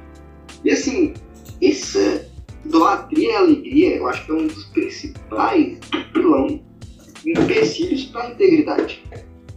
E 0.63 0.71
assim, 0.71 1.13
essa 1.61 2.25
idolatria 2.65 3.31
e 3.31 3.35
alegria, 3.35 3.97
eu 3.97 4.07
acho 4.07 4.25
que 4.25 4.31
é 4.31 4.35
um 4.35 4.47
dos 4.47 4.65
principais 4.65 5.79
vilão 6.13 6.61
empecilhos 7.25 8.05
para 8.05 8.23
a 8.23 8.31
integridade. 8.31 9.03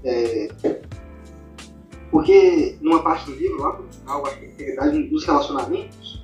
É, 0.04 0.48
porque 2.10 2.76
numa 2.80 3.02
parte 3.02 3.26
do 3.26 3.36
livro, 3.36 3.60
lá 3.60 3.78
no 3.78 3.92
final, 3.92 4.26
acho 4.26 4.38
que 4.38 4.44
a 4.44 4.48
integridade 4.48 5.02
dos 5.04 5.24
relacionamentos 5.24 6.22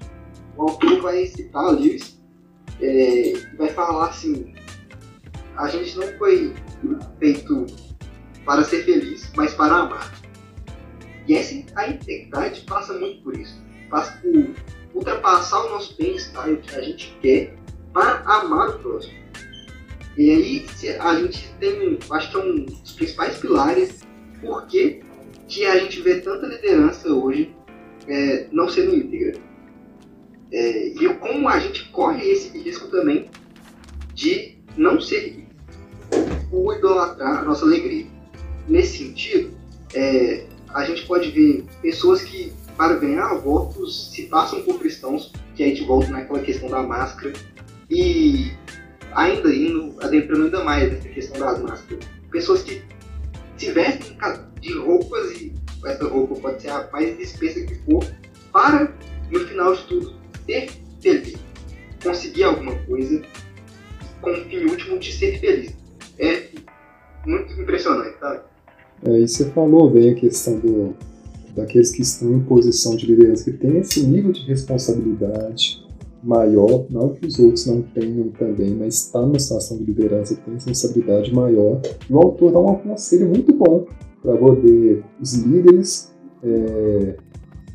o 0.57 0.62
autor 0.62 1.01
vai 1.01 1.26
citar 1.26 1.72
Lewis 1.72 2.20
é, 2.80 3.33
vai 3.57 3.68
falar 3.68 4.09
assim: 4.09 4.55
a 5.57 5.68
gente 5.68 5.97
não 5.97 6.07
foi 6.18 6.55
feito 7.18 7.66
para 8.45 8.64
ser 8.64 8.85
feliz, 8.85 9.30
mas 9.37 9.55
para 9.55 9.74
amar. 9.74 10.12
E 11.26 11.35
essa 11.35 11.55
a 11.76 11.89
integridade 11.89 12.62
passa 12.62 12.93
muito 12.95 13.22
por 13.22 13.37
isso. 13.37 13.62
Passa 13.93 14.18
por 14.22 14.55
ultrapassar 14.95 15.66
o 15.66 15.68
nosso 15.68 15.95
bem-estar 15.99 16.49
e 16.49 16.55
o 16.55 16.57
que 16.57 16.74
a 16.74 16.80
gente 16.80 17.14
quer 17.20 17.55
para 17.93 18.22
amar 18.24 18.70
o 18.70 18.78
próximo. 18.78 19.12
E 20.16 20.30
aí 20.30 20.66
a 20.99 21.14
gente 21.16 21.55
tem, 21.61 21.99
acho 22.11 22.30
que 22.30 22.36
é 22.38 22.40
um 22.40 22.64
dos 22.64 22.93
principais 22.93 23.36
pilares 23.36 24.01
porque 24.40 25.03
que 25.47 25.66
a 25.66 25.78
gente 25.78 26.01
vê 26.01 26.20
tanta 26.20 26.47
liderança 26.47 27.07
hoje 27.12 27.55
é, 28.09 28.47
não 28.51 28.66
sendo 28.66 28.97
íntegra. 28.97 29.38
É, 30.51 30.88
e 30.88 31.14
como 31.16 31.47
a 31.47 31.59
gente 31.59 31.90
corre 31.90 32.30
esse 32.30 32.57
risco 32.59 32.88
também 32.88 33.28
de 34.14 34.57
não 34.74 34.99
ser 34.99 35.47
o 36.51 36.72
idolatrar 36.72 37.40
a 37.40 37.43
nossa 37.43 37.66
alegria. 37.66 38.07
Nesse 38.66 38.99
sentido, 38.99 39.51
é, 39.95 40.47
a 40.72 40.84
gente 40.84 41.07
pode 41.07 41.30
ver 41.30 41.66
pessoas 41.82 42.22
que, 42.22 42.53
para 42.77 42.97
ganhar 42.97 43.35
votos, 43.35 44.11
se 44.12 44.23
passam 44.25 44.62
por 44.62 44.79
cristãos, 44.79 45.33
que 45.55 45.62
a 45.62 45.66
gente 45.66 45.85
volta 45.85 46.09
naquela 46.11 46.41
questão 46.41 46.68
da 46.68 46.83
máscara, 46.83 47.33
e 47.91 48.53
ainda 49.12 49.55
indo, 49.55 49.95
adentrando 50.01 50.45
ainda 50.45 50.64
mais 50.64 50.93
nessa 50.93 51.09
questão 51.09 51.41
das 51.41 51.61
máscaras. 51.61 52.05
Pessoas 52.31 52.62
que 52.62 52.83
se 53.57 53.70
vestem 53.73 54.16
de 54.61 54.79
roupas, 54.79 55.33
e 55.33 55.53
essa 55.85 56.09
roupa 56.09 56.35
pode 56.37 56.62
ser 56.62 56.70
a 56.70 56.89
mais 56.93 57.18
espessa 57.18 57.61
que 57.61 57.75
for, 57.85 58.05
para, 58.53 58.93
no 59.31 59.41
final 59.41 59.75
de 59.75 59.83
tudo, 59.85 60.14
ser 60.47 60.70
feliz. 61.01 61.37
Conseguir 62.03 62.45
alguma 62.45 62.75
coisa 62.85 63.23
com 64.20 64.31
o 64.31 64.45
fim 64.45 64.64
último 64.64 64.99
de 64.99 65.12
ser 65.12 65.39
feliz. 65.39 65.77
É 66.18 66.49
muito 67.27 67.53
impressionante, 67.61 68.16
tá? 68.18 68.45
É, 69.05 69.18
e 69.18 69.29
você 69.29 69.51
falou 69.51 69.91
bem 69.91 70.12
a 70.12 70.14
questão 70.14 70.59
do, 70.59 70.95
daqueles 71.55 71.90
que 71.90 72.03
estão 72.03 72.32
em 72.32 72.40
posição 72.40 72.96
de 72.96 73.07
liderança, 73.07 73.50
que 73.50 73.57
tem 73.57 73.78
esse 73.78 74.03
nível 74.07 74.32
de 74.32 74.42
responsabilidade 74.46 75.82
maior, 76.22 76.86
não 76.88 77.11
que 77.11 77.26
os 77.26 77.38
outros 77.38 77.66
não 77.66 77.82
tenham 77.82 78.28
também, 78.28 78.70
mas 78.74 79.07
está 79.07 79.20
numa 79.20 79.38
situação 79.38 79.78
de 79.78 79.84
liderança 79.84 80.36
tem 80.36 80.55
responsabilidade 80.55 81.34
maior. 81.34 81.80
E 82.09 82.12
o 82.12 82.18
autor 82.18 82.53
dá 82.53 82.61
um 82.61 82.76
conselho 82.76 83.28
muito 83.28 83.53
bom 83.53 83.86
para 84.22 84.36
poder 84.36 85.05
os 85.20 85.34
líderes 85.34 86.12
é, 86.42 87.16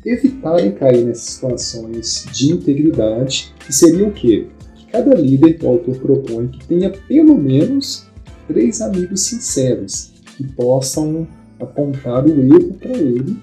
evitarem 0.04 0.72
cair 0.72 1.04
nessas 1.04 1.34
situações 1.34 2.26
de 2.32 2.52
integridade, 2.52 3.54
que 3.58 3.72
seria 3.72 4.08
o 4.08 4.12
quê? 4.12 4.46
Que 4.76 4.86
cada 4.86 5.14
líder, 5.14 5.58
o 5.62 5.68
autor 5.68 5.96
propõe, 5.98 6.48
que 6.48 6.66
tenha 6.66 6.90
pelo 6.90 7.36
menos 7.36 8.06
três 8.46 8.80
amigos 8.80 9.20
sinceros, 9.22 10.12
que 10.36 10.44
possam 10.54 11.26
apontar 11.60 12.24
o 12.26 12.30
erro 12.30 12.74
para 12.74 12.96
ele, 12.96 13.36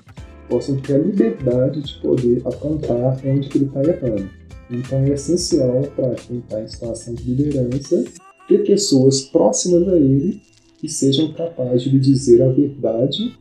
possam 0.50 0.78
ter 0.78 0.96
a 0.96 0.98
liberdade 1.00 1.82
de 1.82 1.94
poder 2.02 2.42
apontar 2.46 3.18
onde 3.26 3.50
ele 3.56 3.66
está 3.66 3.82
errando. 3.84 4.30
Então 4.70 5.00
é 5.00 5.10
essencial 5.10 5.82
para 5.96 6.16
quem 6.16 6.40
está 6.40 6.62
em 6.62 6.68
situação 6.68 7.14
de 7.14 7.24
liderança 7.24 8.04
ter 8.48 8.66
pessoas 8.66 9.22
próximas 9.22 9.88
a 9.88 9.96
ele 9.96 10.42
que 10.80 10.88
sejam 10.90 11.34
capazes 11.34 11.84
de 11.84 11.90
lhe 11.90 12.00
dizer 12.00 12.42
a 12.42 12.50
verdade 12.50 13.38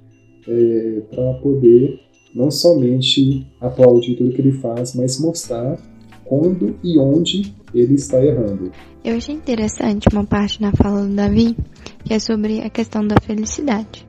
é, 0.47 1.03
para 1.11 1.35
poder 1.35 2.01
não 2.35 2.51
somente 2.51 3.47
aplaudir 3.61 4.17
tudo 4.17 4.33
que 4.33 4.41
ele 4.41 4.53
faz, 4.53 4.95
mas 4.95 5.21
mostrar 5.21 5.79
quando 6.25 6.77
e 6.83 6.99
onde 6.99 7.55
ele 7.75 7.95
está 7.95 8.25
errando. 8.25 8.73
Eu 9.05 9.17
achei 9.17 9.35
interessante 9.35 10.09
uma 10.13 10.25
parte 10.25 10.61
na 10.61 10.73
fala 10.73 11.07
do 11.07 11.15
Davi, 11.15 11.57
que 12.05 12.15
é 12.15 12.19
sobre 12.19 12.61
a 12.61 12.71
questão 12.71 13.07
da 13.07 13.17
felicidade. 13.21 14.07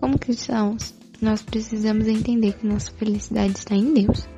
Como 0.00 0.18
cristãos, 0.18 0.94
nós 1.22 1.40
precisamos 1.40 2.08
entender 2.08 2.54
que 2.54 2.66
nossa 2.66 2.90
felicidade 2.92 3.52
está 3.56 3.76
em 3.76 3.94
Deus. 3.94 4.28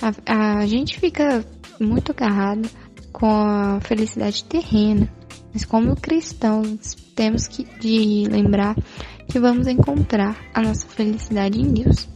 A, 0.00 0.60
a 0.60 0.66
gente 0.66 0.98
fica 0.98 1.44
muito 1.80 2.12
agarrado 2.12 2.70
com 3.12 3.26
a 3.26 3.80
felicidade 3.80 4.44
terrena, 4.44 5.12
mas 5.52 5.64
como 5.64 5.96
cristãos 5.96 6.94
temos 7.16 7.48
que 7.48 7.64
de 7.80 8.28
lembrar 8.30 8.76
que 9.26 9.40
vamos 9.40 9.66
encontrar 9.66 10.38
a 10.54 10.62
nossa 10.62 10.86
felicidade 10.86 11.60
em 11.60 11.72
Deus. 11.72 12.08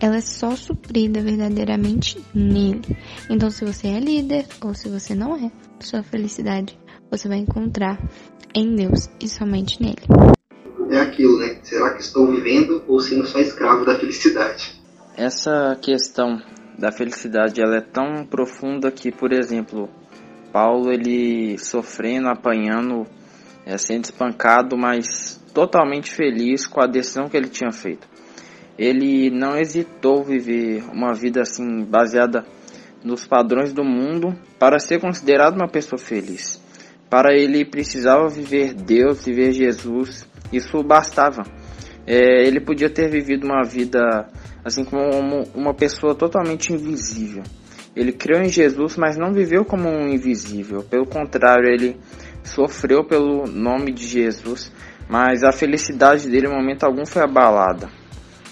Ela 0.00 0.18
é 0.18 0.20
só 0.20 0.54
suprida 0.54 1.20
verdadeiramente 1.20 2.22
nele. 2.32 2.96
Então, 3.28 3.50
se 3.50 3.64
você 3.64 3.88
é 3.88 3.98
líder 3.98 4.46
ou 4.60 4.72
se 4.72 4.88
você 4.88 5.12
não 5.12 5.34
é, 5.34 5.50
sua 5.80 6.04
felicidade 6.04 6.78
você 7.10 7.26
vai 7.26 7.38
encontrar 7.38 7.98
em 8.54 8.74
Deus 8.74 9.08
e 9.20 9.28
somente 9.28 9.82
nele. 9.82 10.37
É 10.90 11.00
aquilo, 11.00 11.38
né? 11.38 11.58
Será 11.62 11.94
que 11.94 12.00
estou 12.00 12.26
vivendo 12.26 12.82
ou 12.86 13.00
sendo 13.00 13.26
só 13.26 13.38
escravo 13.38 13.84
da 13.84 13.98
felicidade? 13.98 14.78
Essa 15.16 15.76
questão 15.82 16.40
da 16.78 16.92
felicidade 16.92 17.60
ela 17.60 17.76
é 17.76 17.80
tão 17.80 18.24
profunda 18.24 18.90
que, 18.90 19.10
por 19.10 19.32
exemplo, 19.32 19.88
Paulo 20.52 20.92
ele 20.92 21.58
sofrendo, 21.58 22.28
apanhando, 22.28 23.04
é, 23.66 23.76
sendo 23.76 24.04
espancado, 24.04 24.76
mas 24.78 25.42
totalmente 25.52 26.14
feliz 26.14 26.66
com 26.66 26.80
a 26.80 26.86
decisão 26.86 27.28
que 27.28 27.36
ele 27.36 27.48
tinha 27.48 27.72
feito. 27.72 28.06
Ele 28.78 29.28
não 29.28 29.58
hesitou 29.58 30.22
viver 30.22 30.84
uma 30.92 31.12
vida 31.12 31.40
assim 31.42 31.84
baseada 31.84 32.46
nos 33.02 33.26
padrões 33.26 33.72
do 33.72 33.82
mundo 33.82 34.34
para 34.58 34.78
ser 34.78 35.00
considerado 35.00 35.56
uma 35.56 35.68
pessoa 35.68 35.98
feliz. 35.98 36.62
Para 37.10 37.34
ele 37.34 37.64
precisava 37.64 38.28
viver 38.28 38.74
Deus, 38.74 39.24
viver 39.24 39.52
Jesus, 39.52 40.28
isso 40.52 40.82
bastava. 40.82 41.42
É, 42.06 42.46
ele 42.46 42.60
podia 42.60 42.88
ter 42.88 43.08
vivido 43.10 43.44
uma 43.44 43.62
vida 43.62 44.28
assim 44.64 44.84
como 44.84 45.42
uma 45.54 45.74
pessoa 45.74 46.14
totalmente 46.14 46.72
invisível. 46.72 47.42
Ele 47.94 48.12
creu 48.12 48.40
em 48.40 48.48
Jesus, 48.48 48.96
mas 48.96 49.16
não 49.16 49.32
viveu 49.32 49.64
como 49.64 49.88
um 49.88 50.08
invisível. 50.08 50.82
Pelo 50.82 51.06
contrário, 51.06 51.68
ele 51.68 51.96
sofreu 52.42 53.04
pelo 53.04 53.46
nome 53.46 53.92
de 53.92 54.06
Jesus, 54.06 54.72
mas 55.08 55.42
a 55.42 55.52
felicidade 55.52 56.28
dele 56.28 56.46
em 56.46 56.54
momento 56.54 56.84
algum 56.84 57.04
foi 57.04 57.22
abalada. 57.22 57.88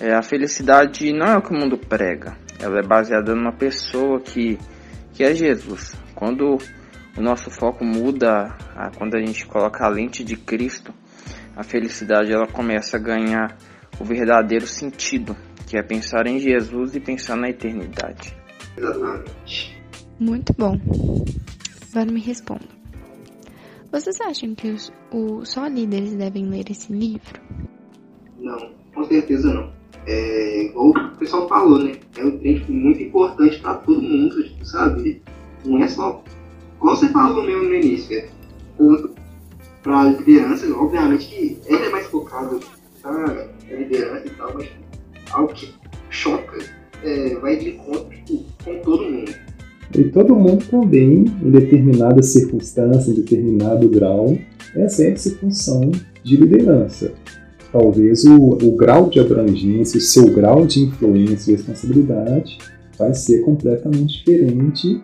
É, 0.00 0.14
a 0.14 0.22
felicidade 0.22 1.12
não 1.12 1.26
é 1.26 1.36
o 1.38 1.42
que 1.42 1.54
o 1.54 1.58
mundo 1.58 1.78
prega, 1.78 2.36
ela 2.58 2.78
é 2.78 2.82
baseada 2.82 3.34
numa 3.34 3.52
pessoa 3.52 4.20
que, 4.20 4.58
que 5.14 5.24
é 5.24 5.34
Jesus. 5.34 5.94
Quando 6.14 6.58
o 7.16 7.22
nosso 7.22 7.50
foco 7.50 7.84
muda, 7.84 8.54
quando 8.98 9.16
a 9.16 9.20
gente 9.20 9.46
coloca 9.46 9.84
a 9.84 9.88
lente 9.88 10.22
de 10.22 10.36
Cristo, 10.36 10.92
a 11.56 11.62
felicidade 11.64 12.30
ela 12.30 12.46
começa 12.46 12.98
a 12.98 13.00
ganhar 13.00 13.56
o 13.98 14.04
verdadeiro 14.04 14.66
sentido, 14.66 15.34
que 15.66 15.78
é 15.78 15.82
pensar 15.82 16.26
em 16.26 16.38
Jesus 16.38 16.94
e 16.94 17.00
pensar 17.00 17.34
na 17.34 17.48
eternidade. 17.48 18.36
Exatamente. 18.76 19.82
Muito 20.20 20.52
bom. 20.52 20.78
Agora 21.90 22.12
me 22.12 22.20
responda. 22.20 22.76
Vocês 23.90 24.20
acham 24.20 24.54
que 24.54 24.68
os, 24.68 24.92
o, 25.10 25.44
só 25.46 25.66
líderes 25.66 26.14
devem 26.14 26.46
ler 26.46 26.70
esse 26.70 26.92
livro? 26.92 27.40
Não, 28.38 28.70
com 28.94 29.04
certeza 29.04 29.54
não. 29.54 29.72
É, 30.06 30.64
igual 30.64 30.90
o 30.90 31.16
pessoal 31.16 31.48
falou, 31.48 31.82
né? 31.82 31.92
É 32.18 32.24
um 32.24 32.38
trem 32.38 32.58
tipo, 32.58 32.72
muito 32.72 33.02
importante 33.02 33.58
para 33.60 33.74
todo 33.76 34.02
mundo, 34.02 34.36
sabe? 34.62 35.22
Não 35.64 35.82
é 35.82 35.88
só. 35.88 36.22
Como 36.78 36.94
você 36.94 37.08
falou 37.08 37.42
mesmo 37.44 37.64
no 37.64 37.74
início, 37.74 38.18
é, 38.18 38.28
tanto 38.76 39.14
para 39.86 40.02
liderança, 40.10 40.66
obviamente 40.74 41.28
que 41.28 41.58
ele 41.64 41.84
é 41.84 41.90
mais 41.90 42.08
focado 42.08 42.58
na 43.04 43.46
liderança 43.70 44.26
e 44.26 44.30
tal, 44.30 44.52
mas 44.52 44.68
algo 45.30 45.54
que 45.54 45.72
choca 46.10 46.58
é, 47.04 47.36
vai 47.36 47.56
de 47.56 47.70
encontro 47.70 48.08
tipo, 48.24 48.44
com 48.64 48.78
todo 48.80 49.04
mundo. 49.04 49.32
E 49.96 50.04
todo 50.10 50.34
mundo 50.34 50.64
também, 50.68 51.24
em 51.40 51.50
determinada 51.52 52.20
circunstância, 52.20 53.12
em 53.12 53.14
determinado 53.14 53.88
grau, 53.88 54.36
exerce 54.74 55.36
função 55.36 55.92
de 56.24 56.36
liderança. 56.36 57.14
Talvez 57.70 58.24
o, 58.24 58.54
o 58.54 58.76
grau 58.76 59.08
de 59.08 59.20
abrangência, 59.20 59.98
o 59.98 60.00
seu 60.00 60.32
grau 60.32 60.66
de 60.66 60.80
influência 60.80 61.52
e 61.52 61.54
responsabilidade 61.54 62.58
vai 62.98 63.14
ser 63.14 63.42
completamente 63.44 64.18
diferente 64.18 65.00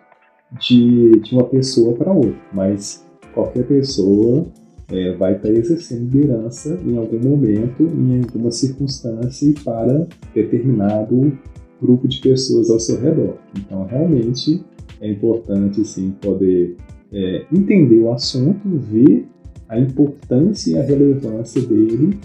de, 0.61 1.21
de 1.21 1.35
uma 1.35 1.45
pessoa 1.45 1.95
para 1.95 2.13
outra, 2.13 2.41
mas 2.53 3.07
qualquer 3.33 3.65
pessoa 3.65 4.45
é, 4.93 5.13
vai 5.15 5.35
estar 5.35 5.49
exercendo 5.49 6.13
liderança 6.13 6.79
em 6.87 6.97
algum 6.99 7.19
momento, 7.19 7.83
em 7.83 8.23
alguma 8.23 8.51
circunstância 8.51 9.47
e 9.47 9.55
para 9.55 10.07
determinado 10.35 11.33
grupo 11.81 12.07
de 12.07 12.21
pessoas 12.21 12.71
ao 12.71 12.79
seu 12.79 13.01
redor. 13.01 13.39
Então, 13.59 13.85
realmente 13.87 14.63
é 15.01 15.11
importante 15.11 15.85
sim 15.85 16.13
poder 16.21 16.77
é, 17.13 17.45
entender 17.53 17.99
o 17.99 18.13
assunto, 18.13 18.69
ver 18.79 19.27
a 19.69 19.79
importância 19.79 20.73
e 20.73 20.79
a 20.79 20.83
relevância 20.83 21.63
dele 21.63 22.19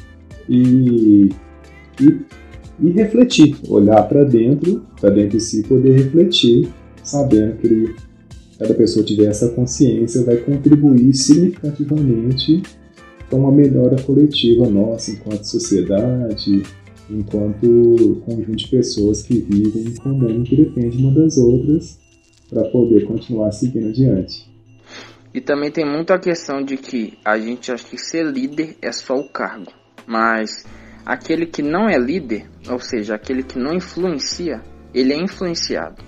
e, 0.50 1.30
e, 2.02 2.22
e 2.82 2.90
refletir, 2.92 3.56
olhar 3.70 4.04
para 4.08 4.24
dentro, 4.26 4.84
para 5.00 5.10
dentro 5.10 5.38
de 5.38 5.44
si, 5.44 5.64
poder 5.64 5.98
refletir, 5.98 6.68
sabendo 7.04 7.56
que 7.58 7.68
ele, 7.68 7.96
cada 8.58 8.74
pessoa 8.74 9.06
tiver 9.06 9.26
essa 9.26 9.50
consciência 9.50 10.24
vai 10.24 10.38
contribuir 10.38 11.14
significativamente 11.14 12.64
para 13.30 13.38
uma 13.38 13.52
melhora 13.52 14.02
coletiva 14.04 14.68
nossa 14.70 15.12
enquanto 15.12 15.44
sociedade, 15.44 16.64
enquanto 17.10 18.22
conjunto 18.26 18.56
de 18.56 18.68
pessoas 18.68 19.22
que 19.22 19.40
vivem 19.40 19.84
em 19.84 19.96
comum, 19.96 20.44
que 20.44 20.56
dependem 20.56 21.00
uma 21.00 21.14
das 21.14 21.38
outras 21.38 22.00
para 22.50 22.64
poder 22.70 23.06
continuar 23.06 23.52
seguindo 23.52 23.90
adiante. 23.90 24.48
E 25.34 25.42
também 25.42 25.70
tem 25.70 25.86
muita 25.86 26.18
questão 26.18 26.64
de 26.64 26.78
que 26.78 27.18
a 27.24 27.38
gente 27.38 27.72
acha 27.72 27.86
que 27.88 27.98
ser 27.98 28.26
líder 28.26 28.78
é 28.82 28.92
só 28.92 29.16
o 29.16 29.30
cargo, 29.30 29.72
mas 30.08 30.66
aquele 31.06 31.46
que 31.46 31.62
não 31.62 31.88
é 31.88 31.98
líder, 31.98 32.50
ou 32.70 32.80
seja, 32.80 33.16
aquele 33.16 33.44
que 33.44 33.60
não 33.60 33.74
influencia, 33.74 34.62
ele 34.94 35.14
é 35.14 35.22
influenciado. 35.22 36.02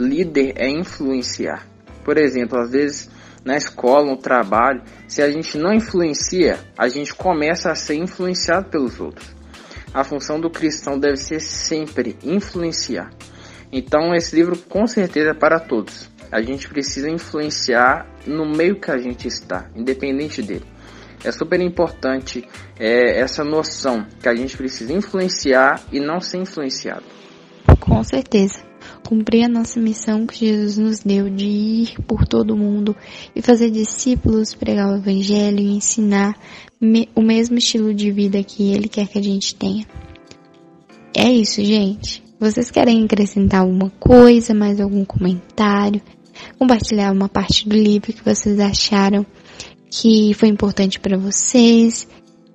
Líder 0.00 0.54
é 0.56 0.66
influenciar. 0.66 1.66
Por 2.02 2.16
exemplo, 2.16 2.58
às 2.58 2.70
vezes 2.70 3.10
na 3.44 3.56
escola, 3.56 4.06
no 4.06 4.16
trabalho, 4.16 4.82
se 5.06 5.20
a 5.20 5.30
gente 5.30 5.58
não 5.58 5.74
influencia, 5.74 6.58
a 6.76 6.88
gente 6.88 7.14
começa 7.14 7.70
a 7.70 7.74
ser 7.74 7.96
influenciado 7.96 8.70
pelos 8.70 8.98
outros. 8.98 9.34
A 9.92 10.02
função 10.02 10.40
do 10.40 10.48
cristão 10.48 10.98
deve 10.98 11.16
ser 11.16 11.40
sempre 11.40 12.16
influenciar. 12.22 13.10
Então, 13.70 14.14
esse 14.14 14.34
livro 14.36 14.56
com 14.56 14.86
certeza 14.86 15.30
é 15.30 15.34
para 15.34 15.60
todos. 15.60 16.10
A 16.32 16.40
gente 16.40 16.68
precisa 16.68 17.10
influenciar 17.10 18.06
no 18.26 18.46
meio 18.46 18.80
que 18.80 18.90
a 18.90 18.98
gente 18.98 19.28
está, 19.28 19.68
independente 19.74 20.42
dele. 20.42 20.64
É 21.22 21.30
super 21.30 21.60
importante 21.60 22.48
é, 22.78 23.20
essa 23.20 23.44
noção 23.44 24.06
que 24.22 24.28
a 24.28 24.34
gente 24.34 24.56
precisa 24.56 24.92
influenciar 24.92 25.82
e 25.92 26.00
não 26.00 26.20
ser 26.20 26.38
influenciado. 26.38 27.04
Com 27.78 28.02
certeza. 28.02 28.69
Cumprir 29.10 29.42
a 29.42 29.48
nossa 29.48 29.80
missão 29.80 30.24
que 30.24 30.46
Jesus 30.46 30.78
nos 30.78 31.00
deu 31.00 31.28
de 31.28 31.44
ir 31.44 32.00
por 32.06 32.28
todo 32.28 32.52
o 32.52 32.56
mundo 32.56 32.94
e 33.34 33.42
fazer 33.42 33.68
discípulos, 33.68 34.54
pregar 34.54 34.88
o 34.88 34.98
Evangelho 34.98 35.58
e 35.58 35.72
ensinar 35.72 36.38
o 37.16 37.20
mesmo 37.20 37.58
estilo 37.58 37.92
de 37.92 38.12
vida 38.12 38.40
que 38.44 38.72
Ele 38.72 38.86
quer 38.86 39.08
que 39.08 39.18
a 39.18 39.22
gente 39.22 39.52
tenha. 39.56 39.84
É 41.12 41.28
isso, 41.28 41.60
gente. 41.64 42.22
Vocês 42.38 42.70
querem 42.70 43.04
acrescentar 43.04 43.62
alguma 43.62 43.90
coisa, 43.98 44.54
mais 44.54 44.80
algum 44.80 45.04
comentário? 45.04 46.00
Compartilhar 46.56 47.10
uma 47.10 47.28
parte 47.28 47.68
do 47.68 47.74
livro 47.74 48.12
que 48.12 48.24
vocês 48.24 48.60
acharam 48.60 49.26
que 49.90 50.32
foi 50.34 50.48
importante 50.48 51.00
para 51.00 51.18
vocês? 51.18 52.06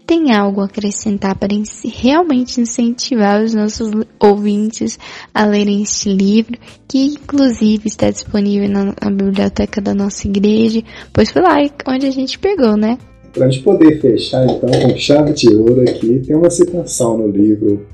Tem 0.06 0.34
algo 0.34 0.62
a 0.62 0.66
acrescentar 0.66 1.36
para 1.36 1.50
realmente 1.84 2.62
incentivar 2.62 3.44
os 3.44 3.54
nossos 3.56 3.92
ouvintes 4.20 5.00
a 5.34 5.46
lerem 5.46 5.82
este 5.82 6.10
livro, 6.10 6.58
que 6.88 7.06
inclusive 7.06 7.88
está 7.88 8.12
disponível 8.12 8.70
na, 8.70 8.86
na 8.86 9.10
biblioteca 9.10 9.82
da 9.82 9.96
nossa 9.96 10.28
igreja, 10.28 10.84
pois 11.12 11.32
foi 11.32 11.42
lá 11.42 11.56
onde 11.88 12.06
a 12.06 12.12
gente 12.12 12.38
pegou, 12.38 12.78
né? 12.78 13.00
Para 13.34 13.48
a 13.48 13.50
gente 13.50 13.64
poder 13.64 14.00
fechar 14.00 14.46
então 14.46 14.70
com 14.70 14.96
chave 14.96 15.34
de 15.34 15.50
ouro 15.56 15.82
aqui, 15.82 16.20
tem 16.20 16.36
uma 16.36 16.50
citação 16.50 17.18
no 17.18 17.28
livro 17.28 17.86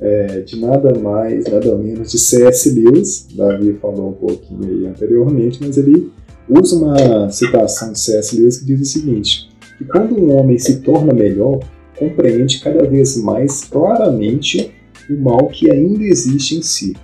é, 0.00 0.40
de 0.40 0.60
nada 0.60 0.98
mais, 0.98 1.44
nada 1.46 1.76
menos 1.76 2.10
de 2.10 2.18
C.S. 2.18 2.70
Lewis. 2.70 3.26
Davi 3.34 3.76
falou 3.80 4.10
um 4.10 4.12
pouquinho 4.12 4.64
aí 4.64 4.86
anteriormente, 4.86 5.58
mas 5.60 5.76
ele 5.76 6.10
usa 6.48 6.76
uma 6.76 7.28
citação 7.30 7.92
de 7.92 7.98
C.S. 7.98 8.36
Lewis 8.36 8.58
que 8.58 8.66
diz 8.66 8.80
o 8.80 8.84
seguinte: 8.84 9.48
que 9.78 9.84
quando 9.84 10.18
um 10.18 10.36
homem 10.36 10.58
se 10.58 10.80
torna 10.80 11.12
melhor, 11.12 11.60
compreende 11.98 12.60
cada 12.60 12.84
vez 12.88 13.16
mais 13.16 13.64
claramente 13.64 14.72
o 15.10 15.16
mal 15.16 15.48
que 15.48 15.70
ainda 15.70 16.04
existe 16.04 16.56
em 16.56 16.62
si. 16.62 16.96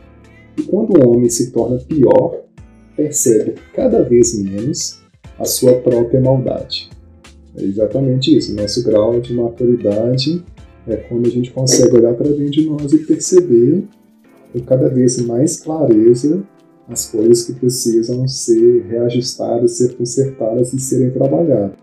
E 0.56 0.62
quando 0.62 0.98
um 0.98 1.10
homem 1.10 1.28
se 1.28 1.50
torna 1.50 1.78
pior, 1.78 2.42
percebe 2.96 3.54
cada 3.74 4.02
vez 4.02 4.38
menos 4.38 5.00
a 5.38 5.44
sua 5.44 5.74
própria 5.74 6.20
maldade. 6.20 6.90
É 7.56 7.62
exatamente 7.62 8.36
isso. 8.36 8.54
Nosso 8.54 8.82
grau 8.84 9.20
de 9.20 9.34
maturidade 9.34 10.44
é 10.86 10.96
quando 10.96 11.26
a 11.26 11.30
gente 11.30 11.50
consegue 11.50 11.96
olhar 11.96 12.14
para 12.14 12.28
dentro 12.28 12.50
de 12.50 12.66
nós 12.66 12.92
e 12.92 12.98
perceber 12.98 13.84
com 14.52 14.60
cada 14.60 14.88
vez 14.88 15.18
mais 15.18 15.60
clareza 15.60 16.42
as 16.88 17.06
coisas 17.06 17.44
que 17.44 17.54
precisam 17.54 18.26
ser 18.26 18.84
reajustadas, 18.88 19.72
ser 19.72 19.94
consertadas 19.94 20.72
e 20.72 20.80
serem 20.80 21.10
trabalhadas. 21.10 21.76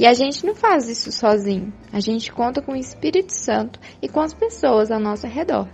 E 0.00 0.06
a 0.06 0.14
gente 0.14 0.46
não 0.46 0.54
faz 0.54 0.88
isso 0.88 1.12
sozinho. 1.12 1.70
A 1.92 2.00
gente 2.00 2.32
conta 2.32 2.62
com 2.62 2.72
o 2.72 2.76
Espírito 2.76 3.34
Santo 3.34 3.78
e 4.00 4.08
com 4.08 4.20
as 4.20 4.32
pessoas 4.32 4.90
ao 4.90 4.98
nosso 4.98 5.26
redor. 5.26 5.68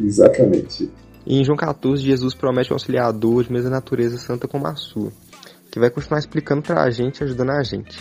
Exatamente. 0.00 0.88
E 1.26 1.40
em 1.40 1.44
João 1.44 1.56
14, 1.56 2.00
Jesus 2.00 2.32
promete 2.32 2.72
um 2.72 2.76
auxiliador 2.76 3.42
de 3.42 3.52
mesma 3.52 3.70
natureza 3.70 4.18
santa 4.18 4.46
como 4.46 4.68
a 4.68 4.76
sua, 4.76 5.10
que 5.68 5.80
vai 5.80 5.90
continuar 5.90 6.20
explicando 6.20 6.62
para 6.62 6.80
a 6.80 6.90
gente, 6.90 7.24
ajudando 7.24 7.50
a 7.50 7.62
gente. 7.64 7.98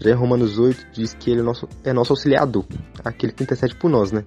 Já 0.00 0.10
em 0.10 0.14
Romanos 0.14 0.58
8 0.58 0.88
diz 0.92 1.14
que 1.14 1.30
ele 1.30 1.38
é 1.38 1.44
nosso, 1.44 1.68
é 1.84 1.92
nosso 1.92 2.14
auxiliador, 2.14 2.64
aquele 3.04 3.32
que 3.32 3.44
intercede 3.44 3.76
por 3.76 3.88
nós, 3.88 4.10
né? 4.10 4.24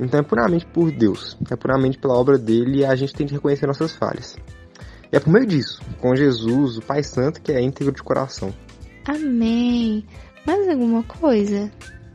Então 0.00 0.18
é 0.18 0.22
puramente 0.22 0.64
por 0.64 0.90
Deus, 0.90 1.36
é 1.50 1.56
puramente 1.56 1.98
pela 1.98 2.14
obra 2.14 2.38
dele 2.38 2.78
e 2.78 2.84
a 2.86 2.96
gente 2.96 3.12
tem 3.12 3.26
que 3.26 3.34
reconhecer 3.34 3.66
nossas 3.66 3.92
falhas. 3.92 4.34
E 5.12 5.14
é 5.16 5.20
por 5.20 5.30
meio 5.30 5.44
disso, 5.44 5.82
com 6.00 6.16
Jesus, 6.16 6.78
o 6.78 6.80
Pai 6.80 7.02
Santo, 7.02 7.42
que 7.42 7.52
é 7.52 7.60
íntegro 7.60 7.92
de 7.92 8.02
coração. 8.02 8.50
Amém. 9.06 10.04
Mais 10.46 10.68
alguma 10.68 11.02
coisa? 11.02 11.70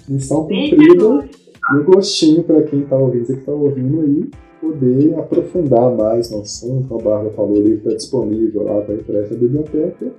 Missão 0.07 0.43
cumprida 0.43 1.29
e 1.69 1.75
um 1.75 1.83
gostinho 1.83 2.43
para 2.43 2.63
quem 2.63 2.81
está 2.81 2.95
ouvindo, 2.95 3.25
que 3.25 3.33
está 3.33 3.51
ouvindo 3.51 4.01
aí, 4.01 4.29
poder 4.61 5.15
aprofundar 5.15 5.95
mais 5.95 6.31
no 6.31 6.41
assunto. 6.41 6.93
A 6.93 6.97
Bárbara 6.97 7.31
falou, 7.31 7.57
o 7.57 7.61
livro 7.61 7.77
está 7.77 7.95
disponível 7.95 8.63
lá 8.63 8.81
para 8.81 8.95
empréstimo 8.95 9.35
na 9.35 9.47
biblioteca. 9.47 10.11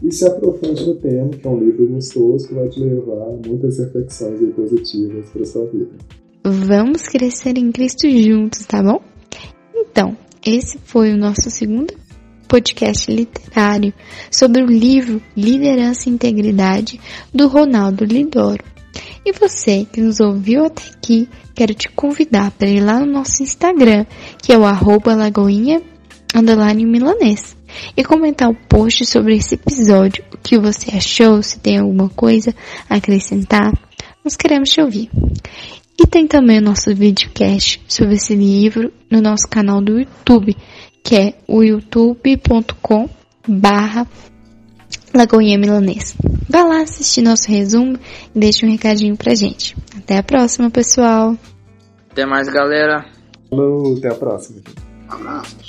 E 0.00 0.12
se 0.12 0.24
aprofunde 0.24 0.86
no 0.86 0.94
tema, 0.94 1.30
que 1.30 1.46
é 1.46 1.50
um 1.50 1.58
livro 1.58 1.88
gostoso 1.88 2.46
que 2.46 2.54
vai 2.54 2.68
te 2.68 2.78
levar 2.78 3.20
a 3.20 3.48
muitas 3.48 3.78
reflexões 3.78 4.38
positivas 4.54 5.28
para 5.30 5.44
sua 5.44 5.66
vida. 5.66 5.90
Vamos 6.44 7.08
crescer 7.08 7.58
em 7.58 7.72
Cristo 7.72 8.08
juntos, 8.08 8.64
tá 8.64 8.80
bom? 8.80 9.00
Então, 9.74 10.16
esse 10.46 10.78
foi 10.78 11.12
o 11.12 11.16
nosso 11.16 11.50
segundo 11.50 11.92
podcast 12.48 13.12
literário 13.12 13.92
sobre 14.30 14.62
o 14.62 14.66
livro 14.66 15.22
Liderança 15.36 16.08
e 16.08 16.12
Integridade 16.12 16.98
do 17.32 17.46
Ronaldo 17.46 18.04
Lidoro. 18.04 18.64
E 19.24 19.32
você 19.32 19.86
que 19.92 20.00
nos 20.00 20.18
ouviu 20.18 20.64
até 20.64 20.82
aqui, 20.88 21.28
quero 21.54 21.74
te 21.74 21.88
convidar 21.90 22.50
para 22.52 22.68
ir 22.68 22.80
lá 22.80 22.98
no 22.98 23.06
nosso 23.06 23.42
Instagram, 23.42 24.06
que 24.42 24.52
é 24.52 24.58
o 24.58 24.64
arroba 24.64 25.14
lagoinha 25.14 25.82
underline 26.34 26.84
milanês, 26.84 27.56
e 27.96 28.02
comentar 28.02 28.48
o 28.48 28.56
post 28.68 29.04
sobre 29.04 29.36
esse 29.36 29.54
episódio, 29.54 30.24
o 30.32 30.38
que 30.38 30.58
você 30.58 30.94
achou, 30.96 31.42
se 31.42 31.58
tem 31.58 31.78
alguma 31.78 32.08
coisa 32.08 32.54
a 32.88 32.96
acrescentar. 32.96 33.72
Nós 34.24 34.36
queremos 34.36 34.70
te 34.70 34.80
ouvir. 34.80 35.10
E 36.00 36.06
tem 36.06 36.26
também 36.26 36.58
o 36.58 36.62
nosso 36.62 36.94
videocast 36.94 37.80
sobre 37.88 38.14
esse 38.14 38.34
livro 38.34 38.92
no 39.10 39.20
nosso 39.20 39.48
canal 39.48 39.82
do 39.82 39.98
YouTube, 39.98 40.56
que 41.02 41.16
é 41.16 41.34
o 41.46 41.62
youtube.com 41.62 43.08
barra 43.46 44.06
Lagoinha 45.14 45.58
Milanês. 45.58 46.14
Vá 46.48 46.62
lá 46.64 46.82
assistir 46.82 47.22
nosso 47.22 47.50
resumo 47.50 47.98
e 48.34 48.38
deixe 48.38 48.64
um 48.66 48.70
recadinho 48.70 49.16
pra 49.16 49.34
gente. 49.34 49.76
Até 49.96 50.18
a 50.18 50.22
próxima, 50.22 50.70
pessoal! 50.70 51.36
Até 52.10 52.26
mais, 52.26 52.48
galera! 52.48 53.04
Falou, 53.48 53.96
até 53.96 54.08
a 54.08 54.14
próxima. 54.14 54.60
Abraços. 55.08 55.67